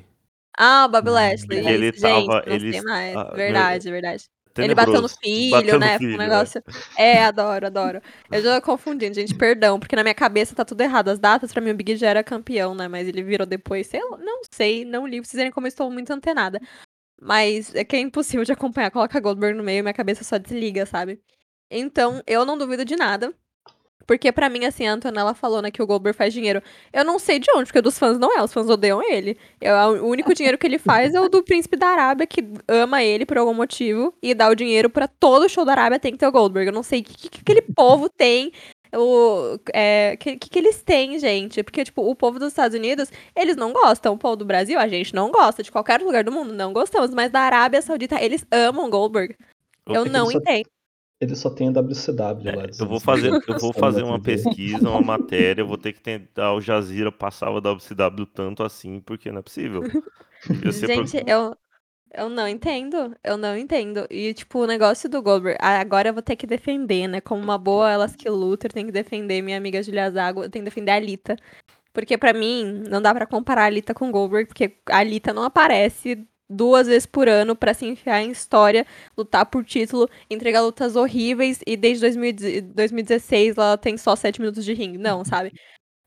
Ah, 0.57 0.87
o 0.87 0.91
Bob 0.91 1.07
Lashley. 1.09 1.59
isso, 1.59 1.69
ele 1.69 1.85
gente, 1.91 2.01
tava- 2.01 2.43
não 2.47 2.53
ele- 2.55 2.71
sei 2.73 2.81
mais. 2.81 3.15
ah, 3.15 3.31
verdade, 3.35 3.91
verdade. 3.91 4.23
Ele 4.57 4.75
bateu 4.75 5.01
no 5.01 5.09
Tenebroso. 5.09 5.17
filho, 5.21 5.49
Bateu 5.49 5.79
no 5.79 5.79
né? 5.79 5.97
filho, 5.97 6.15
Foi 6.15 6.25
um 6.25 6.27
é. 6.27 6.27
negócio. 6.27 6.63
É, 6.95 7.23
adoro, 7.23 7.65
adoro. 7.67 8.01
Eu 8.31 8.41
já 8.41 8.61
confundindo, 8.61 9.15
gente, 9.15 9.33
perdão, 9.35 9.79
porque 9.79 9.95
na 9.95 10.03
minha 10.03 10.15
cabeça 10.15 10.55
tá 10.55 10.65
tudo 10.65 10.81
errado. 10.81 11.09
As 11.09 11.19
datas, 11.19 11.53
pra 11.53 11.61
mim, 11.61 11.71
o 11.71 11.75
Big 11.75 11.95
já 11.95 12.09
era 12.09 12.23
campeão, 12.23 12.75
né? 12.75 12.87
Mas 12.87 13.07
ele 13.07 13.23
virou 13.23 13.47
depois, 13.47 13.87
sei 13.87 14.01
lá, 14.03 14.17
não 14.17 14.41
sei, 14.53 14.83
não 14.85 15.07
li. 15.07 15.19
Vocês 15.19 15.35
verem 15.35 15.51
como 15.51 15.67
eu 15.67 15.69
estou 15.69 15.89
muito 15.91 16.11
antenada. 16.11 16.59
Mas 17.21 17.73
é 17.75 17.83
que 17.85 17.95
é 17.95 17.99
impossível 17.99 18.45
de 18.45 18.51
acompanhar. 18.53 18.91
Coloca 18.91 19.19
Goldberg 19.19 19.57
no 19.57 19.63
meio, 19.63 19.83
minha 19.83 19.93
cabeça 19.93 20.23
só 20.23 20.37
desliga, 20.37 20.85
sabe? 20.85 21.21
Então, 21.71 22.23
eu 22.27 22.45
não 22.45 22.57
duvido 22.57 22.85
de 22.85 22.95
nada. 22.95 23.33
Porque 24.09 24.31
pra 24.31 24.49
mim, 24.49 24.65
assim, 24.65 24.87
a 24.87 24.93
Antonella 24.93 25.35
falou, 25.35 25.61
né, 25.61 25.69
que 25.69 25.83
o 25.83 25.85
Goldberg 25.85 26.17
faz 26.17 26.33
dinheiro. 26.33 26.63
Eu 26.91 27.05
não 27.05 27.19
sei 27.19 27.37
de 27.37 27.45
onde, 27.55 27.65
porque 27.65 27.79
dos 27.79 27.99
fãs 27.99 28.17
não 28.17 28.35
é. 28.35 28.41
Os 28.41 28.51
fãs 28.51 28.67
odeiam 28.67 29.03
ele. 29.03 29.37
Eu, 29.61 29.75
o 30.03 30.07
único 30.07 30.33
dinheiro 30.33 30.57
que 30.57 30.65
ele 30.65 30.79
faz 30.81 31.13
é 31.13 31.21
o 31.21 31.29
do 31.29 31.43
príncipe 31.43 31.77
da 31.77 31.89
Arábia, 31.89 32.25
que 32.25 32.43
ama 32.67 33.03
ele 33.03 33.23
por 33.23 33.37
algum 33.37 33.53
motivo. 33.53 34.11
E 34.19 34.33
dá 34.33 34.49
o 34.49 34.55
dinheiro 34.55 34.89
pra 34.89 35.07
todo 35.07 35.47
show 35.47 35.63
da 35.63 35.73
Arábia 35.73 35.99
tem 35.99 36.11
que 36.11 36.17
ter 36.17 36.25
o 36.25 36.31
Goldberg. 36.31 36.69
Eu 36.69 36.73
não 36.73 36.81
sei 36.81 37.01
o 37.01 37.03
que, 37.03 37.13
que, 37.13 37.29
que 37.29 37.41
aquele 37.41 37.61
povo 37.61 38.09
tem. 38.09 38.51
O 38.95 39.59
é, 39.71 40.17
que, 40.17 40.37
que, 40.37 40.49
que 40.49 40.57
eles 40.57 40.81
têm, 40.81 41.19
gente? 41.19 41.61
Porque, 41.61 41.83
tipo, 41.83 42.01
o 42.01 42.15
povo 42.15 42.39
dos 42.39 42.47
Estados 42.47 42.75
Unidos, 42.75 43.11
eles 43.35 43.55
não 43.55 43.71
gostam. 43.71 44.15
O 44.15 44.17
povo 44.17 44.37
do 44.37 44.43
Brasil, 44.43 44.79
a 44.79 44.87
gente 44.87 45.13
não 45.13 45.29
gosta. 45.29 45.61
De 45.61 45.71
qualquer 45.71 46.01
lugar 46.01 46.23
do 46.23 46.31
mundo, 46.31 46.51
não 46.51 46.73
gostamos. 46.73 47.13
Mas 47.13 47.31
da 47.31 47.41
Arábia 47.41 47.79
Saudita, 47.79 48.19
eles 48.19 48.43
amam 48.51 48.89
Goldberg. 48.89 49.35
Eu 49.87 50.05
que 50.05 50.09
não 50.09 50.31
entendo. 50.31 50.67
Ele 51.21 51.35
só 51.35 51.49
tem 51.49 51.67
a 51.67 51.71
WCW 51.71 52.55
lá. 52.55 52.65
Eu 52.79 52.87
vou 52.87 52.99
fazer, 52.99 53.27
eu 53.27 53.59
vou 53.59 53.73
60 53.73 53.73
fazer 53.79 54.03
uma 54.03 54.21
pesquisa, 54.21 54.89
uma 54.89 55.01
matéria, 55.03 55.61
eu 55.61 55.67
vou 55.67 55.77
ter 55.77 55.91
que 55.93 56.01
tentar 56.01 56.53
o 56.53 56.61
Jazira 56.61 57.11
passava 57.11 57.57
a 57.57 57.61
WCW 57.73 58.25
tanto 58.25 58.63
assim, 58.63 59.01
porque 59.01 59.31
não 59.31 59.39
é 59.39 59.41
possível. 59.41 59.83
Ser 60.71 60.93
pro- 60.93 61.05
Gente, 61.05 61.29
eu, 61.29 61.53
eu 62.13 62.29
não 62.29 62.47
entendo. 62.47 63.13
Eu 63.21 63.35
não 63.35 63.57
entendo. 63.57 64.07
E, 64.09 64.33
tipo, 64.33 64.59
o 64.59 64.65
negócio 64.65 65.09
do 65.09 65.21
Goldberg. 65.21 65.57
Agora 65.61 66.09
eu 66.09 66.13
vou 66.13 66.23
ter 66.23 66.37
que 66.37 66.47
defender, 66.47 67.07
né? 67.07 67.19
Como 67.19 67.43
uma 67.43 67.57
boa 67.57 67.91
Elaski 67.91 68.29
Luthor, 68.29 68.71
tem 68.71 68.85
que 68.85 68.91
defender 68.93 69.41
minha 69.41 69.57
amiga 69.57 69.83
Julia 69.83 70.09
Zago. 70.09 70.43
Eu 70.43 70.49
tenho 70.49 70.63
que 70.63 70.69
defender 70.71 70.91
a 70.91 70.95
Alita. 70.95 71.35
Porque 71.91 72.17
pra 72.17 72.33
mim, 72.33 72.83
não 72.89 73.01
dá 73.01 73.13
pra 73.13 73.27
comparar 73.27 73.63
a 73.63 73.65
Alita 73.65 73.93
com 73.93 74.07
o 74.09 74.11
Goldberg, 74.11 74.47
porque 74.47 74.77
a 74.89 74.99
Alita 74.99 75.33
não 75.33 75.43
aparece 75.43 76.25
duas 76.49 76.87
vezes 76.87 77.05
por 77.05 77.27
ano 77.27 77.55
pra 77.55 77.73
se 77.73 77.85
enfiar 77.85 78.21
em 78.21 78.31
história, 78.31 78.85
lutar 79.17 79.45
por 79.45 79.63
título, 79.63 80.09
entregar 80.29 80.61
lutas 80.61 80.95
horríveis 80.95 81.59
e 81.65 81.77
desde 81.77 82.01
2010 82.01 82.63
2016 82.73 83.57
ela 83.57 83.77
tem 83.77 83.97
só 83.97 84.15
sete 84.15 84.39
minutos 84.41 84.65
de 84.65 84.73
ringue. 84.73 84.97
Não, 84.97 85.23
sabe? 85.23 85.53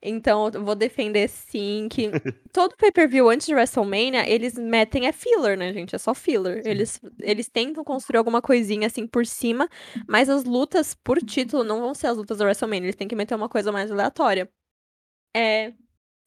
Então 0.04 0.50
eu 0.52 0.64
vou 0.64 0.74
defender 0.74 1.28
sim 1.28 1.86
que 1.88 2.10
todo 2.52 2.76
pay-per-view 2.76 3.30
antes 3.30 3.46
de 3.46 3.54
WrestleMania, 3.54 4.28
eles 4.28 4.54
metem 4.54 5.06
é 5.06 5.12
filler, 5.12 5.56
né, 5.56 5.72
gente? 5.72 5.94
É 5.94 5.98
só 5.98 6.12
filler. 6.12 6.60
Eles, 6.66 7.00
eles 7.20 7.48
tentam 7.48 7.84
construir 7.84 8.18
alguma 8.18 8.42
coisinha 8.42 8.88
assim 8.88 9.06
por 9.06 9.24
cima, 9.24 9.68
mas 10.08 10.28
as 10.28 10.44
lutas 10.44 10.94
por 10.94 11.18
título 11.20 11.62
não 11.62 11.80
vão 11.80 11.94
ser 11.94 12.08
as 12.08 12.16
lutas 12.16 12.38
da 12.38 12.44
WrestleMania. 12.44 12.86
Eles 12.86 12.96
têm 12.96 13.06
que 13.06 13.14
meter 13.14 13.36
uma 13.36 13.48
coisa 13.48 13.70
mais 13.70 13.92
aleatória. 13.92 14.50
É. 15.36 15.72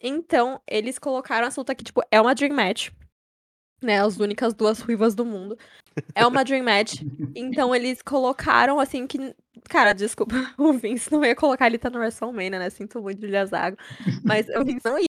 Então, 0.01 0.61
eles 0.67 0.99
colocaram 0.99 1.47
essa 1.47 1.59
luta 1.59 1.71
aqui, 1.71 1.83
tipo, 1.83 2.01
é 2.11 2.21
uma 2.21 2.35
Dream 2.35 2.53
Match. 2.53 2.89
Né, 3.81 3.99
as 4.01 4.17
únicas 4.17 4.53
duas 4.53 4.79
ruivas 4.79 5.13
do 5.13 5.25
mundo. 5.25 5.57
É 6.15 6.25
uma 6.25 6.43
Dream 6.43 6.63
Match. 6.63 7.01
Então, 7.35 7.75
eles 7.75 8.01
colocaram, 8.01 8.79
assim, 8.79 9.05
que. 9.07 9.35
Cara, 9.69 9.93
desculpa, 9.93 10.35
o 10.57 10.73
Vince 10.73 11.11
não 11.11 11.23
ia 11.23 11.35
colocar 11.35 11.67
ele 11.67 11.77
tá 11.77 11.89
no 11.89 11.99
WrestleMania, 11.99 12.59
né? 12.59 12.69
Sinto 12.69 13.01
muito, 13.01 13.21
Julia 13.21 13.45
Zago. 13.45 13.77
Mas 14.23 14.47
o 14.49 14.63
Vince 14.63 14.81
não 14.83 14.97
ia. 14.99 15.05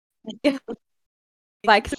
Vai 1.65 1.81
que 1.81 1.91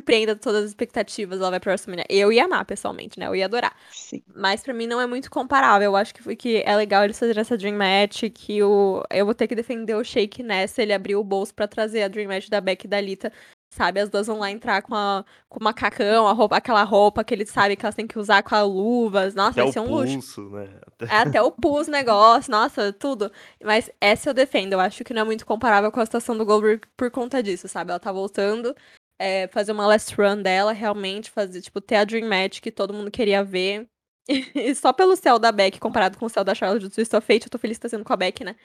surpreenda 0.00 0.36
todas 0.36 0.64
as 0.64 0.70
expectativas, 0.70 1.38
ela 1.40 1.50
vai 1.50 1.60
pra 1.60 1.70
WrestleMania. 1.72 2.06
Eu 2.08 2.32
ia 2.32 2.44
amar, 2.44 2.64
pessoalmente, 2.64 3.18
né? 3.18 3.26
Eu 3.26 3.34
ia 3.34 3.44
adorar. 3.46 3.76
Sim. 3.90 4.22
Mas 4.34 4.62
pra 4.62 4.72
mim 4.72 4.86
não 4.86 5.00
é 5.00 5.06
muito 5.06 5.30
comparável. 5.30 5.86
Eu 5.86 5.96
acho 5.96 6.14
que, 6.14 6.22
foi- 6.22 6.36
que 6.36 6.62
é 6.64 6.76
legal 6.76 7.04
eles 7.04 7.18
fazerem 7.18 7.40
essa 7.40 7.56
Dream 7.58 7.76
Match, 7.76 8.22
que 8.32 8.62
o, 8.62 9.02
eu 9.10 9.24
vou 9.26 9.34
ter 9.34 9.48
que 9.48 9.54
defender 9.54 9.94
o 9.94 10.04
Shake 10.04 10.42
nessa. 10.42 10.82
Ele 10.82 10.92
abriu 10.92 11.20
o 11.20 11.24
bolso 11.24 11.54
pra 11.54 11.66
trazer 11.66 12.02
a 12.02 12.08
Dream 12.08 12.28
Match 12.28 12.48
da 12.48 12.60
Beck 12.60 12.84
e 12.84 12.88
da 12.88 13.00
Lita. 13.00 13.32
Sabe, 13.78 14.00
as 14.00 14.08
duas 14.10 14.26
vão 14.26 14.40
lá 14.40 14.50
entrar 14.50 14.82
com, 14.82 14.92
a, 14.94 15.24
com 15.48 15.60
o 15.60 15.62
macacão, 15.64 16.26
a 16.26 16.32
roupa, 16.32 16.56
aquela 16.56 16.82
roupa 16.82 17.22
que 17.22 17.32
eles 17.32 17.48
sabem 17.48 17.76
que 17.76 17.86
elas 17.86 17.94
têm 17.94 18.08
que 18.08 18.18
usar 18.18 18.42
com 18.42 18.54
as 18.56 18.66
luvas. 18.66 19.34
Nossa, 19.36 19.50
Até 19.52 19.60
vai 19.62 19.68
o 19.70 19.72
ser 19.72 19.80
um 19.80 19.90
luxo. 19.94 20.12
pulso, 20.14 20.50
né? 20.50 20.68
Até- 20.84 21.04
É 21.06 21.16
até 21.18 21.40
o 21.42 21.52
pus 21.52 21.86
negócio, 21.86 22.50
nossa, 22.50 22.92
tudo. 22.92 23.30
Mas 23.62 23.88
essa 24.00 24.28
eu 24.30 24.34
defendo. 24.34 24.72
Eu 24.72 24.80
acho 24.80 25.04
que 25.04 25.14
não 25.14 25.22
é 25.22 25.24
muito 25.24 25.46
comparável 25.46 25.92
com 25.92 26.00
a 26.00 26.04
situação 26.04 26.36
do 26.36 26.44
Goldberg 26.44 26.82
por 26.96 27.08
conta 27.10 27.40
disso, 27.40 27.68
sabe? 27.68 27.90
Ela 27.92 28.00
tá 28.00 28.10
voltando, 28.10 28.74
é, 29.18 29.46
fazer 29.48 29.70
uma 29.72 29.86
last 29.86 30.12
run 30.14 30.42
dela, 30.42 30.72
realmente, 30.72 31.30
fazer, 31.30 31.60
tipo, 31.62 31.80
ter 31.80 31.96
a 31.96 32.04
Dream 32.04 32.28
Match 32.28 32.60
que 32.60 32.72
todo 32.72 32.92
mundo 32.92 33.10
queria 33.12 33.44
ver. 33.44 33.86
E 34.54 34.74
só 34.74 34.92
pelo 34.92 35.14
céu 35.16 35.38
da 35.38 35.50
Beck 35.52 35.78
comparado 35.78 36.18
com 36.18 36.26
o 36.26 36.28
céu 36.28 36.42
da 36.44 36.54
Charlotte 36.54 36.82
do 36.82 36.90
Twist 36.90 37.14
of 37.16 37.26
Fate, 37.26 37.46
eu 37.46 37.50
tô 37.50 37.58
feliz 37.58 37.78
que 37.78 37.82
tá 37.82 37.88
sendo 37.88 38.04
com 38.04 38.12
a 38.12 38.16
Beck, 38.16 38.42
né? 38.44 38.56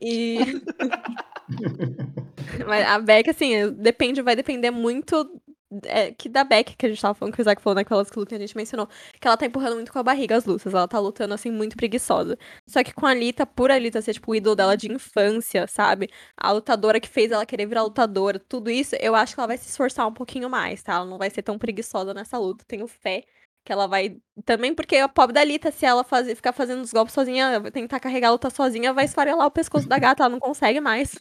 E. 0.00 0.38
Mas 2.66 2.86
a 2.86 2.98
Beck, 2.98 3.30
assim, 3.30 3.72
depende, 3.74 4.22
vai 4.22 4.36
depender 4.36 4.70
muito 4.70 5.42
é, 5.84 6.12
que 6.12 6.28
da 6.28 6.44
Beck, 6.44 6.76
que 6.76 6.86
a 6.86 6.88
gente 6.88 7.00
tava 7.00 7.14
falando, 7.14 7.34
que 7.34 7.40
o 7.40 7.42
Isaac 7.42 7.60
falou 7.60 7.74
naquelas 7.74 8.08
lutas 8.12 8.28
que 8.28 8.34
a 8.34 8.38
gente 8.38 8.56
mencionou, 8.56 8.88
que 9.20 9.26
ela 9.26 9.36
tá 9.36 9.46
empurrando 9.46 9.74
muito 9.74 9.92
com 9.92 9.98
a 9.98 10.02
barriga 10.02 10.36
as 10.36 10.44
lutas, 10.44 10.72
ela 10.72 10.86
tá 10.86 10.98
lutando, 10.98 11.34
assim, 11.34 11.50
muito 11.50 11.76
preguiçosa. 11.76 12.38
Só 12.68 12.82
que 12.84 12.92
com 12.92 13.06
a 13.06 13.14
Lita, 13.14 13.46
por 13.46 13.70
a 13.70 13.78
Lita 13.78 14.00
ser, 14.02 14.14
tipo, 14.14 14.30
o 14.32 14.34
ídolo 14.34 14.54
dela 14.56 14.76
de 14.76 14.90
infância, 14.92 15.66
sabe? 15.66 16.08
A 16.36 16.52
lutadora 16.52 17.00
que 17.00 17.08
fez 17.08 17.30
ela 17.32 17.46
querer 17.46 17.66
virar 17.66 17.82
lutadora, 17.82 18.38
tudo 18.38 18.70
isso, 18.70 18.94
eu 19.00 19.14
acho 19.14 19.34
que 19.34 19.40
ela 19.40 19.48
vai 19.48 19.58
se 19.58 19.68
esforçar 19.68 20.06
um 20.06 20.12
pouquinho 20.12 20.48
mais, 20.48 20.82
tá? 20.82 20.94
Ela 20.94 21.06
não 21.06 21.18
vai 21.18 21.30
ser 21.30 21.42
tão 21.42 21.58
preguiçosa 21.58 22.14
nessa 22.14 22.38
luta, 22.38 22.64
tenho 22.66 22.86
fé 22.86 23.24
que 23.64 23.72
ela 23.72 23.86
vai. 23.86 24.18
Também 24.44 24.74
porque 24.74 24.96
a 24.96 25.08
pobre 25.08 25.32
da 25.34 25.42
Lita, 25.42 25.70
se 25.72 25.86
ela 25.86 26.04
fazer, 26.04 26.34
ficar 26.34 26.52
fazendo 26.52 26.82
os 26.82 26.92
golpes 26.92 27.14
sozinha, 27.14 27.60
tentar 27.72 27.98
carregar 27.98 28.28
a 28.28 28.32
luta 28.32 28.50
sozinha, 28.50 28.92
vai 28.92 29.06
esfarelar 29.06 29.46
o 29.46 29.50
pescoço 29.50 29.88
da 29.88 29.98
gata, 29.98 30.22
ela 30.22 30.30
não 30.30 30.38
consegue 30.40 30.80
mais. 30.80 31.14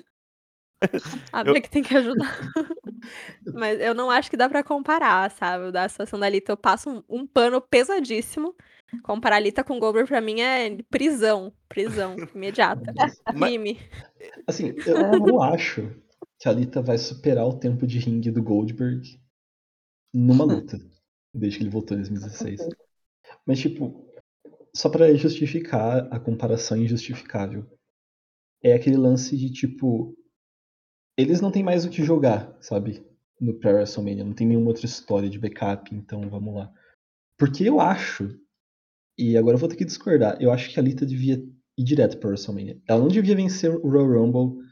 A 1.32 1.42
Eu- 1.42 1.54
Beck 1.54 1.70
tem 1.70 1.84
que 1.84 1.96
ajudar. 1.96 2.40
Mas 3.54 3.80
eu 3.82 3.94
não 3.94 4.10
acho 4.10 4.30
que 4.30 4.38
dá 4.38 4.48
pra 4.50 4.64
comparar, 4.64 5.30
sabe? 5.32 5.72
Da 5.72 5.88
situação 5.90 6.20
da 6.20 6.30
Lita, 6.30 6.52
eu 6.52 6.58
passo 6.58 6.90
um, 6.90 7.04
um 7.22 7.28
pano 7.28 7.62
pesadíssimo. 7.62 8.56
Comparar 9.02 9.38
a 9.38 9.40
Lita 9.40 9.64
com 9.64 9.76
o 9.76 9.80
Goldberg 9.80 10.08
pra 10.08 10.22
mim 10.22 10.42
é 10.42 10.78
prisão. 10.90 11.52
Prisão 11.68 12.16
imediata. 12.34 12.94
Mas- 12.96 13.20
Crime. 13.50 13.80
Assim, 14.48 14.74
eu 14.86 15.20
não 15.20 15.42
acho 15.42 15.90
que 16.40 16.48
a 16.48 16.52
Lita 16.54 16.82
vai 16.82 16.98
superar 16.98 17.46
o 17.46 17.58
tempo 17.60 17.86
de 17.88 18.00
ringue 18.00 18.32
do 18.32 18.44
Goldberg 18.44 19.20
numa 20.14 20.44
luta, 20.46 20.78
desde 21.34 21.58
que 21.58 21.64
ele 21.64 21.72
voltou 21.72 21.96
em 21.98 22.02
2016. 22.02 22.68
Mas, 23.46 23.60
tipo, 23.60 24.08
só 24.76 24.90
pra 24.90 25.14
justificar 25.16 26.08
a 26.14 26.20
comparação 26.20 26.78
injustificável, 26.78 27.66
é 28.64 28.74
aquele 28.74 28.96
lance 28.98 29.36
de, 29.36 29.52
tipo, 29.52 30.16
eles 31.18 31.41
não 31.41 31.51
têm 31.51 31.64
mais 31.64 31.86
o 31.86 31.89
que 31.89 32.03
jogar, 32.03 32.55
sabe? 32.61 33.05
No 33.39 33.53
pré-WrestleMania, 33.59 34.24
não 34.24 34.34
tem 34.34 34.47
nenhuma 34.47 34.68
outra 34.68 34.86
história 34.86 35.30
de 35.30 35.39
backup, 35.39 35.93
então 35.93 36.30
vamos 36.30 36.55
lá. 36.55 36.72
Porque 37.38 37.68
eu 37.68 37.80
acho, 37.80 38.30
e 39.18 39.38
agora 39.38 39.55
eu 39.55 39.59
vou 39.59 39.70
ter 39.70 39.76
que 39.76 39.86
discordar, 39.86 40.38
eu 40.41 40.51
acho 40.51 40.72
que 40.72 40.80
a 40.80 40.84
Lita 40.84 41.05
devia 41.05 41.43
ir 41.78 41.84
direto 41.84 42.18
pra 42.18 42.30
WrestleMania. 42.30 42.82
Ela 42.88 43.01
não 43.01 43.07
devia 43.07 43.36
vencer 43.36 43.72
o 43.72 43.89
Royal 43.89 44.24
Rumble, 44.24 44.64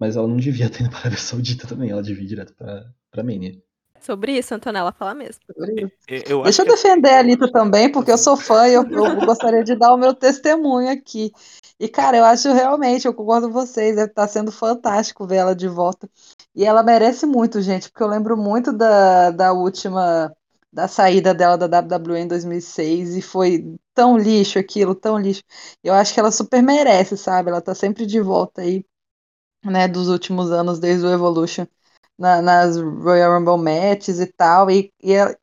mas 0.00 0.16
ela 0.16 0.28
não 0.28 0.36
devia 0.36 0.68
ter 0.70 0.82
ido 0.82 0.90
para 0.90 0.98
a 0.98 1.02
Arábia 1.02 1.18
Saudita 1.18 1.66
também, 1.66 1.90
ela 1.90 2.02
devia 2.02 2.24
ir 2.24 2.28
direto 2.28 2.54
pra 2.54 3.24
Mania. 3.24 3.60
Sobre 4.00 4.38
isso, 4.38 4.54
Antonella, 4.54 4.92
fala 4.92 5.14
mesmo. 5.14 5.42
Eu, 5.56 5.90
eu 6.08 6.42
Deixa 6.42 6.62
eu 6.62 6.66
que 6.66 6.72
defender 6.72 7.10
a 7.10 7.20
Anitta 7.20 7.50
também, 7.50 7.90
porque 7.90 8.10
eu 8.10 8.18
sou 8.18 8.36
fã 8.36 8.68
e 8.68 8.74
eu, 8.74 8.82
eu 8.82 9.26
gostaria 9.26 9.62
de 9.64 9.74
dar 9.74 9.92
o 9.92 9.98
meu 9.98 10.14
testemunho 10.14 10.90
aqui. 10.90 11.32
E, 11.80 11.88
cara, 11.88 12.16
eu 12.16 12.24
acho 12.24 12.52
realmente, 12.52 13.06
eu 13.06 13.14
concordo 13.14 13.48
com 13.48 13.52
vocês, 13.52 13.94
deve 13.94 14.10
estar 14.10 14.26
sendo 14.26 14.50
fantástico 14.50 15.26
ver 15.26 15.36
ela 15.36 15.54
de 15.54 15.68
volta. 15.68 16.08
E 16.54 16.64
ela 16.64 16.82
merece 16.82 17.24
muito, 17.24 17.62
gente, 17.62 17.88
porque 17.90 18.02
eu 18.02 18.08
lembro 18.08 18.36
muito 18.36 18.72
da, 18.72 19.30
da 19.30 19.52
última, 19.52 20.34
da 20.72 20.88
saída 20.88 21.32
dela 21.32 21.56
da 21.56 21.66
WWE 21.80 22.18
em 22.18 22.26
2006 22.26 23.16
e 23.16 23.22
foi 23.22 23.76
tão 23.94 24.18
lixo 24.18 24.58
aquilo, 24.58 24.94
tão 24.94 25.18
lixo. 25.18 25.42
Eu 25.84 25.94
acho 25.94 26.12
que 26.12 26.20
ela 26.20 26.32
super 26.32 26.62
merece, 26.62 27.16
sabe? 27.16 27.50
Ela 27.50 27.60
tá 27.60 27.74
sempre 27.74 28.06
de 28.06 28.20
volta 28.20 28.62
aí, 28.62 28.84
né, 29.64 29.88
dos 29.88 30.08
últimos 30.08 30.50
anos, 30.50 30.78
desde 30.78 31.06
o 31.06 31.12
Evolution, 31.12 31.66
na- 32.18 32.42
nas 32.42 32.76
Royal 32.76 33.38
Rumble 33.38 33.58
matches 33.62 34.20
e 34.20 34.26
tal. 34.26 34.70
E, 34.70 34.92
e 35.02 35.12
ela- 35.12 35.36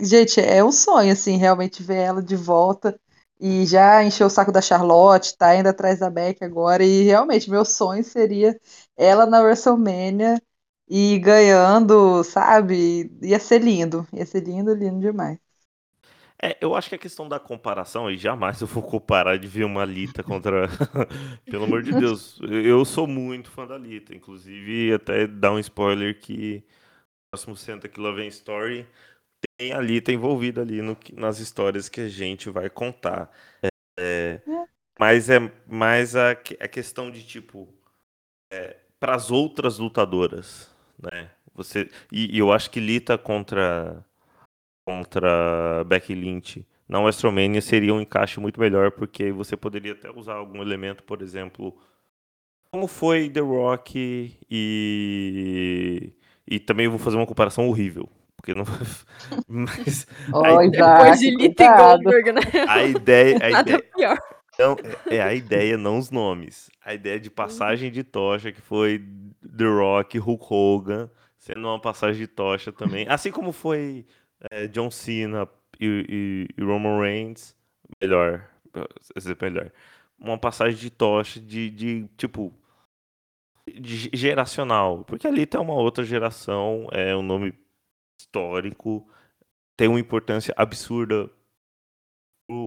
gente, 0.00 0.40
é 0.40 0.62
um 0.64 0.72
sonho, 0.72 1.12
assim, 1.12 1.36
realmente 1.36 1.82
ver 1.82 1.96
ela 1.98 2.22
de 2.22 2.36
volta. 2.36 2.98
E 3.40 3.64
já 3.66 4.04
encheu 4.04 4.26
o 4.26 4.30
saco 4.30 4.52
da 4.52 4.60
Charlotte, 4.60 5.36
tá 5.36 5.56
indo 5.56 5.68
atrás 5.68 5.98
da 6.00 6.10
Beck 6.10 6.42
agora. 6.44 6.84
E 6.84 7.02
realmente, 7.04 7.50
meu 7.50 7.64
sonho 7.64 8.04
seria 8.04 8.58
ela 8.96 9.24
na 9.26 9.40
WrestleMania 9.42 10.40
e 10.88 11.18
ganhando, 11.18 12.22
sabe? 12.24 13.10
Ia 13.22 13.38
ser 13.40 13.60
lindo. 13.62 14.06
Ia 14.12 14.26
ser 14.26 14.42
lindo, 14.44 14.74
lindo 14.74 15.00
demais. 15.00 15.38
É, 16.42 16.56
eu 16.60 16.74
acho 16.74 16.88
que 16.88 16.94
a 16.94 16.98
questão 16.98 17.28
da 17.28 17.38
comparação, 17.38 18.10
e 18.10 18.16
jamais 18.16 18.60
eu 18.62 18.66
vou 18.66 18.82
comparar 18.82 19.38
de 19.38 19.46
ver 19.46 19.64
uma 19.64 19.84
Lita 19.84 20.22
contra. 20.22 20.68
Pelo 21.44 21.64
amor 21.64 21.82
de 21.82 21.92
Deus, 21.92 22.40
eu 22.40 22.82
sou 22.84 23.06
muito 23.06 23.50
fã 23.50 23.66
da 23.66 23.76
Lita. 23.76 24.14
Inclusive, 24.14 24.94
até 24.94 25.26
dar 25.26 25.52
um 25.52 25.58
spoiler 25.58 26.18
que 26.18 26.64
o 26.66 27.36
próximo 27.36 27.56
Senta 27.56 27.88
que 27.88 28.00
lá 28.00 28.10
vem 28.10 28.28
Story 28.28 28.86
tem 29.58 29.72
a 29.72 29.80
Lita 29.80 30.12
envolvida 30.12 30.62
ali 30.62 30.80
no 30.80 30.96
nas 31.14 31.38
histórias 31.38 31.88
que 31.88 32.00
a 32.00 32.08
gente 32.08 32.48
vai 32.48 32.70
contar. 32.70 33.30
É, 33.98 34.40
mas 34.98 35.28
é 35.28 35.38
mais 35.66 36.16
a, 36.16 36.30
a 36.30 36.68
questão 36.68 37.10
de 37.10 37.22
tipo. 37.22 37.68
para 38.98 39.14
as 39.14 39.30
outras 39.30 39.78
lutadoras, 39.78 40.70
né? 40.98 41.30
Você, 41.54 41.90
e, 42.10 42.34
e 42.36 42.38
eu 42.38 42.50
acho 42.52 42.70
que 42.70 42.80
Lita 42.80 43.18
contra 43.18 44.04
contra 44.90 45.84
Becky 45.84 46.14
Lynch 46.14 46.66
na 46.88 47.00
WrestleMania 47.00 47.60
seria 47.62 47.94
um 47.94 48.00
encaixe 48.00 48.40
muito 48.40 48.58
melhor, 48.58 48.90
porque 48.90 49.30
você 49.30 49.56
poderia 49.56 49.92
até 49.92 50.10
usar 50.10 50.34
algum 50.34 50.60
elemento, 50.60 51.04
por 51.04 51.22
exemplo, 51.22 51.76
como 52.72 52.88
foi 52.88 53.30
The 53.30 53.40
Rock 53.40 54.36
e 54.50 56.12
e 56.46 56.58
também 56.58 56.86
eu 56.86 56.90
vou 56.90 56.98
fazer 56.98 57.16
uma 57.16 57.26
comparação 57.26 57.68
horrível, 57.68 58.08
porque 58.36 58.54
não 58.54 58.64
mas 59.46 60.06
Ó, 60.32 60.44
Aí, 60.44 60.70
Depois 60.70 61.20
de 61.20 61.30
Lita 61.30 61.64
e. 61.64 61.76
Goldberg, 61.76 62.32
né? 62.32 62.40
a 62.68 62.82
ideia, 62.84 63.36
a 63.40 63.50
Nada 63.50 63.70
ideia 63.70 63.82
pior. 63.94 64.18
não, 64.58 64.76
é 65.08 65.16
é 65.16 65.22
a 65.22 65.32
ideia, 65.34 65.78
não 65.78 65.98
os 65.98 66.10
nomes. 66.10 66.68
A 66.84 66.92
ideia 66.94 67.20
de 67.20 67.30
passagem 67.30 67.90
de 67.92 68.02
tocha, 68.02 68.50
que 68.50 68.60
foi 68.60 68.98
The 69.56 69.64
Rock, 69.64 70.18
Hulk 70.18 70.44
Hogan, 70.50 71.10
sendo 71.38 71.60
uma 71.68 71.80
passagem 71.80 72.20
de 72.20 72.26
tocha 72.26 72.72
também. 72.72 73.06
Assim 73.08 73.30
como 73.30 73.52
foi 73.52 74.04
é, 74.50 74.66
John 74.68 74.90
Cena 74.90 75.48
e, 75.80 76.48
e- 76.58 76.62
e 76.62 76.64
Roman 76.64 77.00
Reigns. 77.00 77.54
Melhor. 78.02 78.48
Exemplo 79.16 79.50
melhor. 79.50 79.72
Uma 80.18 80.38
passagem 80.38 80.78
de 80.78 80.90
tocha 80.90 81.40
de, 81.40 81.70
de 81.70 82.08
tipo. 82.16 82.54
de 83.66 83.96
ge- 83.96 84.10
geracional. 84.12 85.04
Porque 85.04 85.26
ali 85.26 85.46
tem 85.46 85.60
uma 85.60 85.74
outra 85.74 86.04
geração, 86.04 86.86
é 86.92 87.16
um 87.16 87.22
nome 87.22 87.54
histórico, 88.20 89.08
tem 89.76 89.88
uma 89.88 90.00
importância 90.00 90.54
absurda 90.56 91.30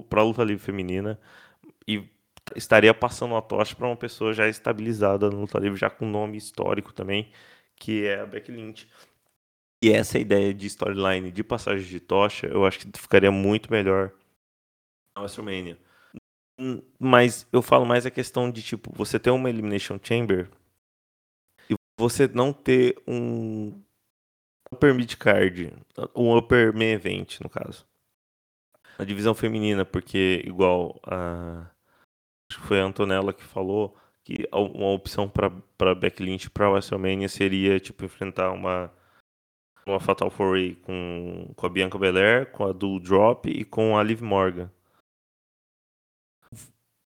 para 0.10 0.22
a 0.22 0.24
luta 0.24 0.44
livre 0.44 0.64
feminina 0.64 1.20
e 1.88 2.04
estaria 2.56 2.94
passando 2.94 3.36
a 3.36 3.42
tocha 3.44 3.76
para 3.76 3.88
uma 3.88 3.98
pessoa 3.98 4.34
já 4.34 4.48
estabilizada 4.50 5.30
no 5.30 5.42
luta 5.42 5.60
livre, 5.60 5.80
já 5.80 5.90
com 5.90 6.06
nome 6.08 6.38
histórico 6.38 6.94
também, 6.94 7.32
que 7.78 8.06
é 8.06 8.22
a 8.22 8.26
Becky 8.28 8.52
Lynch. 8.52 8.90
E 9.84 9.92
essa 9.92 10.18
ideia 10.18 10.54
de 10.54 10.66
storyline 10.68 11.30
de 11.30 11.44
passagem 11.44 11.86
de 11.86 12.00
tocha, 12.00 12.48
eu 12.48 12.66
acho 12.66 12.80
que 12.80 12.98
ficaria 12.98 13.30
muito 13.30 13.70
melhor 13.70 14.14
na 15.16 15.24
WrestleMania. 15.24 15.78
Hum, 16.60 16.82
Mas 17.00 17.48
eu 17.52 17.62
falo 17.62 17.86
mais 17.86 18.06
a 18.06 18.12
questão 18.12 18.52
de 18.52 18.64
tipo, 18.64 18.92
você 18.96 19.20
ter 19.20 19.32
uma 19.32 19.50
Elimination 19.50 20.00
Chamber 20.02 20.50
e 21.70 21.76
você 22.00 22.28
não 22.28 22.54
ter 22.54 22.96
um 23.08 23.82
upper 24.72 24.94
mid 24.96 25.16
card, 25.18 25.74
um 26.16 26.36
upper 26.38 26.74
main 26.74 26.94
event, 26.94 27.40
no 27.42 27.50
caso. 27.50 27.86
Na 28.98 29.06
divisão 29.06 29.34
feminina, 29.34 29.84
porque 29.84 30.42
igual 30.46 31.00
a 31.06 31.68
acho 32.52 32.62
que 32.62 32.68
foi 32.68 32.80
a 32.82 32.86
Antonella 32.86 33.34
que 33.34 33.44
falou 33.44 33.98
que 34.24 34.48
a- 34.52 34.60
uma 34.60 34.92
opção 34.92 35.30
para 35.30 35.96
Becky 35.96 36.24
Lynch 36.24 36.50
para 36.50 36.70
WrestleMania 36.70 37.30
seria 37.30 37.80
tipo 37.80 38.06
enfrentar 38.06 38.52
uma 38.52 38.92
uma 39.86 40.00
Fatal 40.00 40.30
Four 40.30 40.52
Way 40.52 40.76
com, 40.76 41.54
com 41.56 41.66
a 41.66 41.70
Bianca 41.70 41.98
Belair, 41.98 42.52
com 42.52 42.66
a 42.66 42.72
do 42.72 43.00
Drop 43.00 43.50
e 43.50 43.64
com 43.66 43.98
a 43.98 44.04
Liv 44.04 44.22
Morgan. 44.22 44.72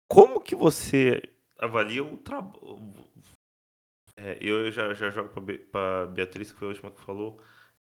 Como 0.09 0.41
que 0.41 0.55
você 0.55 1.23
avalia 1.59 2.05
o 2.05 2.17
trabalho? 2.17 2.95
eu 4.41 4.71
já, 4.71 4.95
já 4.95 5.11
jogo 5.11 5.31
para 5.71 6.07
Beatriz, 6.07 6.53
que 6.53 6.59
foi 6.59 6.69
a 6.69 6.71
última 6.71 6.91
que 6.91 7.01
falou. 7.01 7.41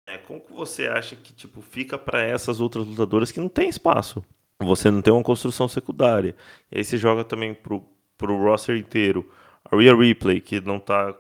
É, 0.07 0.19
como 0.19 0.41
que 0.41 0.53
você 0.53 0.87
acha 0.87 1.17
que 1.17 1.33
tipo 1.33 1.63
fica 1.63 1.97
para 1.99 2.23
essas 2.23 2.61
outras 2.61 2.87
lutadoras 2.87 3.33
que 3.33 3.41
não 3.41 3.49
tem 3.49 3.69
espaço? 3.69 4.25
Você 4.61 4.91
não 4.91 5.03
tem 5.03 5.13
uma 5.13 5.23
construção 5.23 5.69
secundária. 5.69 6.37
E 6.71 6.79
aí 6.79 6.85
você 6.85 6.97
joga 6.97 7.25
também 7.25 7.55
pro, 7.55 7.85
pro 8.17 8.37
roster 8.39 8.77
inteiro. 8.77 9.31
A 9.65 9.77
Rhea 9.77 9.95
Ripley, 9.95 10.41
que 10.41 10.61
não 10.61 10.79
tá. 10.79 11.15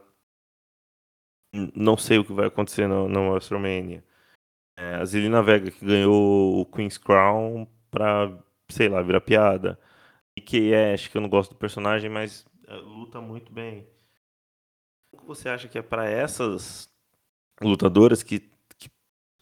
Não 1.74 1.96
sei 1.96 2.18
o 2.18 2.24
que 2.24 2.32
vai 2.32 2.46
acontecer 2.46 2.86
no, 2.88 3.08
no 3.08 3.30
WrestleMania. 3.30 4.04
É, 4.76 4.96
a 4.96 5.04
Zelina 5.04 5.42
Vega, 5.42 5.70
que 5.70 5.84
ganhou 5.84 6.60
o 6.60 6.66
Queen's 6.66 6.98
Crown 6.98 7.66
pra, 7.90 8.36
sei 8.68 8.88
lá, 8.88 9.02
virar 9.02 9.20
piada. 9.20 9.78
E 10.36 10.40
que 10.40 10.74
Ash, 10.74 11.08
que 11.08 11.16
eu 11.16 11.20
não 11.20 11.28
gosto 11.28 11.50
do 11.50 11.56
personagem, 11.56 12.10
mas 12.10 12.44
é, 12.66 12.74
luta 12.74 13.20
muito 13.20 13.52
bem. 13.52 13.86
O 15.12 15.18
que 15.18 15.26
você 15.26 15.48
acha 15.48 15.68
que 15.68 15.78
é 15.78 15.82
para 15.82 16.08
essas 16.08 16.88
lutadoras 17.62 18.22
que 18.22 18.50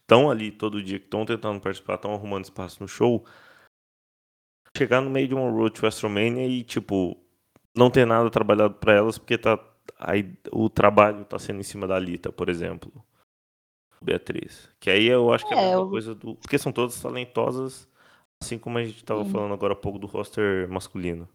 estão 0.03 0.31
ali 0.31 0.53
todo 0.53 0.83
dia, 0.83 0.99
que 0.99 1.07
estão 1.07 1.25
tentando 1.25 1.61
participar, 1.61 1.95
estão 1.95 2.13
arrumando 2.13 2.45
espaço 2.45 2.83
no 2.83 2.89
show, 2.89 3.25
chegar 4.77 5.01
no 5.01 5.11
meio 5.11 5.29
de 5.29 5.35
uma 5.35 5.51
Road 5.51 5.75
to 5.75 5.83
WrestleMania 5.83 6.47
e, 6.47 6.63
tipo, 6.63 7.17
não 7.75 7.91
ter 7.91 8.07
nada 8.07 8.31
trabalhado 8.31 8.75
para 8.75 8.95
elas, 8.95 9.17
porque 9.17 9.39
tá, 9.39 9.57
aí, 9.99 10.35
o 10.53 10.69
trabalho 10.71 11.25
tá 11.25 11.39
sendo 11.39 11.61
em 11.61 11.63
cima 11.65 11.87
da 11.87 11.99
Lita, 11.99 12.33
por 12.33 12.49
exemplo. 12.49 12.93
Beatriz. 14.03 14.69
Que 14.81 14.91
aí 14.91 15.07
eu 15.07 15.33
acho 15.33 15.47
que 15.47 15.55
é, 15.55 15.57
a 15.57 15.59
É, 15.59 15.61
mesma 15.61 15.83
eu- 15.83 15.85
coisa 15.85 16.15
do. 16.15 16.35
Porque 16.37 16.59
são 16.59 16.73
todas 16.73 17.01
talentosas, 17.01 17.89
assim 18.43 18.59
como 18.59 18.79
a 18.79 18.85
gente 18.85 19.05
tava 19.05 19.25
Sim. 19.25 19.25
falando 19.25 19.55
agora 19.55 19.75
há 19.75 19.77
pouco 19.77 19.99
do 19.99 20.07
roster 20.07 20.69
masculino. 20.69 21.29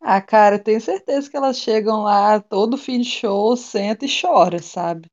Ah, 0.00 0.20
cara, 0.22 0.56
eu 0.56 0.62
tenho 0.62 0.80
certeza 0.80 1.30
que 1.30 1.36
elas 1.36 1.58
chegam 1.58 2.02
lá 2.02 2.40
todo 2.40 2.76
fim 2.78 3.00
de 3.00 3.08
show, 3.08 3.56
senta 3.56 4.04
e 4.06 4.08
chora, 4.20 4.60
sabe? 4.62 5.08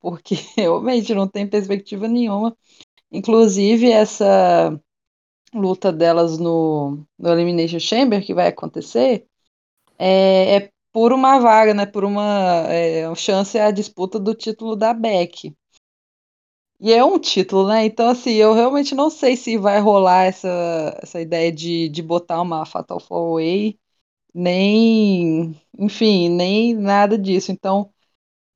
Porque 0.00 0.34
realmente 0.56 1.14
não 1.14 1.28
tem 1.28 1.48
perspectiva 1.48 2.08
nenhuma. 2.08 2.56
Inclusive, 3.12 3.90
essa 3.90 4.80
luta 5.54 5.92
delas 5.92 6.38
no, 6.38 7.06
no 7.18 7.30
Elimination 7.32 7.80
Chamber 7.80 8.24
que 8.24 8.34
vai 8.34 8.48
acontecer 8.48 9.26
é, 9.98 10.56
é 10.58 10.72
por 10.94 11.12
uma 11.12 11.38
vaga, 11.40 11.74
né? 11.74 11.86
Por 11.86 12.04
uma 12.04 12.66
é, 12.70 13.14
chance 13.16 13.58
à 13.58 13.70
disputa 13.72 14.18
do 14.20 14.34
título 14.34 14.76
da 14.76 14.94
Beck. 14.94 15.54
E 16.80 16.92
é 16.92 17.04
um 17.04 17.18
título, 17.18 17.68
né? 17.68 17.84
Então, 17.86 18.08
assim, 18.10 18.32
eu 18.32 18.52
realmente 18.52 18.94
não 18.94 19.08
sei 19.10 19.36
se 19.36 19.56
vai 19.56 19.80
rolar 19.80 20.24
essa, 20.24 20.48
essa 21.02 21.20
ideia 21.20 21.50
de, 21.52 21.88
de 21.88 22.02
botar 22.02 22.42
uma 22.42 22.66
Fatal 22.66 23.00
Four 23.00 23.34
Way 23.36 23.78
nem, 24.34 25.60
enfim, 25.78 26.28
nem 26.30 26.74
nada 26.74 27.18
disso. 27.18 27.52
Então, 27.52 27.92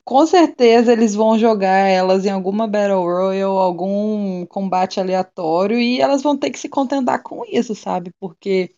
com 0.05 0.26
certeza 0.26 0.93
eles 0.93 1.14
vão 1.14 1.39
jogar 1.39 1.89
elas 1.89 2.26
em 2.26 2.30
alguma 2.30 2.68
Battle 2.68 3.03
Royale, 3.05 3.43
algum 3.45 4.47
combate 4.47 5.01
aleatório, 5.01 5.80
e 5.80 6.01
elas 6.01 6.22
vão 6.22 6.36
ter 6.39 6.51
que 6.51 6.59
se 6.61 6.68
contentar 6.70 7.22
com 7.22 7.45
isso, 7.47 7.74
sabe? 7.74 8.12
Porque 8.20 8.74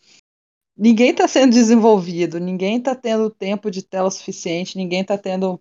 ninguém 0.81 1.11
está 1.11 1.29
sendo 1.29 1.53
desenvolvido, 1.53 2.41
ninguém 2.41 2.79
está 2.79 2.95
tendo 2.97 3.31
tempo 3.31 3.71
de 3.71 3.83
tela 3.83 4.11
suficiente, 4.11 4.79
ninguém 4.79 5.03
está 5.03 5.19
tendo 5.19 5.61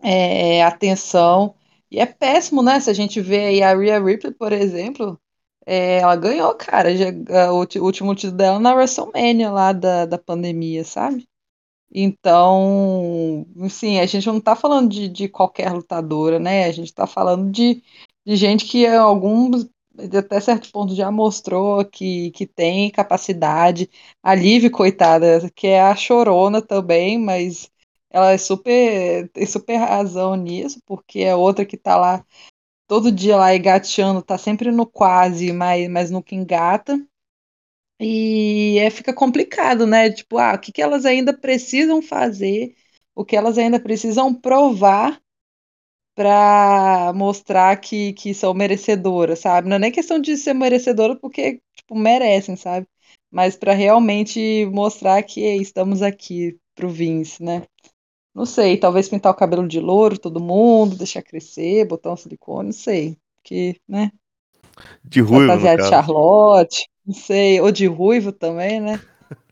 é, 0.00 0.62
atenção. 0.64 1.54
E 1.90 1.98
é 2.00 2.06
péssimo, 2.06 2.62
né? 2.62 2.80
Se 2.80 2.90
a 2.90 2.94
gente 2.94 3.20
vê 3.20 3.46
aí 3.46 3.62
a 3.62 3.74
Rhea 3.74 3.98
Ripley, 4.02 4.32
por 4.34 4.52
exemplo, 4.52 5.18
é, 5.66 5.98
ela 6.00 6.16
ganhou, 6.16 6.54
cara, 6.54 6.94
já- 6.96 7.52
o, 7.52 7.66
ti- 7.66 7.80
o 7.80 7.84
último 7.84 8.14
título 8.14 8.36
dela 8.36 8.58
na 8.60 8.74
WrestleMania 8.74 9.50
lá 9.50 9.72
da, 9.72 10.06
da 10.06 10.18
pandemia, 10.18 10.84
sabe? 10.84 11.26
Então, 11.92 13.46
assim, 13.62 13.98
a 14.00 14.06
gente 14.06 14.26
não 14.26 14.40
tá 14.40 14.54
falando 14.56 14.90
de, 14.90 15.08
de 15.08 15.28
qualquer 15.28 15.72
lutadora, 15.72 16.38
né? 16.38 16.64
A 16.66 16.72
gente 16.72 16.92
tá 16.92 17.06
falando 17.06 17.50
de, 17.50 17.82
de 18.26 18.36
gente 18.36 18.66
que 18.66 18.84
em 18.86 18.96
alguns, 18.96 19.66
até 20.16 20.40
certo 20.40 20.70
ponto, 20.72 20.94
já 20.94 21.10
mostrou 21.10 21.84
que, 21.84 22.30
que 22.32 22.46
tem 22.46 22.90
capacidade. 22.90 23.90
A 24.22 24.34
Liv, 24.34 24.70
coitada, 24.70 25.50
que 25.54 25.66
é 25.66 25.80
a 25.80 25.96
chorona 25.96 26.62
também, 26.62 27.18
mas 27.18 27.70
ela 28.10 28.32
é 28.32 28.38
super, 28.38 29.28
tem 29.30 29.46
super 29.46 29.76
razão 29.76 30.34
nisso, 30.36 30.80
porque 30.86 31.20
é 31.20 31.34
outra 31.34 31.64
que 31.64 31.76
tá 31.76 31.96
lá 31.96 32.24
todo 32.88 33.12
dia 33.12 33.36
lá 33.36 33.54
engateando, 33.54 34.22
tá 34.22 34.38
sempre 34.38 34.70
no 34.72 34.86
quase, 34.86 35.52
mas, 35.52 35.88
mas 35.90 36.10
nunca 36.10 36.34
engata. 36.34 36.98
E 38.00 38.78
é, 38.78 38.90
fica 38.90 39.12
complicado, 39.12 39.86
né? 39.86 40.10
Tipo, 40.10 40.38
ah, 40.38 40.54
o 40.54 40.58
que, 40.58 40.72
que 40.72 40.82
elas 40.82 41.04
ainda 41.04 41.36
precisam 41.36 42.00
fazer, 42.00 42.74
o 43.14 43.24
que 43.24 43.36
elas 43.36 43.58
ainda 43.58 43.80
precisam 43.80 44.32
provar 44.34 45.20
para 46.18 47.12
mostrar 47.14 47.76
que, 47.76 48.12
que 48.12 48.34
são 48.34 48.52
merecedoras, 48.52 49.38
sabe? 49.38 49.68
Não 49.68 49.76
é 49.76 49.78
nem 49.78 49.92
questão 49.92 50.18
de 50.18 50.36
ser 50.36 50.52
merecedora 50.52 51.14
porque, 51.14 51.60
tipo, 51.76 51.94
merecem, 51.94 52.56
sabe? 52.56 52.88
Mas 53.30 53.54
para 53.54 53.72
realmente 53.72 54.66
mostrar 54.72 55.22
que 55.22 55.40
estamos 55.40 56.02
aqui 56.02 56.58
pro 56.74 56.88
Vince, 56.88 57.40
né? 57.40 57.62
Não 58.34 58.44
sei, 58.44 58.76
talvez 58.76 59.08
pintar 59.08 59.30
o 59.30 59.36
cabelo 59.36 59.68
de 59.68 59.78
louro, 59.78 60.18
todo 60.18 60.40
mundo, 60.40 60.96
deixar 60.96 61.22
crescer, 61.22 61.86
botar 61.86 62.12
um 62.12 62.16
silicone, 62.16 62.70
não 62.70 62.72
sei. 62.72 63.16
Que, 63.44 63.80
né? 63.86 64.10
De 65.04 65.20
ruivo, 65.20 65.52
Fantasiar 65.52 65.76
de. 65.76 65.88
Charlotte, 65.88 66.88
não 67.06 67.14
sei. 67.14 67.60
Ou 67.60 67.70
de 67.70 67.86
ruivo 67.86 68.32
também, 68.32 68.80
né? 68.80 69.00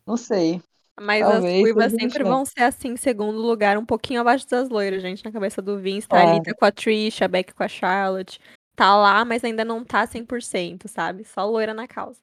Não 0.04 0.16
sei. 0.16 0.60
Mas 0.98 1.22
as 1.22 1.32
Talvez 1.34 1.60
ruivas 1.60 1.92
seja 1.92 2.08
sempre 2.08 2.24
vão 2.24 2.44
ser 2.44 2.62
assim, 2.62 2.88
em 2.92 2.96
segundo 2.96 3.38
lugar, 3.38 3.76
um 3.76 3.84
pouquinho 3.84 4.20
abaixo 4.20 4.48
das 4.48 4.68
loiras, 4.68 5.02
gente. 5.02 5.24
Na 5.24 5.30
cabeça 5.32 5.60
do 5.60 5.78
Vince, 5.78 6.08
tá 6.08 6.16
ali, 6.18 6.28
Claro. 6.30 6.44
tá 6.44 6.54
com 6.54 6.64
a 6.64 6.72
Trish, 6.72 7.22
a 7.22 7.28
Beck 7.28 7.52
com 7.54 7.62
a 7.62 7.68
Charlotte. 7.68 8.40
Tá 8.74 8.96
lá, 8.96 9.24
mas 9.24 9.44
ainda 9.44 9.64
não 9.64 9.84
tá 9.84 10.06
100%, 10.06 10.88
sabe? 10.88 11.24
Só 11.24 11.44
loira 11.46 11.74
na 11.74 11.86
causa. 11.86 12.20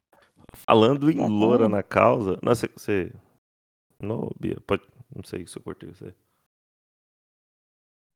Falando 0.55 1.09
em 1.09 1.13
Exatamente. 1.15 1.39
loura 1.39 1.69
na 1.69 1.81
causa. 1.83 2.37
Nossa, 2.43 2.67
você. 2.75 3.11
Não, 3.99 4.29
Bia, 4.39 4.57
pode. 4.65 4.83
Não 5.15 5.23
sei 5.23 5.45
se 5.47 5.57
eu 5.57 5.61
cortei 5.63 5.89
você. 5.89 6.13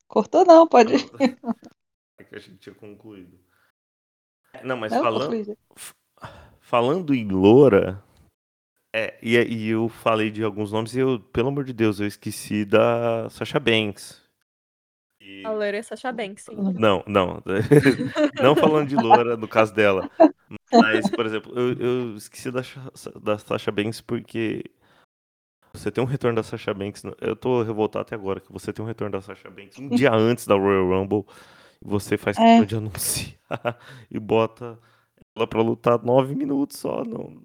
Cortou 0.07 0.45
não, 0.45 0.67
pode. 0.67 0.93
É 2.19 2.23
que 2.23 2.35
a 2.35 2.39
gente 2.39 2.57
tinha 2.57 2.73
concluído. 2.73 3.37
Não, 4.63 4.75
mas 4.75 4.91
Não, 4.91 5.03
falando, 5.03 5.35
concluí. 5.37 5.55
falando 6.59 7.13
em 7.13 7.27
loura. 7.27 8.03
É, 8.97 9.15
e, 9.21 9.35
e 9.37 9.69
eu 9.69 9.87
falei 9.87 10.31
de 10.31 10.43
alguns 10.43 10.71
nomes 10.71 10.95
e 10.95 10.99
eu, 10.99 11.19
pelo 11.19 11.49
amor 11.49 11.63
de 11.63 11.71
Deus, 11.71 11.99
eu 11.99 12.07
esqueci 12.07 12.65
da 12.65 13.29
Sasha 13.29 13.59
Banks. 13.59 14.19
E- 15.21 15.45
A 15.45 15.51
loira 15.51 15.77
é 15.77 15.83
Sasha 15.83 16.11
Banks, 16.11 16.45
sim. 16.45 16.55
Não, 16.73 17.03
não. 17.05 17.39
não 18.41 18.55
falando 18.55 18.87
de 18.89 18.95
loura 18.95 19.37
no 19.37 19.47
caso 19.47 19.71
dela. 19.71 20.09
Mas, 20.71 21.11
por 21.11 21.27
exemplo, 21.27 21.53
eu, 21.55 21.73
eu 21.73 22.15
esqueci 22.15 22.49
da, 22.49 22.61
da 23.21 23.37
Sasha 23.37 23.71
Banks 23.71 24.01
porque 24.01 24.63
você 25.73 25.91
tem 25.91 26.03
um 26.03 26.07
retorno 26.07 26.35
da 26.35 26.43
Sasha 26.43 26.73
Banks. 26.73 27.03
Eu 27.21 27.35
tô 27.35 27.61
revoltado 27.61 28.01
até 28.01 28.15
agora 28.15 28.39
que 28.39 28.51
você 28.51 28.73
tem 28.73 28.83
um 28.83 28.87
retorno 28.87 29.11
da 29.11 29.21
Sasha 29.21 29.49
Banks 29.51 29.77
um 29.77 29.89
dia 29.89 30.11
antes 30.11 30.47
da 30.47 30.55
Royal 30.55 30.87
Rumble. 30.89 31.23
E 31.85 31.87
você 31.87 32.17
faz 32.17 32.35
É. 32.39 32.41
questão 32.41 32.65
de 32.65 32.75
anunciar 32.77 33.77
e 34.09 34.19
bota 34.19 34.79
ela 35.35 35.45
pra 35.45 35.61
lutar 35.61 36.03
nove 36.03 36.33
minutos 36.33 36.79
só 36.79 37.03
no, 37.03 37.39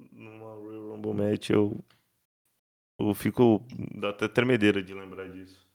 Rumble 1.03 1.15
match. 1.15 1.51
Eu, 1.51 1.77
eu 2.99 3.15
fico. 3.15 3.65
dá 3.95 4.11
até 4.11 4.29
tremedeira 4.29 4.83
de 4.83 4.95
lembrar 4.95 5.29
disso. 5.29 5.67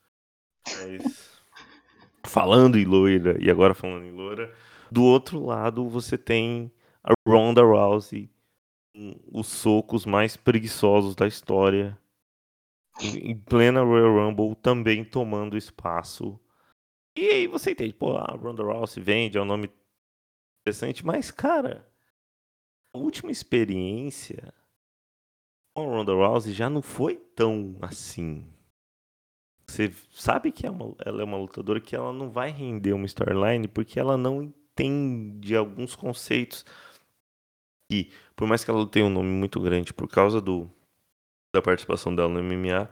Mas. 0.65 1.37
Falando 2.25 2.77
em 2.77 2.83
loira, 2.83 3.37
e 3.41 3.49
agora 3.49 3.73
falando 3.73 4.03
em 4.03 4.11
loira, 4.11 4.53
do 4.91 5.01
outro 5.01 5.45
lado 5.45 5.87
você 5.87 6.17
tem 6.17 6.69
a 7.01 7.13
Ronda 7.25 7.61
Rousey, 7.61 8.29
os 9.31 9.47
socos 9.47 10.05
mais 10.05 10.35
preguiçosos 10.35 11.15
da 11.15 11.25
história, 11.25 11.97
em 12.99 13.31
em 13.31 13.37
plena 13.37 13.81
Royal 13.81 14.27
Rumble, 14.27 14.55
também 14.55 15.05
tomando 15.05 15.55
espaço. 15.55 16.37
E 17.15 17.29
aí 17.29 17.47
você 17.47 17.71
entende, 17.71 17.93
pô, 17.93 18.17
a 18.17 18.35
Ronda 18.35 18.61
Rousey 18.61 19.01
vende, 19.01 19.37
é 19.37 19.41
um 19.41 19.45
nome 19.45 19.71
interessante, 20.61 21.05
mas, 21.05 21.31
cara, 21.31 21.87
a 22.93 22.97
última 22.97 23.31
experiência 23.31 24.53
com 25.77 25.85
Ronda 25.85 26.11
Rousey 26.11 26.53
já 26.53 26.71
não 26.71 26.81
foi 26.81 27.17
tão 27.35 27.77
assim. 27.83 28.43
Você 29.69 29.93
sabe 30.11 30.51
que 30.51 30.65
é 30.65 30.71
uma- 30.71 30.95
ela 31.05 31.21
é 31.21 31.23
uma 31.23 31.37
lutadora 31.37 31.79
que 31.79 31.95
ela 31.95 32.11
não 32.11 32.31
vai 32.31 32.49
render 32.49 32.93
uma 32.93 33.05
storyline 33.05 33.67
porque 33.67 33.99
ela 33.99 34.17
não 34.17 34.41
entende 34.41 35.55
alguns 35.55 35.95
conceitos. 35.95 36.65
E, 37.91 38.11
por 38.35 38.47
mais 38.47 38.63
que 38.63 38.71
ela 38.71 38.87
tenha 38.87 39.05
um 39.05 39.09
nome 39.11 39.29
muito 39.29 39.59
grande 39.59 39.93
por 39.93 40.07
causa 40.07 40.41
do, 40.41 40.67
da 41.53 41.61
participação 41.61 42.15
dela 42.15 42.27
no 42.27 42.39
MMA, 42.39 42.89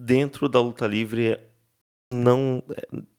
dentro 0.00 0.48
da 0.48 0.62
luta 0.62 0.86
livre 0.86 1.38
não 2.10 2.62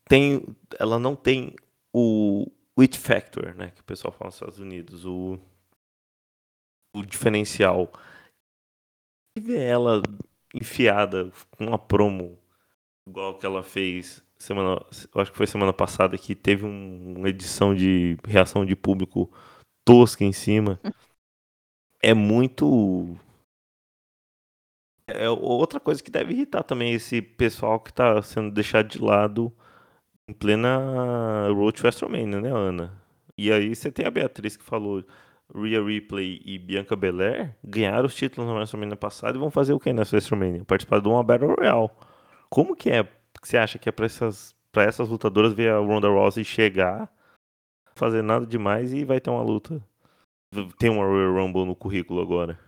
tem, 0.09 0.43
ela 0.79 0.97
não 0.97 1.15
tem 1.15 1.55
o 1.93 2.47
it 2.79 2.97
factor, 2.97 3.53
né, 3.53 3.69
que 3.69 3.81
o 3.81 3.85
pessoal 3.85 4.11
fala 4.11 4.29
nos 4.29 4.35
Estados 4.35 4.59
Unidos, 4.59 5.05
o, 5.05 5.39
o 6.93 7.03
diferencial. 7.05 7.91
E 9.35 9.39
ver 9.39 9.61
ela 9.61 10.01
enfiada 10.53 11.31
com 11.51 11.65
uma 11.67 11.79
promo 11.79 12.37
igual 13.07 13.37
que 13.39 13.45
ela 13.45 13.63
fez 13.63 14.23
semana, 14.39 14.81
acho 15.15 15.31
que 15.31 15.37
foi 15.37 15.47
semana 15.47 15.73
passada 15.73 16.17
que 16.17 16.35
teve 16.35 16.65
um- 16.65 17.17
uma 17.19 17.29
edição 17.29 17.75
de 17.75 18.17
reação 18.27 18.65
de 18.65 18.75
público 18.75 19.31
tosca 19.85 20.23
em 20.25 20.33
cima. 20.33 20.79
É 21.99 22.13
muito 22.13 23.17
é 25.07 25.29
outra 25.29 25.79
coisa 25.79 26.01
que 26.01 26.11
deve 26.11 26.33
irritar 26.33 26.63
também 26.63 26.93
esse 26.93 27.21
pessoal 27.21 27.79
que 27.79 27.93
tá 27.93 28.21
sendo 28.21 28.51
deixado 28.51 28.87
de 28.87 28.99
lado 28.99 29.51
em 30.27 30.33
plena 30.33 31.47
Road 31.49 31.73
to 31.77 31.83
WrestleMania, 31.87 32.41
né, 32.41 32.51
Ana? 32.51 32.93
E 33.37 33.51
aí 33.51 33.75
você 33.75 33.91
tem 33.91 34.05
a 34.05 34.11
Beatriz 34.11 34.57
que 34.57 34.63
falou 34.63 35.03
Rhea 35.53 35.83
Ripley 35.83 36.41
e 36.45 36.57
Bianca 36.57 36.95
Belair 36.95 37.55
ganharam 37.63 38.05
os 38.05 38.15
títulos 38.15 38.49
na 38.49 38.55
WrestleMania 38.55 38.95
passada 38.95 39.37
e 39.37 39.39
vão 39.39 39.51
fazer 39.51 39.73
o 39.73 39.79
que 39.79 39.91
nessa 39.91 40.15
WrestleMania? 40.15 40.63
Participar 40.65 41.01
de 41.01 41.07
uma 41.07 41.23
Battle 41.23 41.53
Royale. 41.55 41.89
Como 42.49 42.75
que 42.75 42.89
é? 42.89 43.03
que 43.03 43.47
Você 43.47 43.57
acha 43.57 43.79
que 43.79 43.89
é 43.89 43.91
pra 43.91 44.05
essas, 44.05 44.55
pra 44.71 44.83
essas 44.83 45.09
lutadoras 45.09 45.53
ver 45.53 45.71
a 45.71 45.79
Ronda 45.79 46.07
Rousey 46.07 46.43
chegar, 46.43 47.11
fazer 47.95 48.21
nada 48.21 48.45
demais 48.45 48.93
e 48.93 49.03
vai 49.03 49.19
ter 49.19 49.29
uma 49.29 49.43
luta? 49.43 49.81
Tem 50.77 50.89
uma 50.89 51.05
Royal 51.05 51.33
Rumble 51.33 51.65
no 51.65 51.75
currículo 51.75 52.21
agora. 52.21 52.59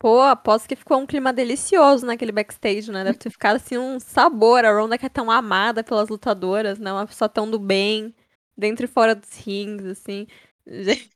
Pô, 0.00 0.22
aposto 0.22 0.66
que 0.66 0.74
ficou 0.74 0.98
um 0.98 1.06
clima 1.06 1.30
delicioso 1.30 2.06
naquele 2.06 2.32
backstage, 2.32 2.90
né? 2.90 3.04
Deve 3.04 3.18
ter 3.18 3.28
ficado 3.28 3.56
assim 3.56 3.76
um 3.76 4.00
sabor. 4.00 4.64
A 4.64 4.72
Ronda 4.72 4.96
que 4.96 5.04
é 5.04 5.10
tão 5.10 5.30
amada 5.30 5.84
pelas 5.84 6.08
lutadoras, 6.08 6.78
né? 6.78 6.90
Uma 6.90 7.06
pessoa 7.06 7.28
tão 7.28 7.50
do 7.50 7.58
bem, 7.58 8.14
dentro 8.56 8.86
e 8.86 8.88
fora 8.88 9.14
dos 9.14 9.30
rings, 9.44 9.84
assim. 9.84 10.26
Gente, 10.66 11.10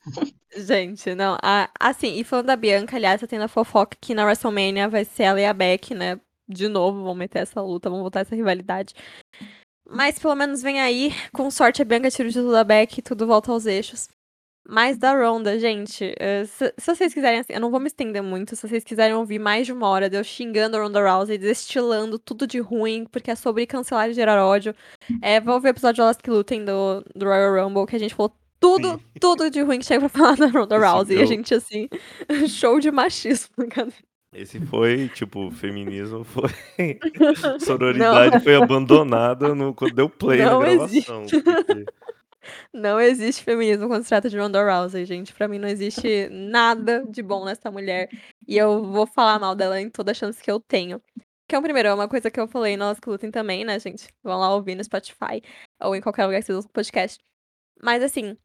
Gente, 0.56 1.14
não. 1.14 1.36
a- 1.42 1.70
assim, 1.78 2.18
e 2.18 2.24
falando 2.24 2.46
da 2.46 2.56
Bianca, 2.56 2.96
aliás, 2.96 3.20
eu 3.22 3.28
tenho 3.28 3.42
a 3.42 3.48
fofoca 3.48 3.96
que 4.00 4.14
na 4.14 4.24
WrestleMania 4.24 4.88
vai 4.88 5.04
ser 5.04 5.24
ela 5.24 5.40
e 5.40 5.46
a 5.46 5.52
Beck, 5.52 5.94
né? 5.94 6.20
De 6.48 6.68
novo, 6.68 7.02
vão 7.04 7.14
meter 7.14 7.40
essa 7.40 7.60
luta, 7.60 7.90
vão 7.90 8.00
voltar 8.00 8.20
essa 8.20 8.34
rivalidade. 8.34 8.94
Mas 9.88 10.18
pelo 10.18 10.34
menos 10.34 10.62
vem 10.62 10.80
aí, 10.80 11.12
com 11.32 11.50
sorte 11.50 11.82
a 11.82 11.84
Bianca 11.84 12.10
tira 12.10 12.28
o 12.28 12.32
título 12.32 12.52
da 12.52 12.64
Beck 12.64 12.98
e 12.98 13.02
tudo 13.02 13.26
volta 13.26 13.52
aos 13.52 13.66
eixos. 13.66 14.08
Mas 14.70 14.98
da 14.98 15.12
Ronda, 15.14 15.58
gente, 15.58 16.14
eh, 16.18 16.44
se, 16.44 16.74
se 16.78 16.94
vocês 16.94 17.14
quiserem, 17.14 17.40
assim, 17.40 17.54
eu 17.54 17.60
não 17.60 17.70
vou 17.70 17.80
me 17.80 17.86
estender 17.86 18.22
muito, 18.22 18.54
se 18.54 18.68
vocês 18.68 18.84
quiserem 18.84 19.14
ouvir 19.16 19.38
mais 19.38 19.66
de 19.66 19.72
uma 19.72 19.88
hora 19.88 20.10
de 20.10 20.16
eu 20.16 20.22
xingando 20.24 20.76
a 20.76 20.80
Ronda 20.82 21.00
Rousey, 21.10 21.38
destilando 21.38 22.18
tudo 22.18 22.46
de 22.46 22.58
ruim, 22.60 23.06
porque 23.06 23.30
é 23.30 23.34
sobre 23.34 23.66
cancelar 23.66 24.10
e 24.10 24.14
gerar 24.14 24.44
ódio, 24.44 24.74
é, 25.22 25.40
vou 25.40 25.58
ver 25.58 25.68
o 25.68 25.70
episódio 25.70 26.02
Elas 26.02 26.18
que 26.18 26.28
Lutem 26.30 26.66
do, 26.66 27.02
do 27.14 27.24
Royal 27.24 27.64
Rumble, 27.66 27.86
que 27.86 27.96
a 27.96 27.98
gente 27.98 28.14
falou 28.14 28.34
tudo, 28.60 29.00
tudo 29.20 29.50
de 29.50 29.60
ruim 29.62 29.78
que 29.78 29.86
chega 29.86 30.00
pra 30.00 30.08
falar 30.08 30.36
da 30.36 30.46
Ronda 30.46 30.78
Rousey, 30.78 31.18
e 31.18 31.22
a 31.22 31.26
gente, 31.26 31.54
assim, 31.54 31.88
show 32.48 32.78
de 32.80 32.90
machismo, 32.90 33.68
cara. 33.70 33.88
Esse 34.34 34.60
foi, 34.60 35.08
tipo, 35.14 35.50
feminismo 35.50 36.22
foi. 36.24 36.50
Sororidade 37.60 38.40
foi 38.40 38.56
abandonada 38.56 39.54
no, 39.54 39.74
quando 39.74 39.94
deu 39.94 40.08
play 40.10 40.42
Não 40.42 40.60
na 40.60 40.66
gravação. 40.66 41.24
porque- 41.26 41.84
Não 42.72 43.00
existe 43.00 43.42
feminismo 43.42 43.88
quando 43.88 44.02
se 44.02 44.08
trata 44.08 44.28
de 44.28 44.38
Ronda 44.38 44.62
Rousey, 44.62 45.04
gente. 45.04 45.32
Pra 45.32 45.48
mim 45.48 45.58
não 45.58 45.68
existe 45.68 46.28
nada 46.30 47.04
de 47.08 47.22
bom 47.22 47.44
nessa 47.44 47.70
mulher. 47.70 48.08
E 48.46 48.56
eu 48.56 48.82
vou 48.84 49.06
falar 49.06 49.38
mal 49.38 49.54
dela 49.54 49.80
em 49.80 49.90
toda 49.90 50.14
chance 50.14 50.42
que 50.42 50.50
eu 50.50 50.60
tenho. 50.60 51.00
Que 51.48 51.54
é 51.54 51.58
o 51.58 51.62
primeiro, 51.62 51.88
é 51.88 51.94
uma 51.94 52.08
coisa 52.08 52.30
que 52.30 52.38
eu 52.38 52.46
falei, 52.46 52.76
nós 52.76 53.00
que 53.00 53.08
lutem 53.08 53.30
também, 53.30 53.64
né, 53.64 53.78
gente? 53.78 54.08
Vão 54.22 54.38
lá 54.38 54.54
ouvir 54.54 54.74
no 54.74 54.84
Spotify 54.84 55.42
ou 55.80 55.96
em 55.96 56.00
qualquer 56.02 56.26
lugar 56.26 56.40
que 56.40 56.46
vocês 56.46 56.56
ouçam 56.56 56.70
podcast. 56.70 57.18
Mas 57.82 58.02
assim, 58.02 58.36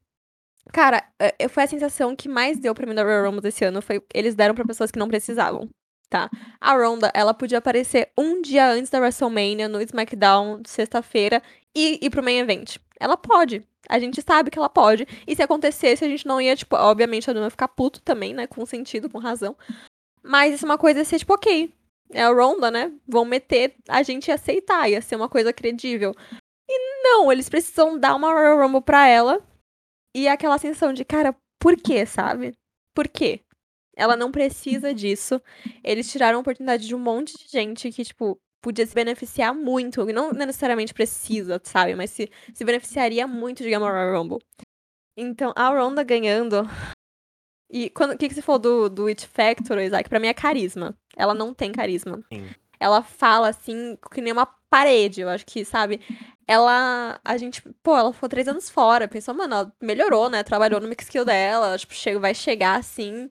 cara, 0.72 1.02
eh, 1.18 1.48
foi 1.48 1.64
a 1.64 1.66
sensação 1.66 2.14
que 2.16 2.28
mais 2.28 2.58
deu 2.58 2.74
pra 2.74 2.86
mim 2.86 2.94
da 2.94 3.02
Royal 3.02 3.26
Rumble 3.26 3.40
desse 3.40 3.64
ano 3.64 3.82
foi 3.82 4.02
eles 4.14 4.34
deram 4.34 4.54
pra 4.54 4.64
pessoas 4.64 4.90
que 4.90 4.98
não 4.98 5.08
precisavam. 5.08 5.68
tá? 6.08 6.30
A 6.60 6.74
Ronda, 6.74 7.10
ela 7.14 7.34
podia 7.34 7.58
aparecer 7.58 8.10
um 8.16 8.40
dia 8.40 8.70
antes 8.70 8.88
da 8.90 9.00
WrestleMania 9.00 9.68
no 9.68 9.80
SmackDown, 9.82 10.62
sexta-feira, 10.64 11.42
e 11.74 11.98
ir 12.00 12.10
pro 12.10 12.22
main 12.22 12.38
event. 12.38 12.76
Ela 13.00 13.16
pode. 13.16 13.64
A 13.88 13.98
gente 13.98 14.22
sabe 14.22 14.50
que 14.50 14.58
ela 14.58 14.68
pode. 14.68 15.06
E 15.26 15.34
se 15.34 15.42
acontecesse, 15.42 16.04
a 16.04 16.08
gente 16.08 16.26
não 16.26 16.40
ia, 16.40 16.54
tipo, 16.56 16.76
obviamente, 16.76 17.28
a 17.30 17.34
ia 17.34 17.50
ficar 17.50 17.68
puto 17.68 18.00
também, 18.00 18.32
né? 18.32 18.46
Com 18.46 18.64
sentido, 18.64 19.10
com 19.10 19.18
razão. 19.18 19.56
Mas 20.22 20.54
isso 20.54 20.64
é 20.64 20.68
uma 20.68 20.78
coisa 20.78 21.00
ia 21.00 21.04
ser, 21.04 21.18
tipo, 21.18 21.34
ok. 21.34 21.72
É 22.12 22.22
a 22.22 22.28
Ronda, 22.30 22.70
né? 22.70 22.92
Vão 23.08 23.24
meter, 23.24 23.74
a 23.88 24.02
gente 24.02 24.28
ia 24.28 24.36
aceitar, 24.36 24.88
ia 24.88 25.02
ser 25.02 25.16
uma 25.16 25.28
coisa 25.28 25.52
credível. 25.52 26.14
E 26.68 27.02
não, 27.02 27.32
eles 27.32 27.48
precisam 27.48 27.98
dar 27.98 28.14
uma 28.14 28.32
Royal 28.32 28.58
Rumble 28.58 28.82
pra 28.82 29.06
ela. 29.08 29.42
E 30.14 30.28
aquela 30.28 30.58
sensação 30.58 30.92
de, 30.92 31.04
cara, 31.04 31.34
por 31.58 31.76
quê, 31.76 32.06
sabe? 32.06 32.54
Por 32.94 33.08
quê? 33.08 33.40
Ela 33.96 34.16
não 34.16 34.30
precisa 34.30 34.94
disso. 34.94 35.40
Eles 35.82 36.10
tiraram 36.10 36.38
a 36.38 36.40
oportunidade 36.40 36.86
de 36.86 36.94
um 36.94 36.98
monte 36.98 37.36
de 37.36 37.50
gente 37.50 37.90
que, 37.90 38.04
tipo, 38.04 38.38
podia 38.62 38.86
se 38.86 38.94
beneficiar 38.94 39.54
muito. 39.54 40.08
E 40.08 40.12
não 40.12 40.32
necessariamente 40.32 40.94
precisa, 40.94 41.60
sabe? 41.64 41.94
Mas 41.94 42.10
se, 42.10 42.30
se 42.52 42.64
beneficiaria 42.64 43.26
muito 43.26 43.62
de 43.62 43.74
Royal 43.74 44.20
Rumble. 44.20 44.38
Então, 45.16 45.52
a 45.54 45.68
Ronda 45.68 46.02
ganhando. 46.02 46.62
E 47.70 47.86
o 47.86 48.16
que, 48.16 48.28
que 48.28 48.34
você 48.34 48.42
falou 48.42 48.58
do, 48.58 48.88
do 48.88 49.06
It 49.06 49.26
Factor, 49.26 49.78
Isaac? 49.78 50.08
Pra 50.08 50.20
mim 50.20 50.28
é 50.28 50.34
carisma. 50.34 50.96
Ela 51.16 51.34
não 51.34 51.54
tem 51.54 51.72
carisma. 51.72 52.24
Sim. 52.32 52.48
Ela 52.84 53.02
fala 53.02 53.48
assim, 53.48 53.96
que 54.12 54.20
nem 54.20 54.30
uma 54.30 54.44
parede, 54.44 55.22
eu 55.22 55.30
acho 55.30 55.46
que, 55.46 55.64
sabe? 55.64 56.02
Ela, 56.46 57.18
a 57.24 57.38
gente, 57.38 57.62
pô, 57.82 57.96
ela 57.96 58.12
ficou 58.12 58.28
três 58.28 58.46
anos 58.46 58.68
fora. 58.68 59.08
Pensou, 59.08 59.34
mano, 59.34 59.54
ela 59.54 59.72
melhorou, 59.80 60.28
né? 60.28 60.42
Trabalhou 60.42 60.82
no 60.82 60.86
mix 60.88 61.08
dela, 61.24 61.78
tipo, 61.78 61.94
chega, 61.94 62.20
vai 62.20 62.34
chegar 62.34 62.78
assim, 62.78 63.26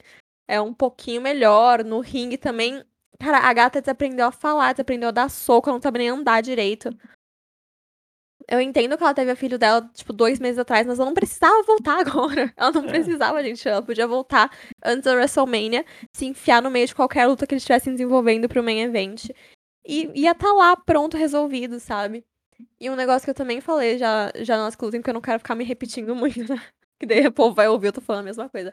é 0.47 0.59
um 0.59 0.73
pouquinho 0.73 1.21
melhor. 1.21 1.83
No 1.83 1.99
ringue 1.99 2.35
também. 2.35 2.83
Cara, 3.19 3.37
a 3.47 3.53
gata 3.53 3.79
desaprendeu 3.79 4.25
a 4.25 4.31
falar, 4.31 4.73
desaprendeu 4.73 5.09
a 5.09 5.11
dar 5.11 5.29
soco, 5.29 5.69
ela 5.69 5.77
não 5.77 5.83
sabe 5.83 5.99
nem 5.99 6.09
andar 6.09 6.41
direito. 6.41 6.89
Eu 8.47 8.59
entendo 8.59 8.97
que 8.97 9.03
ela 9.03 9.13
teve 9.13 9.31
a 9.31 9.35
filho 9.35 9.57
dela, 9.57 9.89
tipo, 9.93 10.11
dois 10.11 10.39
meses 10.39 10.59
atrás, 10.59 10.85
mas 10.85 10.99
ela 10.99 11.05
não 11.07 11.13
precisava 11.13 11.63
voltar 11.63 11.99
agora. 12.05 12.53
Ela 12.57 12.71
não 12.71 12.83
É. 12.85 12.87
precisava, 12.87 13.41
gente. 13.43 13.67
Ela 13.67 13.81
podia 13.81 14.07
voltar 14.07 14.49
antes 14.83 15.03
da 15.03 15.13
WrestleMania, 15.13 15.85
se 16.15 16.25
enfiar 16.25 16.61
no 16.61 16.69
meio 16.69 16.85
de 16.87 16.93
qualquer 16.95 17.25
luta 17.27 17.47
que 17.47 17.53
eles 17.53 17.63
estivessem 17.63 17.93
desenvolvendo 17.93 18.49
pro 18.49 18.63
main 18.63 18.81
event. 18.81 19.29
E 19.85 20.09
ia 20.15 20.31
estar 20.31 20.51
lá, 20.53 20.75
pronto, 20.75 21.15
resolvido, 21.17 21.79
sabe? 21.79 22.23
E 22.79 22.89
um 22.89 22.95
negócio 22.95 23.25
que 23.25 23.29
eu 23.31 23.35
também 23.35 23.59
falei 23.61 23.97
já, 23.97 24.31
já 24.41 24.57
na 24.57 24.65
nossa 24.65 24.77
luta, 24.81 24.97
porque 24.97 25.09
eu 25.09 25.13
não 25.13 25.21
quero 25.21 25.39
ficar 25.39 25.55
me 25.55 25.63
repetindo 25.63 26.15
muito, 26.15 26.39
né? 26.53 26.61
Que 26.99 27.07
daí 27.07 27.25
o 27.27 27.31
povo 27.33 27.53
vai 27.53 27.67
ouvir 27.67 27.87
eu 27.87 27.91
tô 27.93 27.99
falando 27.99 28.21
a 28.21 28.25
mesma 28.25 28.47
coisa. 28.47 28.71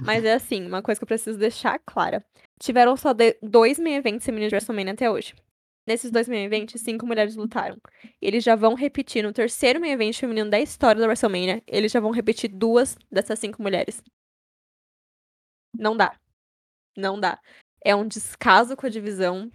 Mas 0.00 0.24
é 0.24 0.32
assim, 0.32 0.66
uma 0.66 0.82
coisa 0.82 0.98
que 0.98 1.04
eu 1.04 1.06
preciso 1.06 1.38
deixar 1.38 1.78
clara. 1.78 2.24
Tiveram 2.60 2.96
só 2.96 3.12
de- 3.12 3.36
dois 3.40 3.78
main 3.78 3.94
events 3.94 4.24
femininos 4.24 4.50
de 4.50 4.56
WrestleMania 4.56 4.94
até 4.94 5.08
hoje. 5.08 5.34
Nesses 5.88 6.10
dois 6.10 6.28
main 6.28 6.44
events, 6.44 6.78
cinco 6.82 7.06
mulheres 7.06 7.34
lutaram. 7.34 7.78
Eles 8.20 8.44
já 8.44 8.54
vão 8.54 8.74
repetir 8.74 9.22
no 9.22 9.32
terceiro 9.32 9.80
main 9.80 9.92
event 9.92 10.14
feminino 10.14 10.50
da 10.50 10.60
história 10.60 11.00
da 11.00 11.06
WrestleMania. 11.06 11.62
Eles 11.66 11.90
já 11.90 11.98
vão 11.98 12.10
repetir 12.10 12.50
duas 12.50 12.94
dessas 13.10 13.38
cinco 13.38 13.62
mulheres. 13.62 14.02
Não 15.74 15.96
dá. 15.96 16.14
Não 16.94 17.18
dá. 17.18 17.40
É 17.82 17.94
um 17.96 18.06
descaso 18.06 18.76
com 18.76 18.84
a 18.84 18.90
divisão. 18.90 19.50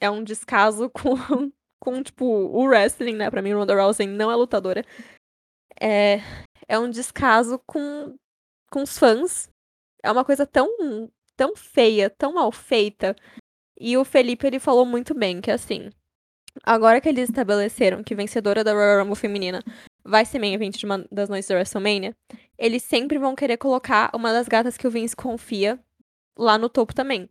É 0.00 0.08
um 0.08 0.22
descaso 0.22 0.88
com, 0.94 1.50
com 1.80 2.00
tipo, 2.00 2.24
o 2.24 2.64
wrestling, 2.68 3.16
né? 3.16 3.28
Pra 3.28 3.42
mim, 3.42 3.52
Ronda 3.52 3.74
Rousey 3.74 4.06
não 4.06 4.30
é 4.30 4.36
lutadora. 4.36 4.84
É, 5.80 6.18
é 6.68 6.78
um 6.78 6.88
descaso 6.88 7.60
com, 7.66 8.16
com 8.70 8.84
os 8.84 8.96
fãs. 8.96 9.48
É 10.00 10.12
uma 10.12 10.24
coisa 10.24 10.46
tão, 10.46 10.68
tão 11.34 11.56
feia, 11.56 12.08
tão 12.08 12.34
mal 12.34 12.52
feita. 12.52 13.16
E 13.78 13.96
o 13.96 14.04
Felipe, 14.04 14.46
ele 14.46 14.58
falou 14.58 14.86
muito 14.86 15.14
bem, 15.14 15.40
que 15.40 15.50
assim, 15.50 15.90
agora 16.62 17.00
que 17.00 17.08
eles 17.08 17.28
estabeleceram 17.28 18.02
que 18.02 18.14
vencedora 18.14 18.64
da 18.64 18.72
Royal 18.72 19.00
Rumble 19.00 19.16
feminina 19.16 19.62
vai 20.04 20.24
ser 20.24 20.38
main 20.38 20.54
event 20.54 20.76
de 20.76 20.86
uma 20.86 21.04
das 21.10 21.28
noites 21.28 21.48
da 21.48 21.56
WrestleMania, 21.56 22.16
eles 22.56 22.82
sempre 22.82 23.18
vão 23.18 23.34
querer 23.34 23.56
colocar 23.56 24.10
uma 24.14 24.32
das 24.32 24.48
gatas 24.48 24.76
que 24.76 24.86
o 24.86 24.90
Vince 24.90 25.16
confia 25.16 25.78
lá 26.38 26.56
no 26.56 26.68
topo 26.68 26.94
também. 26.94 27.28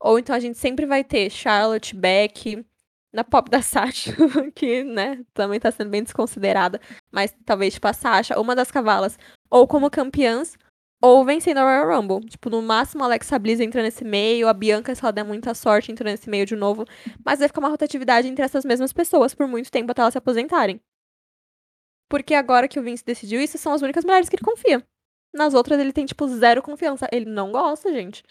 Ou 0.00 0.18
então 0.18 0.34
a 0.34 0.40
gente 0.40 0.58
sempre 0.58 0.86
vai 0.86 1.04
ter 1.04 1.30
Charlotte, 1.30 1.94
Beck, 1.94 2.64
na 3.12 3.24
pop 3.24 3.50
da 3.50 3.62
Sasha, 3.62 4.14
que, 4.54 4.84
né, 4.84 5.24
também 5.32 5.58
tá 5.60 5.70
sendo 5.70 5.90
bem 5.90 6.02
desconsiderada, 6.02 6.80
mas 7.10 7.34
talvez 7.44 7.74
tipo 7.74 7.88
a 7.88 7.92
Sasha, 7.92 8.38
uma 8.38 8.54
das 8.54 8.70
cavalas, 8.70 9.18
ou 9.48 9.66
como 9.66 9.90
campeãs, 9.90 10.56
ou 11.02 11.24
vencendo 11.24 11.58
a 11.58 11.62
Royal 11.62 12.00
Rumble. 12.00 12.28
Tipo, 12.28 12.50
no 12.50 12.62
máximo 12.62 13.02
a 13.02 13.06
Alexa 13.06 13.38
Bliss 13.38 13.60
entra 13.60 13.82
nesse 13.82 14.04
meio, 14.04 14.48
a 14.48 14.52
Bianca, 14.52 14.94
se 14.94 15.02
ela 15.02 15.12
der 15.12 15.24
muita 15.24 15.54
sorte, 15.54 15.92
entra 15.92 16.10
nesse 16.10 16.28
meio 16.28 16.46
de 16.46 16.56
novo. 16.56 16.84
Mas 17.24 17.38
vai 17.38 17.48
ficar 17.48 17.60
uma 17.60 17.68
rotatividade 17.68 18.28
entre 18.28 18.44
essas 18.44 18.64
mesmas 18.64 18.92
pessoas 18.92 19.34
por 19.34 19.46
muito 19.46 19.70
tempo 19.70 19.90
até 19.90 20.02
elas 20.02 20.14
se 20.14 20.18
aposentarem. 20.18 20.80
Porque 22.08 22.34
agora 22.34 22.68
que 22.68 22.78
o 22.78 22.82
Vince 22.82 23.04
decidiu 23.04 23.40
isso, 23.40 23.58
são 23.58 23.72
as 23.72 23.82
únicas 23.82 24.04
mulheres 24.04 24.28
que 24.28 24.36
ele 24.36 24.44
confia. 24.44 24.82
Nas 25.34 25.54
outras 25.54 25.78
ele 25.78 25.92
tem, 25.92 26.06
tipo, 26.06 26.26
zero 26.28 26.62
confiança. 26.62 27.08
Ele 27.12 27.26
não 27.26 27.50
gosta, 27.52 27.92
gente. 27.92 28.22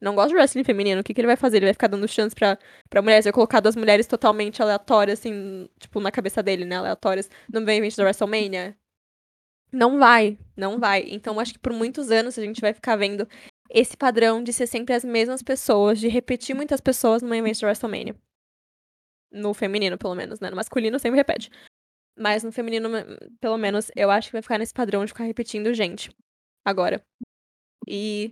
Não 0.00 0.14
gosta 0.14 0.30
de 0.30 0.36
wrestling 0.36 0.64
feminino. 0.64 1.00
O 1.00 1.04
que, 1.04 1.12
que 1.12 1.20
ele 1.20 1.26
vai 1.26 1.36
fazer? 1.36 1.58
Ele 1.58 1.66
vai 1.66 1.72
ficar 1.74 1.88
dando 1.88 2.06
chance 2.08 2.34
pra, 2.34 2.58
pra 2.88 3.02
mulheres. 3.02 3.24
Vai 3.24 3.32
colocar 3.32 3.60
duas 3.60 3.76
mulheres 3.76 4.06
totalmente 4.06 4.62
aleatórias, 4.62 5.18
assim, 5.20 5.68
tipo, 5.78 6.00
na 6.00 6.10
cabeça 6.10 6.42
dele, 6.42 6.64
né? 6.64 6.76
Aleatórias, 6.76 7.28
no 7.52 7.60
main 7.60 7.78
event 7.78 7.96
da 7.96 8.04
WrestleMania. 8.04 8.76
Não 9.72 9.98
vai, 9.98 10.38
não 10.56 10.78
vai. 10.78 11.04
Então, 11.08 11.38
acho 11.38 11.52
que 11.52 11.58
por 11.58 11.72
muitos 11.72 12.10
anos 12.10 12.38
a 12.38 12.42
gente 12.42 12.60
vai 12.60 12.72
ficar 12.72 12.96
vendo 12.96 13.28
esse 13.70 13.96
padrão 13.96 14.42
de 14.42 14.52
ser 14.52 14.66
sempre 14.66 14.94
as 14.94 15.04
mesmas 15.04 15.42
pessoas, 15.42 15.98
de 16.00 16.08
repetir 16.08 16.54
muitas 16.56 16.80
pessoas 16.80 17.22
no 17.22 17.28
main 17.28 17.40
event 17.40 17.60
da 17.60 17.66
WrestleMania. 17.66 18.16
No 19.30 19.52
feminino, 19.52 19.98
pelo 19.98 20.14
menos, 20.14 20.40
né? 20.40 20.48
No 20.50 20.56
masculino 20.56 20.98
sempre 20.98 21.18
repete. 21.18 21.50
Mas 22.18 22.42
no 22.44 22.52
feminino, 22.52 22.88
pelo 23.40 23.58
menos, 23.58 23.90
eu 23.96 24.10
acho 24.10 24.28
que 24.28 24.32
vai 24.34 24.42
ficar 24.42 24.58
nesse 24.58 24.74
padrão 24.74 25.04
de 25.04 25.12
ficar 25.12 25.24
repetindo 25.24 25.72
gente. 25.74 26.10
Agora. 26.64 27.02
E 27.88 28.30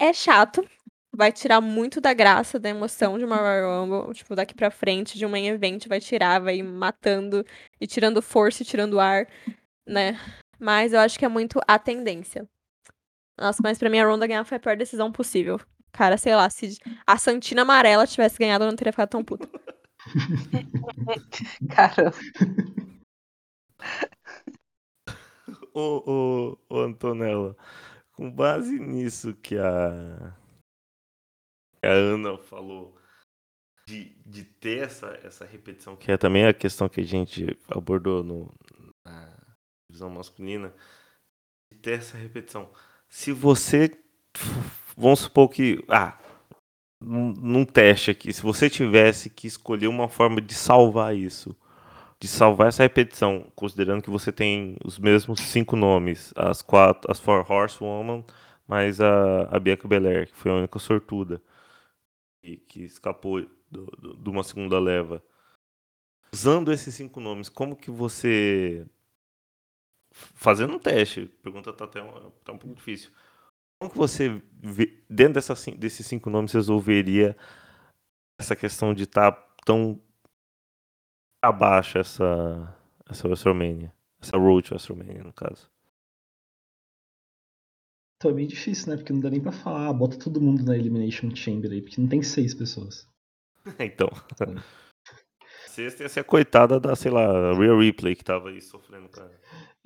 é 0.00 0.12
chato. 0.12 0.66
Vai 1.14 1.32
tirar 1.32 1.60
muito 1.60 2.00
da 2.00 2.14
graça, 2.14 2.58
da 2.60 2.68
emoção 2.70 3.18
de 3.18 3.24
uma 3.24 3.36
Royal 3.36 3.86
Rumble. 3.86 4.14
Tipo, 4.14 4.36
daqui 4.36 4.54
pra 4.54 4.70
frente, 4.70 5.18
de 5.18 5.26
um 5.26 5.30
main 5.30 5.48
event, 5.48 5.86
vai 5.88 6.00
tirar, 6.00 6.40
vai 6.40 6.62
matando 6.62 7.44
e 7.80 7.86
tirando 7.86 8.22
força 8.22 8.62
e 8.62 8.66
tirando 8.66 9.00
ar, 9.00 9.26
né? 9.86 10.14
Mas 10.58 10.92
eu 10.92 11.00
acho 11.00 11.18
que 11.18 11.24
é 11.24 11.28
muito 11.28 11.60
a 11.66 11.78
tendência. 11.78 12.48
Nossa, 13.38 13.60
mas 13.62 13.78
pra 13.78 13.88
mim 13.88 13.98
a 13.98 14.06
Ronda 14.06 14.26
ganhar 14.26 14.44
foi 14.44 14.56
a 14.56 14.60
pior 14.60 14.76
decisão 14.76 15.12
possível. 15.12 15.60
Cara, 15.92 16.16
sei 16.16 16.34
lá, 16.34 16.50
se 16.50 16.76
a 17.06 17.16
Santina 17.16 17.62
Amarela 17.62 18.06
tivesse 18.06 18.38
ganhado, 18.38 18.64
eu 18.64 18.68
não 18.68 18.76
teria 18.76 18.92
ficado 18.92 19.10
tão 19.10 19.24
puta. 19.24 19.48
Caramba. 21.74 22.14
Ô, 25.72 26.02
ô, 26.06 26.58
ô, 26.68 26.80
Antonella, 26.80 27.56
com 28.12 28.30
base 28.30 28.78
nisso 28.78 29.34
que 29.34 29.56
a, 29.56 30.34
que 31.80 31.86
a 31.86 31.92
Ana 31.92 32.36
falou, 32.38 32.96
de, 33.86 34.16
de 34.26 34.44
ter 34.44 34.84
essa, 34.84 35.18
essa 35.22 35.44
repetição, 35.44 35.96
que 35.96 36.10
é 36.10 36.16
também 36.16 36.46
a 36.46 36.52
questão 36.52 36.88
que 36.88 37.00
a 37.00 37.04
gente 37.04 37.56
abordou 37.68 38.22
no, 38.22 38.52
divisão 39.88 40.10
masculina, 40.10 40.72
de 41.72 41.78
ter 41.78 41.98
essa 41.98 42.16
repetição. 42.16 42.70
Se 43.08 43.32
você, 43.32 43.98
vamos 44.96 45.20
supor 45.20 45.48
que, 45.48 45.82
ah, 45.88 46.18
num, 47.00 47.64
teste 47.64 48.10
aqui, 48.10 48.32
se 48.32 48.42
você 48.42 48.68
tivesse 48.68 49.30
que 49.30 49.46
escolher 49.46 49.86
uma 49.86 50.08
forma 50.08 50.40
de 50.40 50.52
salvar 50.54 51.16
isso, 51.16 51.56
de 52.20 52.28
salvar 52.28 52.68
essa 52.68 52.82
repetição, 52.82 53.50
considerando 53.54 54.02
que 54.02 54.10
você 54.10 54.32
tem 54.32 54.76
os 54.84 54.98
mesmos 54.98 55.40
cinco 55.40 55.76
nomes, 55.76 56.32
as 56.36 56.60
quatro, 56.60 57.10
as 57.10 57.20
Four 57.20 57.50
Horsewoman, 57.50 58.24
mais 58.66 59.00
a, 59.00 59.44
a 59.44 59.58
Bianca 59.58 59.88
Belair, 59.88 60.26
que 60.26 60.36
foi 60.36 60.50
a 60.50 60.56
única 60.56 60.78
sortuda 60.78 61.40
e 62.42 62.56
que 62.56 62.82
escapou 62.82 63.40
de 63.40 64.28
uma 64.28 64.42
segunda 64.42 64.78
leva. 64.78 65.22
Usando 66.32 66.72
esses 66.72 66.94
cinco 66.94 67.20
nomes, 67.20 67.48
como 67.48 67.76
que 67.76 67.90
você 67.90 68.86
fazendo 70.34 70.74
um 70.74 70.78
teste, 70.78 71.30
a 71.40 71.42
pergunta 71.42 71.72
tá 71.72 71.84
até 71.84 72.02
um, 72.02 72.30
tá 72.44 72.52
um 72.52 72.58
pouco 72.58 72.76
difícil. 72.76 73.10
Como 73.80 73.92
que 73.92 73.98
você 73.98 74.42
vê- 74.62 75.02
dentro 75.10 75.34
dessa, 75.34 75.54
desses 75.76 76.06
cinco 76.06 76.30
nomes 76.30 76.52
resolveria 76.52 77.36
essa 78.38 78.56
questão 78.56 78.94
de 78.94 79.04
estar 79.04 79.32
tão 79.64 80.00
abaixo 81.42 81.98
essa 81.98 82.74
essa 83.08 83.26
WrestleMania, 83.26 83.92
essa 84.20 84.36
Road 84.36 84.68
to 84.68 84.74
WrestleMania 84.74 85.24
no 85.24 85.32
caso? 85.32 85.68
Então 88.16 88.30
é 88.30 88.34
bem 88.34 88.46
difícil, 88.46 88.90
né? 88.90 88.96
Porque 88.96 89.12
não 89.12 89.20
dá 89.20 89.30
nem 89.30 89.40
pra 89.40 89.50
falar, 89.50 89.88
ah, 89.88 89.92
bota 89.92 90.18
todo 90.18 90.40
mundo 90.40 90.64
na 90.64 90.76
Elimination 90.76 91.34
Chamber 91.34 91.70
aí, 91.72 91.80
porque 91.82 92.00
não 92.00 92.08
tem 92.08 92.22
seis 92.22 92.54
pessoas. 92.54 93.08
Então. 93.78 94.08
Sexta 95.78 96.02
ia 96.02 96.08
ser 96.08 96.20
a 96.20 96.24
coitada 96.24 96.80
da, 96.80 96.96
sei 96.96 97.08
lá, 97.08 97.56
Real 97.56 97.78
Replay 97.78 98.16
que 98.16 98.24
tava 98.24 98.48
aí 98.48 98.60
sofrendo, 98.60 99.08
cara. 99.10 99.30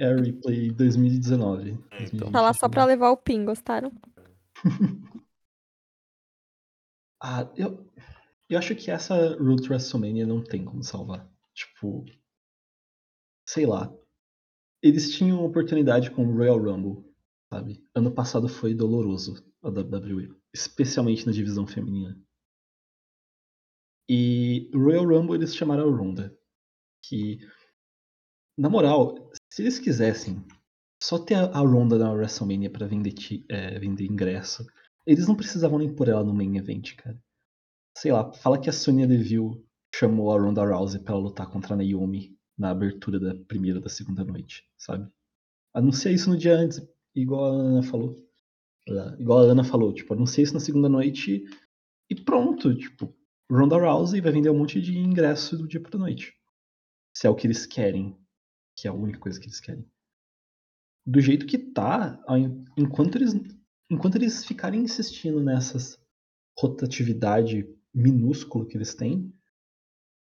É 0.00 0.06
a 0.06 0.16
Replay 0.16 0.70
2019. 0.70 1.78
É, 1.90 2.04
então. 2.04 2.32
Tá 2.32 2.40
lá 2.40 2.54
só 2.54 2.66
pra 2.66 2.86
levar 2.86 3.10
o 3.10 3.16
pin, 3.16 3.44
gostaram? 3.44 3.92
Ah, 7.24 7.48
eu, 7.56 7.88
eu 8.50 8.58
acho 8.58 8.74
que 8.74 8.90
essa 8.90 9.36
Root 9.36 9.68
WrestleMania 9.70 10.26
não 10.26 10.42
tem 10.42 10.64
como 10.64 10.82
salvar. 10.82 11.24
Tipo, 11.54 12.04
sei 13.48 13.64
lá. 13.64 13.94
Eles 14.82 15.14
tinham 15.14 15.44
oportunidade 15.44 16.10
com 16.10 16.26
o 16.26 16.36
Royal 16.36 16.58
Rumble, 16.58 17.04
sabe? 17.48 17.80
Ano 17.94 18.10
passado 18.10 18.48
foi 18.48 18.74
doloroso 18.74 19.40
a 19.62 19.68
WWE, 19.68 20.34
especialmente 20.52 21.24
na 21.24 21.30
divisão 21.30 21.64
feminina. 21.64 22.20
E 24.14 24.68
Royal 24.74 25.06
Rumble 25.06 25.36
eles 25.36 25.56
chamaram 25.56 25.88
a 25.88 25.96
Ronda, 25.96 26.38
que 27.02 27.38
na 28.58 28.68
moral, 28.68 29.30
se 29.50 29.62
eles 29.62 29.78
quisessem 29.78 30.44
só 31.02 31.18
ter 31.18 31.36
a 31.36 31.60
Ronda 31.60 31.96
na 31.96 32.12
WrestleMania 32.12 32.68
para 32.68 32.86
vender, 32.86 33.14
é, 33.48 33.78
vender 33.78 34.04
ingresso, 34.04 34.66
eles 35.06 35.26
não 35.26 35.34
precisavam 35.34 35.78
nem 35.78 35.96
pôr 35.96 36.10
ela 36.10 36.22
no 36.22 36.34
main 36.34 36.58
event, 36.58 36.94
cara. 36.96 37.18
Sei 37.96 38.12
lá, 38.12 38.30
fala 38.34 38.60
que 38.60 38.68
a 38.68 38.72
Sonya 38.72 39.06
Deville 39.06 39.64
chamou 39.94 40.30
a 40.30 40.38
Ronda 40.38 40.62
Rousey 40.62 41.00
para 41.00 41.16
lutar 41.16 41.50
contra 41.50 41.72
a 41.72 41.76
Naomi 41.78 42.36
na 42.58 42.68
abertura 42.68 43.18
da 43.18 43.34
primeira 43.34 43.78
ou 43.78 43.82
da 43.82 43.88
segunda 43.88 44.22
noite, 44.22 44.68
sabe? 44.76 45.10
Anuncia 45.72 46.12
isso 46.12 46.28
no 46.28 46.36
dia 46.36 46.54
antes, 46.54 46.86
igual 47.14 47.46
a 47.46 47.62
Ana 47.62 47.82
falou. 47.82 48.14
Igual 49.18 49.38
a 49.38 49.52
Ana 49.52 49.64
falou, 49.64 49.90
tipo, 49.94 50.12
anuncia 50.12 50.44
isso 50.44 50.52
na 50.52 50.60
segunda 50.60 50.90
noite 50.90 51.46
e 52.10 52.14
pronto, 52.14 52.76
tipo, 52.76 53.16
Ronda 53.54 53.76
Rousey 53.76 54.22
vai 54.22 54.32
vender 54.32 54.48
um 54.48 54.58
monte 54.58 54.80
de 54.80 54.96
ingresso 54.96 55.58
do 55.58 55.68
dia 55.68 55.80
pra 55.80 55.98
noite. 55.98 56.34
Se 57.14 57.26
é 57.26 57.30
o 57.30 57.34
que 57.34 57.46
eles 57.46 57.66
querem, 57.66 58.16
que 58.74 58.88
é 58.88 58.90
a 58.90 58.94
única 58.94 59.18
coisa 59.18 59.38
que 59.38 59.44
eles 59.44 59.60
querem. 59.60 59.86
Do 61.04 61.20
jeito 61.20 61.46
que 61.46 61.58
tá, 61.58 62.18
enquanto 62.78 63.16
eles 63.16 63.34
enquanto 63.90 64.16
eles 64.16 64.42
ficarem 64.42 64.80
insistindo 64.80 65.42
nessas 65.42 66.00
rotatividade 66.58 67.68
minúscula 67.92 68.66
que 68.66 68.76
eles 68.76 68.94
têm, 68.94 69.30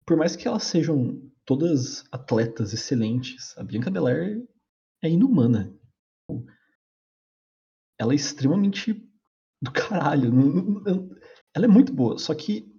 por 0.04 0.16
mais 0.16 0.34
que 0.34 0.48
elas 0.48 0.64
sejam 0.64 1.22
todas 1.44 2.04
atletas 2.10 2.72
excelentes, 2.72 3.56
a 3.56 3.62
Bianca 3.62 3.90
Belair 3.90 4.44
é 5.00 5.08
inumana. 5.08 5.72
Ela 7.96 8.12
é 8.12 8.16
extremamente 8.16 9.08
do 9.62 9.70
caralho. 9.70 10.32
Ela 11.54 11.66
é 11.66 11.68
muito 11.68 11.92
boa, 11.92 12.18
só 12.18 12.34
que 12.34 12.69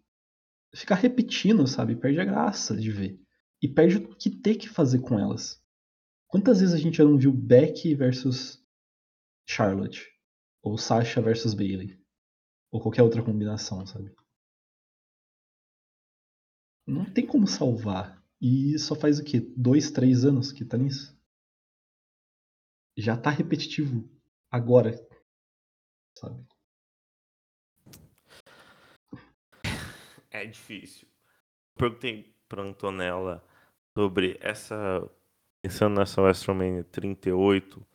ficar 0.74 0.96
repetindo, 0.96 1.68
sabe, 1.68 1.96
perde 1.96 2.20
a 2.20 2.26
graça 2.26 2.76
de 2.76 2.92
ver. 2.92 3.20
E 3.62 3.68
perde 3.68 3.98
o 3.98 4.16
que 4.16 4.30
ter 4.30 4.56
que 4.56 4.68
fazer 4.68 5.00
com 5.00 5.20
elas. 5.20 5.62
Quantas 6.28 6.60
vezes 6.62 6.74
a 6.74 6.78
gente 6.78 6.98
já 6.98 7.04
não 7.04 7.18
viu 7.18 7.32
Becky 7.32 7.94
versus 7.94 8.64
Charlotte? 9.48 10.08
Ou 10.64 10.78
Sasha 10.78 11.22
versus 11.22 11.54
Bailey? 11.54 12.00
Ou 12.72 12.82
qualquer 12.82 13.04
outra 13.04 13.24
combinação, 13.24 13.86
sabe? 13.86 14.16
Não 16.88 17.12
tem 17.14 17.26
como 17.26 17.46
salvar. 17.48 18.22
E 18.42 18.78
só 18.80 18.96
faz 18.96 19.20
o 19.20 19.24
quê? 19.24 19.40
Dois, 19.56 19.92
três 19.92 20.26
anos 20.26 20.52
que 20.52 20.66
tá 20.66 20.78
nisso? 20.78 21.16
Já 22.98 23.16
tá 23.16 23.30
repetitivo 23.30 24.10
agora. 24.50 24.96
Sabe? 26.18 26.46
É 30.32 30.46
difícil. 30.46 31.08
Perguntei 31.78 32.34
pra 32.48 32.64
Antonella 32.64 33.44
sobre 33.98 34.38
essa. 34.42 35.08
Pensando 35.64 36.00
nessa 36.00 36.22
WrestleMania 36.22 36.84
38, 36.86 37.86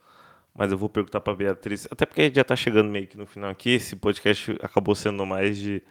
mas 0.55 0.70
eu 0.70 0.78
vou 0.78 0.89
perguntar 0.89 1.20
pra 1.20 1.34
Beatriz, 1.34 1.89
até 1.91 2.07
porque 2.07 2.20
a 2.20 2.24
gente 2.24 2.37
já 2.37 2.45
tá 2.45 2.55
chegando 2.55 2.89
meio 2.89 3.09
que 3.09 3.16
no 3.16 3.26
final 3.26 3.51
aqui. 3.51 3.70
Esse 3.70 3.97
podcast 3.97 4.53
acabou 4.62 4.95
sendo 4.95 5.26
mais 5.26 5.59
de 5.59 5.82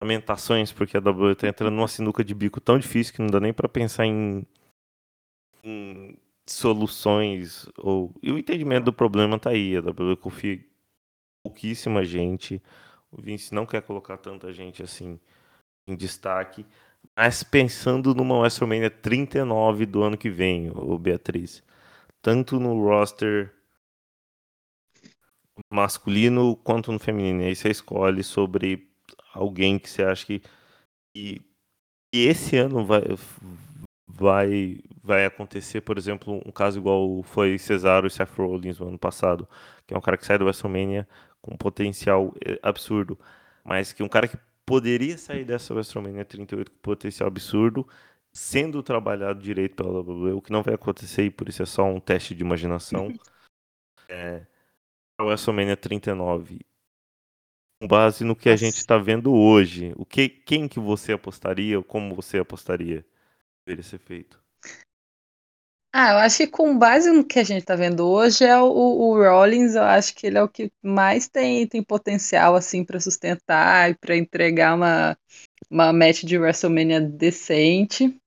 lamentações, 0.00 0.70
porque 0.70 0.96
a 0.96 1.00
WWE 1.00 1.34
tá 1.34 1.48
entrando 1.48 1.74
numa 1.74 1.88
sinuca 1.88 2.22
de 2.22 2.32
bico 2.32 2.60
tão 2.60 2.78
difícil 2.78 3.12
que 3.12 3.20
não 3.20 3.26
dá 3.26 3.40
nem 3.40 3.52
para 3.52 3.68
pensar 3.68 4.06
em, 4.06 4.46
em, 5.64 6.16
soluções. 6.46 7.68
ou 7.78 8.14
E 8.22 8.30
o 8.30 8.38
entendimento 8.38 8.84
do 8.84 8.92
problema 8.92 9.38
tá 9.38 9.50
aí. 9.50 9.76
A 9.76 9.80
WWE 9.80 10.16
confia 10.16 10.64
pouquíssima 11.42 12.04
gente. 12.04 12.62
O 13.10 13.20
Vince 13.20 13.52
não 13.52 13.66
quer 13.66 13.82
colocar 13.82 14.16
tanta 14.16 14.52
gente 14.52 14.82
assim 14.82 15.18
em 15.86 15.96
destaque. 15.96 16.66
Mas 17.16 17.42
pensando 17.42 18.14
numa 18.14 18.38
WrestleMania 18.38 18.90
39 18.90 19.86
do 19.86 20.02
ano 20.02 20.16
que 20.18 20.30
vem, 20.30 20.70
o 20.74 20.98
Beatriz, 20.98 21.62
tanto 22.22 22.58
no 22.58 22.82
roster 22.82 23.52
masculino 25.70 26.56
quanto 26.56 26.90
no 26.92 26.98
feminino, 26.98 27.42
aí 27.42 27.54
você 27.54 27.70
escolhe 27.70 28.22
sobre 28.24 28.88
alguém 29.32 29.78
que 29.78 29.88
você 29.88 30.02
acha 30.02 30.26
que, 30.26 30.42
que, 31.14 31.40
que 32.12 32.18
esse 32.26 32.56
ano 32.56 32.84
vai, 32.84 33.02
vai, 34.06 34.80
vai 35.02 35.26
acontecer, 35.26 35.80
por 35.82 35.98
exemplo, 35.98 36.42
um 36.46 36.52
caso 36.52 36.78
igual 36.78 37.22
foi 37.24 37.58
Cesaro 37.58 38.06
e 38.06 38.10
Seth 38.10 38.30
Rollins 38.36 38.78
no 38.78 38.88
ano 38.88 38.98
passado, 38.98 39.48
que 39.86 39.94
é 39.94 39.98
um 39.98 40.00
cara 40.00 40.16
que 40.16 40.26
sai 40.26 40.38
do 40.38 40.44
WrestleMania 40.44 41.08
com 41.40 41.54
um 41.54 41.56
potencial 41.56 42.34
eh, 42.44 42.58
absurdo, 42.62 43.18
mas 43.64 43.92
que 43.92 44.02
um 44.02 44.08
cara 44.08 44.28
que 44.28 44.38
poderia 44.66 45.16
sair 45.18 45.44
dessa 45.44 45.74
WrestleMania 45.74 46.24
38 46.24 46.70
com 46.70 46.78
potencial 46.78 47.28
absurdo, 47.28 47.86
sendo 48.32 48.82
trabalhado 48.82 49.40
direito 49.40 49.76
pela 49.76 50.00
WWE, 50.00 50.32
o 50.32 50.42
que 50.42 50.52
não 50.52 50.62
vai 50.62 50.74
acontecer 50.74 51.24
e 51.24 51.30
por 51.30 51.48
isso 51.48 51.62
é 51.62 51.66
só 51.66 51.84
um 51.84 52.00
teste 52.00 52.34
de 52.34 52.42
imaginação. 52.42 53.12
é, 54.08 54.46
a 55.18 55.24
WrestleMania 55.24 55.76
39, 55.76 56.60
com 57.80 57.88
base 57.88 58.24
no 58.24 58.34
que 58.34 58.48
a 58.48 58.56
gente 58.56 58.76
está 58.76 58.98
vendo 58.98 59.32
hoje, 59.32 59.92
o 59.96 60.04
que, 60.04 60.28
quem 60.28 60.68
que 60.68 60.80
você 60.80 61.12
apostaria 61.12 61.78
ou 61.78 61.84
como 61.84 62.14
você 62.14 62.38
apostaria 62.38 63.04
deveria 63.66 63.82
ser 63.82 63.98
feito? 63.98 64.43
Ah, 65.96 66.10
eu 66.12 66.18
acho 66.18 66.38
que 66.38 66.46
com 66.48 66.76
base 66.76 67.10
no 67.10 67.24
que 67.24 67.38
a 67.38 67.44
gente 67.44 67.64
tá 67.64 67.76
vendo 67.76 68.04
hoje 68.08 68.44
é 68.44 68.58
o, 68.60 68.64
o 68.66 69.14
Rollins, 69.16 69.74
eu 69.76 69.82
acho 69.84 70.12
que 70.14 70.26
ele 70.26 70.36
é 70.38 70.42
o 70.42 70.48
que 70.48 70.70
mais 70.82 71.28
tem, 71.28 71.66
tem 71.68 71.82
potencial 71.84 72.56
assim 72.56 72.84
para 72.84 72.98
sustentar 73.00 73.90
e 73.90 73.94
para 73.94 74.16
entregar 74.16 74.74
uma, 74.74 75.16
uma 75.70 75.92
match 75.92 76.24
de 76.24 76.38
WrestleMania 76.38 77.00
decente. 77.00 78.18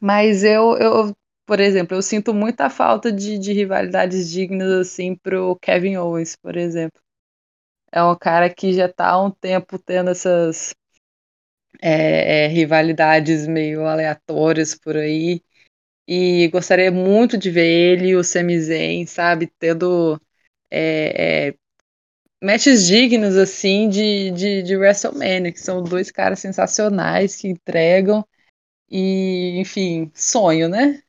Mas 0.00 0.44
eu, 0.44 0.76
eu, 0.78 1.16
por 1.46 1.60
exemplo, 1.60 1.96
eu 1.96 2.02
sinto 2.02 2.34
muita 2.34 2.70
falta 2.70 3.12
de, 3.12 3.38
de 3.38 3.52
rivalidades 3.52 4.30
dignas 4.30 4.70
assim 4.72 5.14
pro 5.16 5.56
Kevin 5.60 5.96
Owens, 5.96 6.36
por 6.36 6.56
exemplo. 6.56 7.00
É 7.92 8.02
um 8.02 8.16
cara 8.16 8.48
que 8.52 8.72
já 8.72 8.88
tá 8.92 9.10
há 9.10 9.22
um 9.22 9.30
tempo 9.30 9.78
tendo 9.78 10.10
essas 10.10 10.74
é, 11.80 12.44
é, 12.44 12.48
rivalidades 12.48 13.46
meio 13.46 13.86
aleatórias 13.86 14.74
por 14.74 14.96
aí. 14.96 15.42
E 16.08 16.48
gostaria 16.48 16.90
muito 16.92 17.38
de 17.38 17.50
ver 17.50 17.66
ele 17.66 18.08
e 18.10 18.16
o 18.16 18.24
Sami 18.24 18.60
Zayn, 18.60 19.06
sabe, 19.06 19.52
tendo 19.58 20.20
é, 20.70 21.48
é, 21.50 21.54
matches 22.42 22.86
dignos, 22.86 23.36
assim, 23.36 23.88
de, 23.88 24.30
de, 24.32 24.62
de 24.62 24.76
WrestleMania, 24.76 25.52
que 25.52 25.60
são 25.60 25.82
dois 25.82 26.10
caras 26.10 26.40
sensacionais 26.40 27.36
que 27.36 27.48
entregam. 27.48 28.26
E, 28.90 29.58
enfim, 29.60 30.10
sonho, 30.14 30.68
né? 30.68 31.02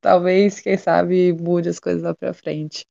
Talvez, 0.00 0.60
quem 0.60 0.76
sabe, 0.76 1.32
mude 1.32 1.68
as 1.68 1.78
coisas 1.80 2.02
lá 2.02 2.14
pra 2.14 2.34
frente. 2.34 2.86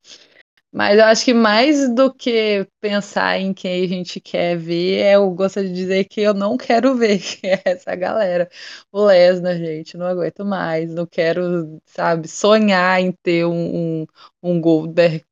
Mas 0.74 0.98
eu 0.98 1.04
acho 1.04 1.24
que 1.26 1.34
mais 1.34 1.94
do 1.94 2.12
que 2.12 2.66
pensar 2.80 3.38
em 3.38 3.52
quem 3.52 3.84
a 3.84 3.88
gente 3.88 4.18
quer 4.18 4.56
ver, 4.56 5.12
eu 5.14 5.30
gosto 5.30 5.62
de 5.62 5.70
dizer 5.70 6.04
que 6.06 6.22
eu 6.22 6.32
não 6.32 6.56
quero 6.56 6.96
ver 6.96 7.20
é 7.44 7.60
essa 7.66 7.94
galera. 7.94 8.48
O 8.90 9.04
Lesnar, 9.04 9.58
gente, 9.58 9.98
não 9.98 10.06
aguento 10.06 10.44
mais. 10.46 10.90
Não 10.94 11.04
quero, 11.06 11.78
sabe, 11.84 12.26
sonhar 12.26 12.98
em 13.00 13.12
ter 13.12 13.44
um, 13.44 14.02
um, 14.02 14.06
um 14.42 14.60
Goldberg, 14.62 15.22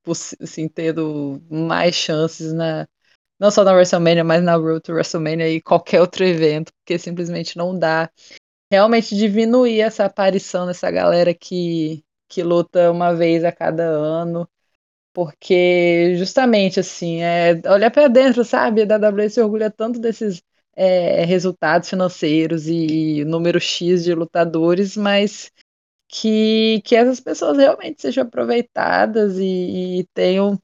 assim, 0.41 0.69
tendo 0.69 1.43
mais 1.51 1.95
chances 1.95 2.53
na. 2.53 2.87
Não 3.39 3.51
só 3.51 3.65
na 3.65 3.73
WrestleMania, 3.73 4.25
mas 4.25 4.43
na 4.43 4.57
Road 4.57 4.83
to 4.83 4.93
WrestleMania 4.93 5.49
e 5.51 5.63
qualquer 5.63 6.01
outro 6.03 6.25
evento, 6.25 6.73
porque 6.75 6.99
simplesmente 6.99 7.57
não 7.57 7.79
dá. 7.79 8.11
Realmente 8.73 9.17
diminuir 9.17 9.81
essa 9.81 10.05
aparição 10.07 10.67
dessa 10.67 10.91
galera 10.91 11.35
que, 11.35 12.05
que 12.29 12.43
luta 12.43 12.91
uma 12.91 13.15
vez 13.15 13.45
a 13.45 13.53
cada 13.53 13.85
ano 13.85 14.49
porque 15.13 16.15
justamente 16.17 16.81
assim, 16.81 17.23
é, 17.23 17.61
olhar 17.71 17.91
para 17.91 18.09
dentro, 18.09 18.45
sabe? 18.45 18.83
A 18.83 18.97
WWE 18.97 19.31
se 19.31 19.41
orgulha 19.41 19.71
tanto 19.71 19.99
desses 19.99 20.43
é, 20.75 21.25
resultados 21.25 21.89
financeiros 21.89 22.67
e 22.69 23.25
número 23.25 23.61
X 23.61 24.05
de 24.05 24.15
lutadores, 24.15 24.97
mas 24.97 25.53
que, 26.09 26.81
que 26.85 26.97
essas 26.97 27.21
pessoas 27.21 27.59
realmente 27.59 28.03
sejam 28.03 28.25
aproveitadas 28.25 29.39
e, 29.39 30.01
e 30.01 30.05
tenham 30.15 30.61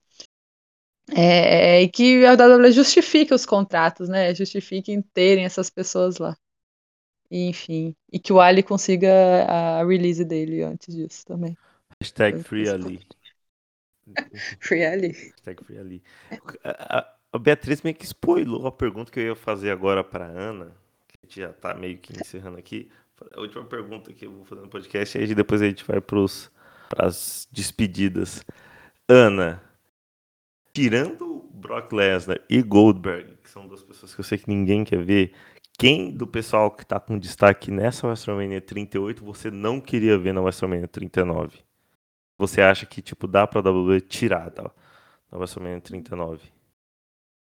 é, 1.14 1.82
e 1.82 1.88
que 1.88 2.24
a 2.26 2.34
WWE 2.34 2.72
justifique 2.72 3.32
os 3.32 3.46
contratos, 3.46 4.08
né? 4.08 4.34
Justifiquem 4.34 5.00
terem 5.00 5.44
essas 5.44 5.70
pessoas 5.70 6.18
lá. 6.18 6.36
E, 7.30 7.48
enfim, 7.48 7.94
e 8.12 8.18
que 8.18 8.32
o 8.32 8.40
Ali 8.40 8.62
consiga 8.62 9.10
a 9.48 9.84
release 9.84 10.24
dele 10.24 10.62
antes 10.62 10.94
disso 10.94 11.24
também. 11.24 11.56
Hashtag 12.00 12.42
Free 12.42 12.68
Ali. 12.68 13.06
Free 14.60 14.84
Ali. 14.84 15.08
Hashtag 15.08 15.64
Free 15.64 15.78
Ali. 15.78 16.02
A, 16.64 17.12
a 17.32 17.38
Beatriz 17.38 17.82
meio 17.82 17.96
que 17.96 18.04
spoilou 18.04 18.66
a 18.66 18.72
pergunta 18.72 19.10
que 19.10 19.20
eu 19.20 19.24
ia 19.24 19.36
fazer 19.36 19.70
agora 19.70 20.02
para 20.02 20.24
Ana, 20.24 20.72
que 21.08 21.18
a 21.22 21.26
gente 21.26 21.40
já 21.40 21.52
tá 21.52 21.74
meio 21.74 21.98
que 21.98 22.18
encerrando 22.18 22.58
aqui. 22.58 22.88
A 23.34 23.40
última 23.40 23.64
pergunta 23.64 24.12
que 24.12 24.26
eu 24.26 24.32
vou 24.32 24.44
fazer 24.44 24.60
no 24.60 24.68
podcast, 24.68 25.16
e 25.16 25.22
aí 25.22 25.34
depois 25.34 25.62
a 25.62 25.66
gente 25.66 25.84
vai 25.84 26.00
para 26.00 26.18
as 26.98 27.48
despedidas. 27.50 28.44
Ana, 29.08 29.62
tirando 30.72 31.48
Brock 31.54 31.92
Lesnar 31.92 32.40
e 32.50 32.62
Goldberg, 32.62 33.36
que 33.42 33.50
são 33.50 33.66
duas 33.66 33.82
pessoas 33.82 34.14
que 34.14 34.20
eu 34.20 34.24
sei 34.24 34.36
que 34.36 34.48
ninguém 34.48 34.84
quer 34.84 35.02
ver, 35.02 35.32
quem 35.78 36.10
do 36.10 36.26
pessoal 36.26 36.70
que 36.70 36.84
tá 36.84 37.00
com 37.00 37.18
destaque 37.18 37.70
nessa 37.70 38.06
WrestleMania 38.06 38.60
38 38.60 39.24
você 39.24 39.50
não 39.50 39.80
queria 39.80 40.18
ver 40.18 40.32
na 40.32 40.40
WrestleMania 40.40 40.88
39? 40.88 41.65
Você 42.38 42.60
acha 42.60 42.84
que, 42.86 43.00
tipo, 43.00 43.26
dá 43.26 43.46
pra 43.46 43.60
WWE 43.60 44.00
tirar 44.00 44.52
na 44.56 45.38
WrestleMania 45.38 45.80
39? 45.80 46.40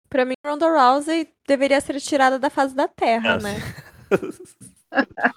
Pra 0.10 0.24
mim, 0.24 0.34
Ronda 0.46 0.68
Rousey 0.70 1.28
deveria 1.48 1.82
ser 1.82 2.00
tirada 2.00 2.38
da 2.38 2.50
face 2.50 2.76
da 2.76 2.88
Terra, 2.88 3.34
Ah, 3.34 3.38
né? 3.40 3.56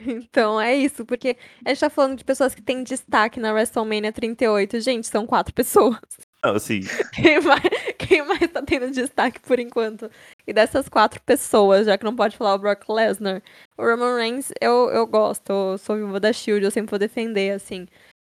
Então 0.00 0.60
é 0.60 0.74
isso, 0.76 1.04
porque 1.04 1.36
a 1.64 1.70
gente 1.70 1.80
tá 1.80 1.90
falando 1.90 2.16
de 2.16 2.24
pessoas 2.24 2.54
que 2.54 2.62
têm 2.62 2.84
destaque 2.84 3.40
na 3.40 3.52
WrestleMania 3.52 4.12
38. 4.12 4.80
Gente, 4.80 5.08
são 5.08 5.26
quatro 5.26 5.52
pessoas. 5.52 5.98
Não, 6.44 6.54
assim, 6.54 6.80
Quem 7.12 7.40
mais, 7.40 7.62
quem 7.98 8.22
mais 8.24 8.50
tá 8.52 8.62
tendo 8.62 8.90
destaque 8.92 9.40
por 9.40 9.58
enquanto? 9.58 10.10
E 10.46 10.52
dessas 10.52 10.88
quatro 10.88 11.20
pessoas, 11.22 11.86
já 11.86 11.98
que 11.98 12.04
não 12.04 12.14
pode 12.14 12.36
falar 12.36 12.54
o 12.54 12.58
Brock 12.58 12.88
Lesnar, 12.88 13.42
o 13.76 13.82
Roman 13.82 14.16
Reigns 14.16 14.52
eu, 14.60 14.88
eu 14.90 15.06
gosto, 15.06 15.50
eu 15.50 15.78
sou 15.78 15.96
viúva 15.96 16.20
da 16.20 16.32
Shield, 16.32 16.64
eu 16.64 16.70
sempre 16.70 16.90
vou 16.90 16.98
defender, 16.98 17.52
assim. 17.54 17.86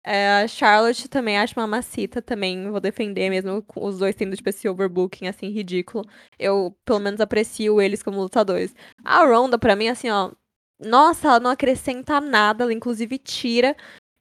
É, 0.05 0.43
a 0.43 0.47
Charlotte 0.47 1.07
também 1.09 1.37
acho 1.39 1.59
uma 1.59 1.65
macita, 1.65 2.21
também 2.21 2.69
vou 2.69 2.79
defender, 2.79 3.27
mesmo 3.29 3.65
os 3.75 3.97
dois 3.97 4.15
tendo, 4.15 4.35
tipo, 4.35 4.49
esse 4.49 4.69
overbooking, 4.69 5.27
assim, 5.27 5.49
ridículo. 5.49 6.05
Eu, 6.37 6.77
pelo 6.85 6.99
menos, 6.99 7.19
aprecio 7.19 7.81
eles 7.81 8.03
como 8.03 8.21
lutadores. 8.21 8.75
A 9.03 9.25
Ronda, 9.25 9.57
pra 9.57 9.75
mim, 9.75 9.87
assim, 9.87 10.09
ó, 10.11 10.31
nossa, 10.79 11.27
ela 11.27 11.39
não 11.39 11.49
acrescenta 11.51 12.21
nada, 12.21 12.63
ela 12.63 12.73
inclusive 12.73 13.17
tira. 13.17 13.75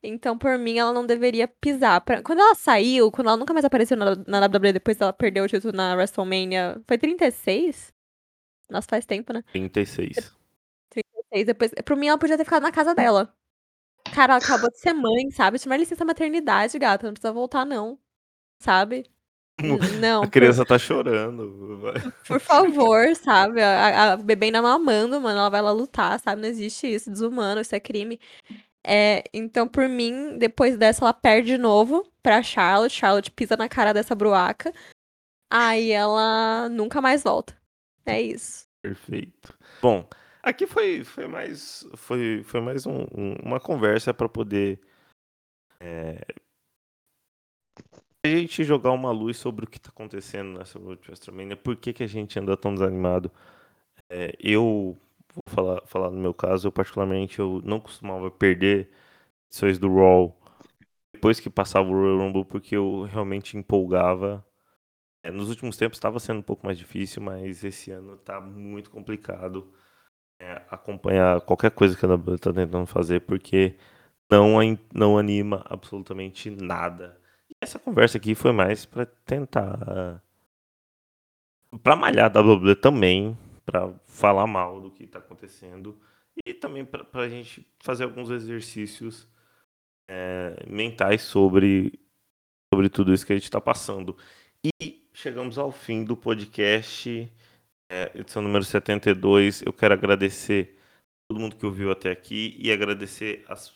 Então, 0.07 0.37
por 0.37 0.57
mim, 0.57 0.77
ela 0.77 0.93
não 0.93 1.05
deveria 1.05 1.47
pisar. 1.47 1.99
Pra- 2.01 2.21
Quando 2.21 2.39
ela 2.39 2.55
saiu, 2.55 3.11
quando 3.11 3.27
ela 3.27 3.37
nunca 3.37 3.53
mais 3.53 3.65
apareceu 3.65 3.97
na, 3.97 4.15
na 4.27 4.39
WWE 4.47 4.73
depois 4.73 4.99
ela 4.99 5.11
perdeu 5.13 5.43
o 5.43 5.47
título 5.47 5.73
na 5.75 5.95
WrestleMania, 5.95 6.81
foi 6.87 6.97
36? 6.97 7.93
Nossa, 8.69 8.87
faz 8.89 9.05
tempo, 9.05 9.31
né? 9.33 9.43
36. 9.51 10.33
36. 10.89 11.45
Depois, 11.45 11.71
por 11.85 11.95
mim, 11.97 12.07
ela 12.07 12.17
podia 12.17 12.37
ter 12.37 12.43
ficado 12.45 12.63
na 12.63 12.71
casa 12.71 12.95
dela. 12.95 13.33
Cara, 14.13 14.33
ela 14.35 14.43
acabou 14.43 14.69
de 14.71 14.79
ser 14.79 14.93
mãe, 14.93 15.29
sabe? 15.31 15.59
Tomar 15.59 15.77
licença 15.77 16.05
maternidade, 16.05 16.77
gata. 16.79 17.07
Não 17.07 17.13
precisa 17.13 17.33
voltar, 17.33 17.65
não. 17.65 17.99
Sabe? 18.61 19.05
Não, 20.01 20.19
A 20.23 20.25
por- 20.25 20.31
criança 20.33 20.65
tá 20.65 20.77
chorando. 20.77 21.81
por 22.27 22.41
favor, 22.41 23.15
sabe? 23.15 23.61
A, 23.61 24.11
a 24.13 24.17
bebê 24.17 24.47
ainda 24.47 24.61
mamando, 24.61 25.19
mano, 25.21 25.39
ela 25.39 25.49
vai 25.49 25.61
lá 25.61 25.71
lutar, 25.71 26.19
sabe? 26.19 26.41
Não 26.41 26.49
existe 26.49 26.85
isso, 26.93 27.09
desumano, 27.09 27.61
isso 27.61 27.73
é 27.73 27.79
crime. 27.79 28.19
É, 28.87 29.23
então, 29.33 29.67
por 29.67 29.89
mim, 29.89 30.37
depois 30.37 30.77
dessa, 30.77 31.03
ela 31.03 31.13
perde 31.13 31.47
de 31.53 31.57
novo 31.57 32.07
pra 32.21 32.43
Charlotte. 32.43 32.93
Charlotte 32.93 33.31
pisa 33.31 33.57
na 33.57 33.67
cara 33.67 33.93
dessa 33.93 34.13
bruaca. 34.13 34.71
Aí 35.51 35.91
ela 35.91 36.69
nunca 36.69 37.01
mais 37.01 37.23
volta. 37.23 37.57
É 38.05 38.21
isso. 38.21 38.65
Perfeito. 38.83 39.57
Bom, 39.81 40.07
aqui 40.43 40.67
foi, 40.67 41.03
foi 41.03 41.27
mais, 41.27 41.87
foi, 41.95 42.43
foi 42.43 42.61
mais 42.61 42.85
um- 42.85 43.07
um- 43.15 43.35
uma 43.43 43.59
conversa 43.59 44.13
para 44.13 44.29
poder 44.29 44.79
é, 45.79 46.21
a 48.23 48.27
gente 48.27 48.63
jogar 48.63 48.91
uma 48.91 49.11
luz 49.11 49.37
sobre 49.37 49.65
o 49.65 49.67
que 49.67 49.77
está 49.77 49.89
acontecendo 49.89 50.57
nessa 50.57 50.79
World 50.79 51.01
WrestleMania, 51.07 51.57
por 51.57 51.75
que, 51.75 51.93
que 51.93 52.03
a 52.03 52.07
gente 52.07 52.37
anda 52.39 52.55
tão 52.57 52.73
desanimado. 52.73 53.31
É, 54.09 54.35
eu 54.39 54.97
vou 55.35 55.43
falar, 55.53 55.81
falar 55.85 56.11
no 56.11 56.19
meu 56.19 56.33
caso, 56.33 56.67
eu 56.67 56.71
particularmente 56.71 57.39
eu 57.39 57.61
não 57.63 57.79
costumava 57.79 58.29
perder 58.31 58.89
edições 59.49 59.77
do 59.79 59.93
Raw 59.93 60.35
depois 61.13 61.39
que 61.39 61.49
passava 61.49 61.87
o 61.89 61.91
Royal 61.91 62.17
Rumble, 62.19 62.45
porque 62.45 62.75
eu 62.75 63.03
realmente 63.03 63.57
empolgava. 63.57 64.45
É, 65.23 65.31
nos 65.31 65.49
últimos 65.49 65.75
tempos 65.77 65.97
estava 65.97 66.19
sendo 66.19 66.39
um 66.39 66.43
pouco 66.43 66.65
mais 66.65 66.77
difícil, 66.77 67.21
mas 67.21 67.63
esse 67.63 67.89
ano 67.89 68.15
está 68.15 68.39
muito 68.39 68.91
complicado 68.91 69.73
é, 70.39 70.61
acompanhar 70.69 71.41
qualquer 71.41 71.71
coisa 71.71 71.97
que 71.97 72.05
a 72.05 72.09
WWE 72.09 72.35
está 72.35 72.53
tentando 72.53 72.85
fazer, 72.85 73.21
porque 73.21 73.75
não, 74.29 74.57
não 74.93 75.17
anima 75.17 75.65
absolutamente 75.67 76.49
nada. 76.51 77.19
E 77.49 77.55
essa 77.61 77.79
conversa 77.79 78.17
aqui 78.17 78.35
foi 78.35 78.51
mais 78.51 78.85
para 78.85 79.05
tentar. 79.05 80.21
para 81.81 81.95
malhar 81.95 82.31
a 82.35 82.41
WWE 82.41 82.75
também, 82.75 83.37
para 83.65 83.91
falar 84.15 84.47
mal 84.47 84.79
do 84.79 84.89
que 84.89 85.03
está 85.03 85.19
acontecendo, 85.19 85.99
e 86.45 86.53
também 86.53 86.85
para 86.85 87.21
a 87.21 87.29
gente 87.29 87.67
fazer 87.79 88.05
alguns 88.05 88.29
exercícios 88.29 89.27
é, 90.07 90.65
mentais 90.67 91.21
sobre, 91.21 91.99
sobre 92.73 92.89
tudo 92.89 93.13
isso 93.13 93.25
que 93.25 93.33
a 93.33 93.35
gente 93.35 93.43
está 93.43 93.59
passando. 93.59 94.15
E 94.63 95.05
chegamos 95.13 95.57
ao 95.57 95.71
fim 95.71 96.03
do 96.03 96.15
podcast, 96.15 97.31
é, 97.89 98.11
edição 98.15 98.41
número 98.41 98.63
72. 98.63 99.61
Eu 99.61 99.73
quero 99.73 99.93
agradecer 99.93 100.79
todo 101.27 101.39
mundo 101.39 101.55
que 101.55 101.65
ouviu 101.65 101.91
até 101.91 102.11
aqui 102.11 102.55
e 102.57 102.71
agradecer 102.71 103.43
as, 103.49 103.73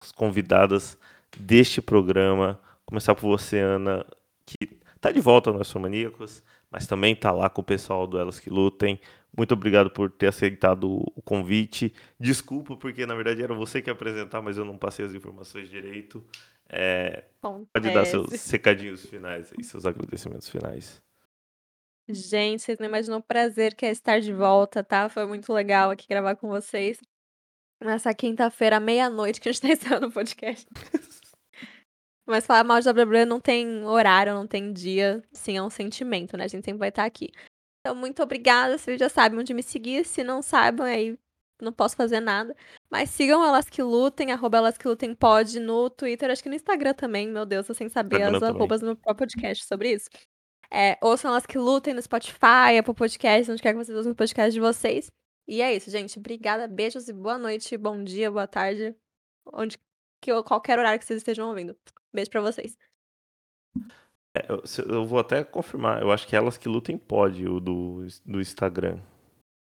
as 0.00 0.12
convidadas 0.12 0.96
deste 1.36 1.82
programa. 1.82 2.60
Começar 2.86 3.14
por 3.14 3.28
você, 3.28 3.58
Ana, 3.58 4.06
que 4.46 4.78
tá 5.00 5.10
de 5.10 5.20
volta 5.20 5.52
no 5.52 5.60
Astromaníacos, 5.60 6.42
mas 6.70 6.86
também 6.86 7.14
tá 7.16 7.32
lá 7.32 7.50
com 7.50 7.60
o 7.60 7.64
pessoal 7.64 8.06
do 8.06 8.18
Elas 8.18 8.38
Que 8.38 8.50
Lutem. 8.50 9.00
Muito 9.36 9.52
obrigado 9.52 9.90
por 9.90 10.10
ter 10.10 10.28
aceitado 10.28 11.02
o 11.14 11.22
convite. 11.22 11.92
Desculpa, 12.18 12.76
porque 12.76 13.04
na 13.04 13.14
verdade 13.14 13.42
era 13.42 13.54
você 13.54 13.82
que 13.82 13.90
ia 13.90 13.92
apresentar, 13.92 14.40
mas 14.40 14.56
eu 14.56 14.64
não 14.64 14.78
passei 14.78 15.04
as 15.04 15.14
informações 15.14 15.68
direito. 15.68 16.24
É, 16.68 17.24
pode 17.40 17.92
dar 17.92 18.06
seus 18.06 18.50
recadinhos 18.50 19.04
finais 19.04 19.52
e 19.58 19.64
seus 19.64 19.84
agradecimentos 19.84 20.48
finais. 20.48 21.02
Gente, 22.08 22.62
vocês 22.62 22.78
não 22.78 22.86
imaginam 22.86 23.18
o 23.18 23.22
prazer 23.22 23.74
que 23.74 23.86
é 23.86 23.90
estar 23.90 24.20
de 24.20 24.32
volta, 24.32 24.84
tá? 24.84 25.08
Foi 25.08 25.26
muito 25.26 25.52
legal 25.52 25.90
aqui 25.90 26.06
gravar 26.06 26.36
com 26.36 26.48
vocês. 26.48 27.00
Nessa 27.82 28.14
quinta-feira, 28.14 28.78
meia-noite, 28.78 29.40
que 29.40 29.48
a 29.48 29.52
gente 29.52 29.62
tá 29.62 29.68
encerrando 29.72 30.08
o 30.08 30.12
podcast. 30.12 30.66
Mas 32.26 32.46
falar 32.46 32.64
mal 32.64 32.80
de 32.80 32.88
WWE 32.88 33.24
não 33.24 33.40
tem 33.40 33.84
horário, 33.84 34.34
não 34.34 34.46
tem 34.46 34.72
dia. 34.72 35.22
Sim, 35.32 35.56
é 35.56 35.62
um 35.62 35.70
sentimento, 35.70 36.36
né? 36.36 36.44
A 36.44 36.48
gente 36.48 36.64
sempre 36.64 36.78
vai 36.78 36.88
estar 36.90 37.04
aqui. 37.04 37.30
Então, 37.84 37.94
muito 37.94 38.22
obrigada. 38.22 38.78
Vocês 38.78 38.98
já 38.98 39.10
sabem 39.10 39.38
onde 39.38 39.52
me 39.52 39.62
seguir. 39.62 40.06
Se 40.06 40.24
não 40.24 40.40
sabem, 40.40 40.86
aí 40.86 41.18
não 41.60 41.70
posso 41.70 41.94
fazer 41.94 42.18
nada. 42.18 42.56
Mas 42.90 43.10
sigam 43.10 43.44
elas 43.44 43.68
que 43.68 43.82
lutem, 43.82 44.32
arroba 44.32 44.56
elas 44.56 44.78
que 44.78 44.88
lutem 44.88 45.14
pode 45.14 45.60
no 45.60 45.90
Twitter, 45.90 46.30
acho 46.30 46.42
que 46.42 46.48
no 46.48 46.54
Instagram 46.54 46.94
também. 46.94 47.28
Meu 47.28 47.44
Deus, 47.44 47.66
tô 47.66 47.74
sem 47.74 47.90
saber 47.90 48.16
Instagram 48.16 48.36
as 48.36 48.40
também. 48.40 48.56
arrobas 48.56 48.80
no 48.80 48.96
próprio 48.96 49.26
podcast 49.28 49.66
sobre 49.66 49.92
isso. 49.92 50.08
É, 50.70 50.96
ouçam 51.02 51.30
elas 51.30 51.44
que 51.44 51.58
lutem 51.58 51.92
no 51.92 52.00
Spotify, 52.00 52.78
Apple 52.78 52.94
Podcast, 52.94 53.52
onde 53.52 53.60
quer 53.60 53.72
que 53.72 53.84
vocês 53.84 53.96
ouçam 53.96 54.12
o 54.12 54.16
podcast 54.16 54.54
de 54.54 54.60
vocês. 54.60 55.10
E 55.46 55.60
é 55.60 55.76
isso, 55.76 55.90
gente. 55.90 56.18
Obrigada, 56.18 56.66
beijos 56.66 57.06
e 57.08 57.12
boa 57.12 57.36
noite, 57.36 57.76
bom 57.76 58.02
dia, 58.02 58.30
boa 58.30 58.46
tarde. 58.46 58.96
Onde 59.52 59.78
que 60.22 60.42
qualquer 60.42 60.78
horário 60.78 60.98
que 60.98 61.04
vocês 61.04 61.18
estejam 61.18 61.48
ouvindo. 61.50 61.76
Beijo 62.10 62.30
pra 62.30 62.40
vocês. 62.40 62.78
É, 64.36 64.44
eu, 64.48 64.62
eu 64.88 65.06
vou 65.06 65.18
até 65.18 65.44
confirmar. 65.44 66.02
Eu 66.02 66.10
acho 66.10 66.26
que 66.26 66.34
elas 66.34 66.56
que 66.58 66.68
lutem 66.68 66.98
pode, 66.98 67.46
o 67.46 67.60
do, 67.60 68.06
do 68.26 68.40
Instagram. 68.40 68.98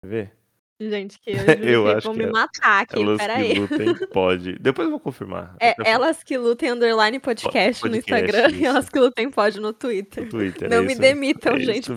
Quer 0.02 0.08
ver? 0.08 0.32
Gente, 0.80 1.18
que 1.18 1.30
eu, 1.62 1.88
acho 1.88 2.06
vão 2.06 2.14
que 2.14 2.22
me 2.22 2.28
é- 2.28 2.30
matar 2.30 2.82
aqui, 2.82 3.02
Elas 3.02 3.18
peraí. 3.18 3.52
que 3.54 3.58
lutem 3.60 4.06
pode. 4.12 4.58
Depois 4.60 4.86
eu 4.86 4.90
vou 4.90 5.00
confirmar. 5.00 5.56
É 5.60 5.74
elas 5.84 6.22
que 6.22 6.38
lutem 6.38 6.70
underline 6.70 7.18
podcast, 7.18 7.82
no 7.84 7.90
podcast, 7.90 8.24
Instagram 8.24 8.48
isso. 8.54 8.60
e 8.62 8.64
elas 8.66 8.88
que 8.88 8.98
lutem 8.98 9.30
pode 9.30 9.58
no 9.58 9.72
Twitter. 9.72 10.24
no 10.24 10.30
Twitter. 10.30 10.70
Não 10.70 10.76
é 10.78 10.82
me 10.82 10.92
isso- 10.92 11.00
demitam, 11.00 11.56
é 11.56 11.60
gente. 11.60 11.90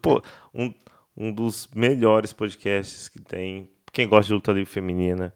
Pô, 0.00 0.22
um, 0.54 0.72
um 1.16 1.32
dos 1.32 1.68
melhores 1.74 2.32
podcasts 2.32 3.08
que 3.08 3.20
tem. 3.20 3.68
Quem 3.92 4.06
gosta 4.06 4.28
de 4.28 4.34
luta 4.34 4.52
livre 4.52 4.70
feminina. 4.70 5.34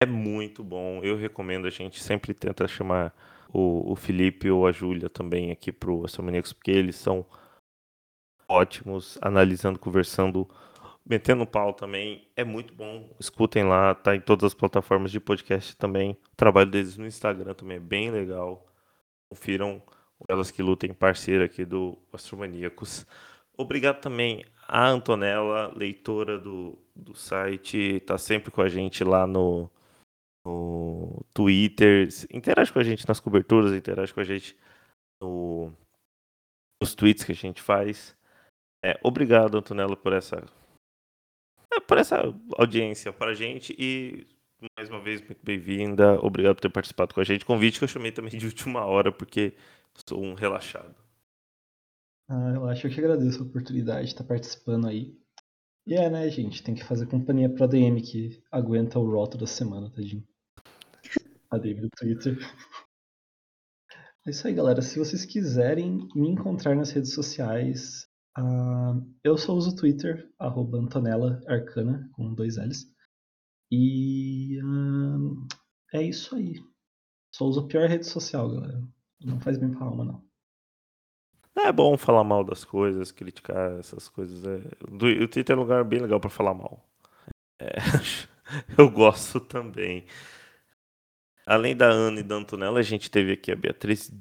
É 0.00 0.06
muito 0.06 0.62
bom. 0.62 1.00
Eu 1.02 1.16
recomendo. 1.16 1.66
A 1.66 1.70
gente 1.70 2.00
sempre 2.00 2.32
tenta 2.34 2.68
chamar 2.68 3.12
o, 3.52 3.92
o 3.92 3.96
Felipe 3.96 4.50
ou 4.50 4.66
a 4.66 4.72
Júlia 4.72 5.08
também 5.08 5.50
aqui 5.50 5.72
pro 5.72 6.04
Astromaníacos, 6.04 6.52
porque 6.52 6.70
eles 6.70 6.96
são 6.96 7.26
ótimos, 8.48 9.18
analisando, 9.20 9.78
conversando, 9.78 10.48
metendo 11.04 11.46
pau 11.46 11.72
também. 11.72 12.28
É 12.36 12.44
muito 12.44 12.74
bom. 12.74 13.14
Escutem 13.18 13.64
lá, 13.64 13.94
tá 13.94 14.14
em 14.14 14.20
todas 14.20 14.44
as 14.44 14.54
plataformas 14.54 15.10
de 15.10 15.20
podcast 15.20 15.76
também. 15.76 16.12
O 16.32 16.36
trabalho 16.36 16.70
deles 16.70 16.96
no 16.96 17.06
Instagram 17.06 17.54
também 17.54 17.76
é 17.76 17.80
bem 17.80 18.10
legal. 18.10 18.66
Confiram 19.28 19.82
o 20.18 20.24
elas 20.28 20.50
que 20.50 20.62
lutem, 20.62 20.92
parceira 20.92 21.44
aqui 21.44 21.64
do 21.64 21.98
Astromaníacos. 22.12 23.06
Obrigado 23.56 24.00
também 24.00 24.44
a 24.68 24.86
Antonella, 24.86 25.72
leitora 25.74 26.38
do, 26.38 26.78
do 26.94 27.14
site, 27.14 28.00
tá 28.00 28.18
sempre 28.18 28.50
com 28.50 28.60
a 28.60 28.68
gente 28.68 29.02
lá 29.02 29.26
no, 29.26 29.70
no 30.48 31.24
Twitter. 31.34 32.08
Interage 32.32 32.72
com 32.72 32.78
a 32.78 32.84
gente 32.84 33.06
nas 33.06 33.20
coberturas, 33.20 33.72
interage 33.72 34.14
com 34.14 34.20
a 34.20 34.24
gente 34.24 34.56
no, 35.20 35.72
nos 36.80 36.94
tweets 36.94 37.24
que 37.24 37.32
a 37.32 37.34
gente 37.34 37.60
faz. 37.60 38.16
É, 38.82 38.98
obrigado, 39.02 39.58
Antonella, 39.58 39.96
por 39.96 40.12
essa, 40.12 40.36
é, 41.72 41.80
por 41.80 41.98
essa 41.98 42.22
audiência 42.56 43.12
para 43.12 43.32
a 43.32 43.34
gente 43.34 43.74
e 43.78 44.26
mais 44.76 44.88
uma 44.88 45.00
vez 45.00 45.20
muito 45.20 45.44
bem-vinda. 45.44 46.18
Obrigado 46.20 46.56
por 46.56 46.62
ter 46.62 46.70
participado 46.70 47.14
com 47.14 47.20
a 47.20 47.24
gente. 47.24 47.44
Convite 47.44 47.78
que 47.78 47.84
eu 47.84 47.88
chamei 47.88 48.10
também 48.10 48.38
de 48.38 48.46
última 48.46 48.84
hora 48.84 49.12
porque 49.12 49.54
sou 50.08 50.22
um 50.22 50.34
relaxado. 50.34 50.94
Ah, 52.30 52.52
eu 52.54 52.68
acho 52.68 52.88
que 52.88 53.00
agradeço 53.00 53.42
a 53.42 53.46
oportunidade 53.46 54.06
de 54.06 54.12
estar 54.12 54.24
participando 54.24 54.86
aí. 54.86 55.16
E 55.86 55.94
é, 55.94 56.10
né, 56.10 56.28
gente? 56.28 56.62
Tem 56.62 56.74
que 56.74 56.84
fazer 56.84 57.06
companhia 57.06 57.48
pro 57.48 57.64
ADM 57.64 58.00
que 58.02 58.42
aguenta 58.52 58.98
o 58.98 59.10
Raw 59.10 59.26
toda 59.26 59.46
semana, 59.46 59.90
tadinho. 59.90 60.22
ADM 61.50 61.80
do 61.80 61.90
Twitter. 61.90 62.38
É 64.26 64.30
isso 64.30 64.46
aí, 64.46 64.54
galera. 64.54 64.82
Se 64.82 64.98
vocês 64.98 65.24
quiserem 65.24 66.06
me 66.14 66.28
encontrar 66.28 66.74
nas 66.74 66.90
redes 66.90 67.14
sociais, 67.14 68.06
uh, 68.38 69.02
eu 69.24 69.38
só 69.38 69.54
uso 69.54 69.74
Twitter, 69.74 70.30
arroba 70.38 70.78
Antonella 70.78 71.40
Arcana, 71.46 72.08
com 72.12 72.34
dois 72.34 72.56
L's. 72.56 72.86
E 73.70 74.60
uh, 74.62 75.46
é 75.94 76.02
isso 76.02 76.36
aí. 76.36 76.54
Só 77.34 77.44
uso 77.46 77.60
a 77.60 77.66
pior 77.66 77.88
rede 77.88 78.06
social, 78.06 78.50
galera. 78.50 78.82
Não 79.20 79.40
faz 79.40 79.58
bem 79.58 79.70
pra 79.70 79.86
alma, 79.86 80.04
não. 80.04 80.28
É 81.56 81.72
bom 81.72 81.96
falar 81.96 82.22
mal 82.22 82.44
das 82.44 82.64
coisas, 82.64 83.10
criticar 83.10 83.78
essas 83.78 84.08
coisas. 84.08 84.44
É... 84.44 84.58
O 84.86 85.28
Twitter 85.28 85.54
é 85.54 85.58
um 85.58 85.62
lugar 85.62 85.84
bem 85.84 86.00
legal 86.00 86.20
para 86.20 86.30
falar 86.30 86.54
mal. 86.54 86.88
É... 87.58 87.68
Eu 88.78 88.90
gosto 88.90 89.40
também. 89.40 90.06
Além 91.48 91.74
da 91.74 91.86
Ana 91.86 92.20
e 92.20 92.22
da 92.22 92.34
Antonella, 92.34 92.78
a 92.78 92.82
gente 92.82 93.10
teve 93.10 93.32
aqui 93.32 93.50
a 93.50 93.56
Beatriz. 93.56 94.12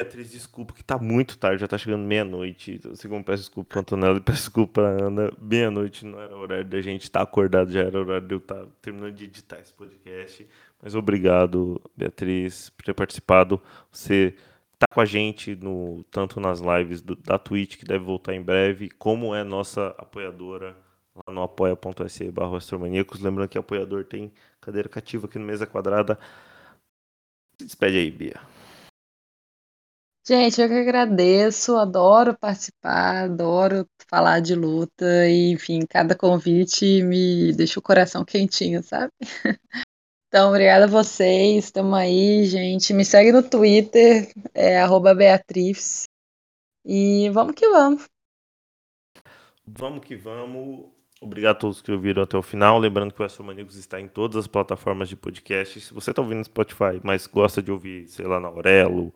Beatriz, 0.00 0.30
desculpa, 0.30 0.72
que 0.72 0.82
tá 0.82 0.96
muito 0.96 1.36
tarde, 1.36 1.60
já 1.60 1.68
tá 1.68 1.76
chegando 1.76 2.06
meia-noite. 2.06 2.80
Segundo, 2.94 3.24
peço 3.24 3.42
desculpa 3.42 3.68
pra 3.68 3.80
Antonella 3.80 4.16
e 4.16 4.20
peço 4.22 4.38
desculpa 4.38 4.80
pra 4.80 4.88
Ana. 4.88 5.30
Meia-noite 5.38 6.06
não 6.06 6.18
era 6.18 6.34
horário 6.34 6.64
da 6.64 6.80
gente 6.80 7.02
estar 7.02 7.18
tá 7.18 7.24
acordado, 7.24 7.70
já 7.70 7.80
era 7.80 8.00
horário 8.00 8.26
de 8.26 8.34
eu 8.34 8.38
estar 8.38 8.54
tá 8.54 8.66
terminando 8.80 9.12
de 9.12 9.24
editar 9.24 9.58
esse 9.60 9.74
podcast. 9.74 10.48
Mas 10.82 10.94
obrigado, 10.94 11.78
Beatriz, 11.94 12.70
por 12.70 12.84
ter 12.86 12.94
participado. 12.94 13.60
Você 13.92 14.34
tá 14.78 14.86
com 14.90 15.00
a 15.02 15.04
gente 15.04 15.54
no 15.56 16.04
tanto 16.10 16.40
nas 16.40 16.60
lives 16.60 17.02
do, 17.02 17.16
da 17.16 17.38
Twitch, 17.38 17.76
que 17.76 17.84
deve 17.84 18.02
voltar 18.02 18.34
em 18.34 18.40
breve, 18.40 18.88
como 18.88 19.34
é 19.34 19.44
nossa 19.44 19.88
apoiadora 19.98 20.74
lá 21.26 21.34
no 21.34 21.42
apoia.se 21.42 22.30
barra 22.30 22.58
Lembrando 23.20 23.48
que 23.48 23.58
apoiador 23.58 24.04
tem 24.04 24.32
cadeira 24.66 24.88
cativa 24.88 25.26
aqui 25.26 25.38
no 25.38 25.46
Mesa 25.46 25.64
Quadrada. 25.64 26.18
Se 27.56 27.64
despede 27.64 27.98
aí, 27.98 28.10
Bia. 28.10 28.40
Gente, 30.26 30.60
eu 30.60 30.66
que 30.66 30.74
agradeço, 30.74 31.76
adoro 31.76 32.36
participar, 32.36 33.26
adoro 33.26 33.86
falar 34.08 34.40
de 34.40 34.56
luta 34.56 35.28
e, 35.28 35.52
enfim, 35.52 35.86
cada 35.88 36.16
convite 36.16 37.00
me 37.04 37.52
deixa 37.52 37.78
o 37.78 37.82
coração 37.82 38.24
quentinho, 38.24 38.82
sabe? 38.82 39.12
Então, 40.28 40.48
obrigada 40.50 40.84
a 40.84 40.88
vocês. 40.88 41.66
Estamos 41.66 41.94
aí, 41.96 42.44
gente. 42.44 42.92
Me 42.92 43.04
segue 43.04 43.30
no 43.30 43.48
Twitter, 43.48 44.30
é 44.52 44.84
Beatriz. 45.14 46.02
E 46.84 47.30
vamos 47.30 47.54
que 47.54 47.66
vamos. 47.70 48.04
Vamos 49.64 50.04
que 50.04 50.16
vamos. 50.16 50.95
Obrigado 51.20 51.56
a 51.56 51.58
todos 51.58 51.80
que 51.80 51.90
ouviram 51.90 52.22
até 52.22 52.36
o 52.36 52.42
final. 52.42 52.78
Lembrando 52.78 53.12
que 53.12 53.22
o 53.22 53.24
Astromaníacos 53.24 53.76
está 53.76 54.00
em 54.00 54.06
todas 54.06 54.36
as 54.36 54.46
plataformas 54.46 55.08
de 55.08 55.16
podcast. 55.16 55.80
Se 55.80 55.94
você 55.94 56.10
está 56.10 56.20
ouvindo 56.20 56.38
no 56.38 56.44
Spotify, 56.44 57.00
mas 57.02 57.26
gosta 57.26 57.62
de 57.62 57.72
ouvir, 57.72 58.06
sei 58.06 58.26
lá, 58.26 58.38
na 58.38 58.48
Aurelo 58.48 59.14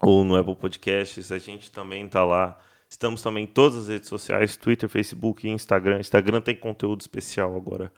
ou 0.00 0.24
no 0.24 0.36
Apple 0.36 0.56
Podcasts, 0.56 1.30
a 1.30 1.38
gente 1.38 1.70
também 1.70 2.06
está 2.06 2.24
lá. 2.24 2.58
Estamos 2.88 3.22
também 3.22 3.44
em 3.44 3.46
todas 3.46 3.78
as 3.78 3.88
redes 3.88 4.08
sociais, 4.08 4.56
Twitter, 4.56 4.88
Facebook 4.88 5.46
e 5.46 5.50
Instagram. 5.50 6.00
Instagram 6.00 6.40
tem 6.40 6.56
conteúdo 6.56 7.00
especial 7.00 7.56
agora 7.56 7.92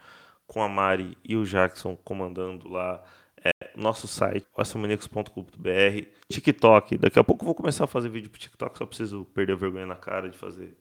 com 0.46 0.62
a 0.62 0.68
Mari 0.68 1.16
e 1.24 1.36
o 1.36 1.44
Jackson 1.44 1.96
comandando 1.96 2.68
lá 2.68 3.02
é, 3.42 3.70
nosso 3.76 4.06
site, 4.06 4.46
astromaníacos.com.br, 4.56 6.06
TikTok. 6.30 6.98
Daqui 6.98 7.18
a 7.18 7.24
pouco 7.24 7.42
eu 7.44 7.46
vou 7.46 7.54
começar 7.54 7.84
a 7.84 7.86
fazer 7.86 8.08
vídeo 8.10 8.30
pro 8.30 8.40
TikTok, 8.40 8.78
só 8.78 8.86
preciso 8.86 9.24
perder 9.26 9.54
a 9.54 9.56
vergonha 9.56 9.86
na 9.86 9.96
cara 9.96 10.28
de 10.28 10.36
fazer 10.36 10.76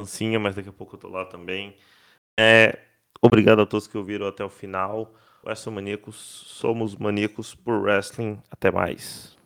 dancinha, 0.00 0.38
mas 0.38 0.54
daqui 0.54 0.68
a 0.68 0.72
pouco 0.72 0.96
eu 0.96 1.00
tô 1.00 1.08
lá 1.08 1.24
também. 1.24 1.74
É, 2.38 2.78
obrigado 3.20 3.62
a 3.62 3.66
todos 3.66 3.86
que 3.86 3.96
ouviram 3.96 4.26
até 4.26 4.44
o 4.44 4.50
final. 4.50 5.14
O 5.42 5.48
Astromaníacos, 5.48 6.16
somos 6.16 6.96
maníacos 6.96 7.54
por 7.54 7.80
wrestling. 7.80 8.38
Até 8.50 8.70
mais. 8.70 9.36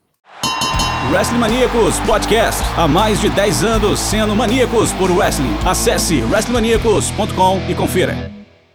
Wrestling 1.12 1.38
Maníacos 1.38 1.98
Podcast. 2.00 2.62
Há 2.76 2.86
mais 2.86 3.20
de 3.20 3.30
10 3.30 3.64
anos 3.64 3.98
sendo 3.98 4.34
maníacos 4.34 4.92
por 4.92 5.10
wrestling. 5.10 5.56
Acesse 5.66 6.22
wrestlingmaníacos.com 6.22 7.70
e 7.70 7.74
confira. 7.74 8.39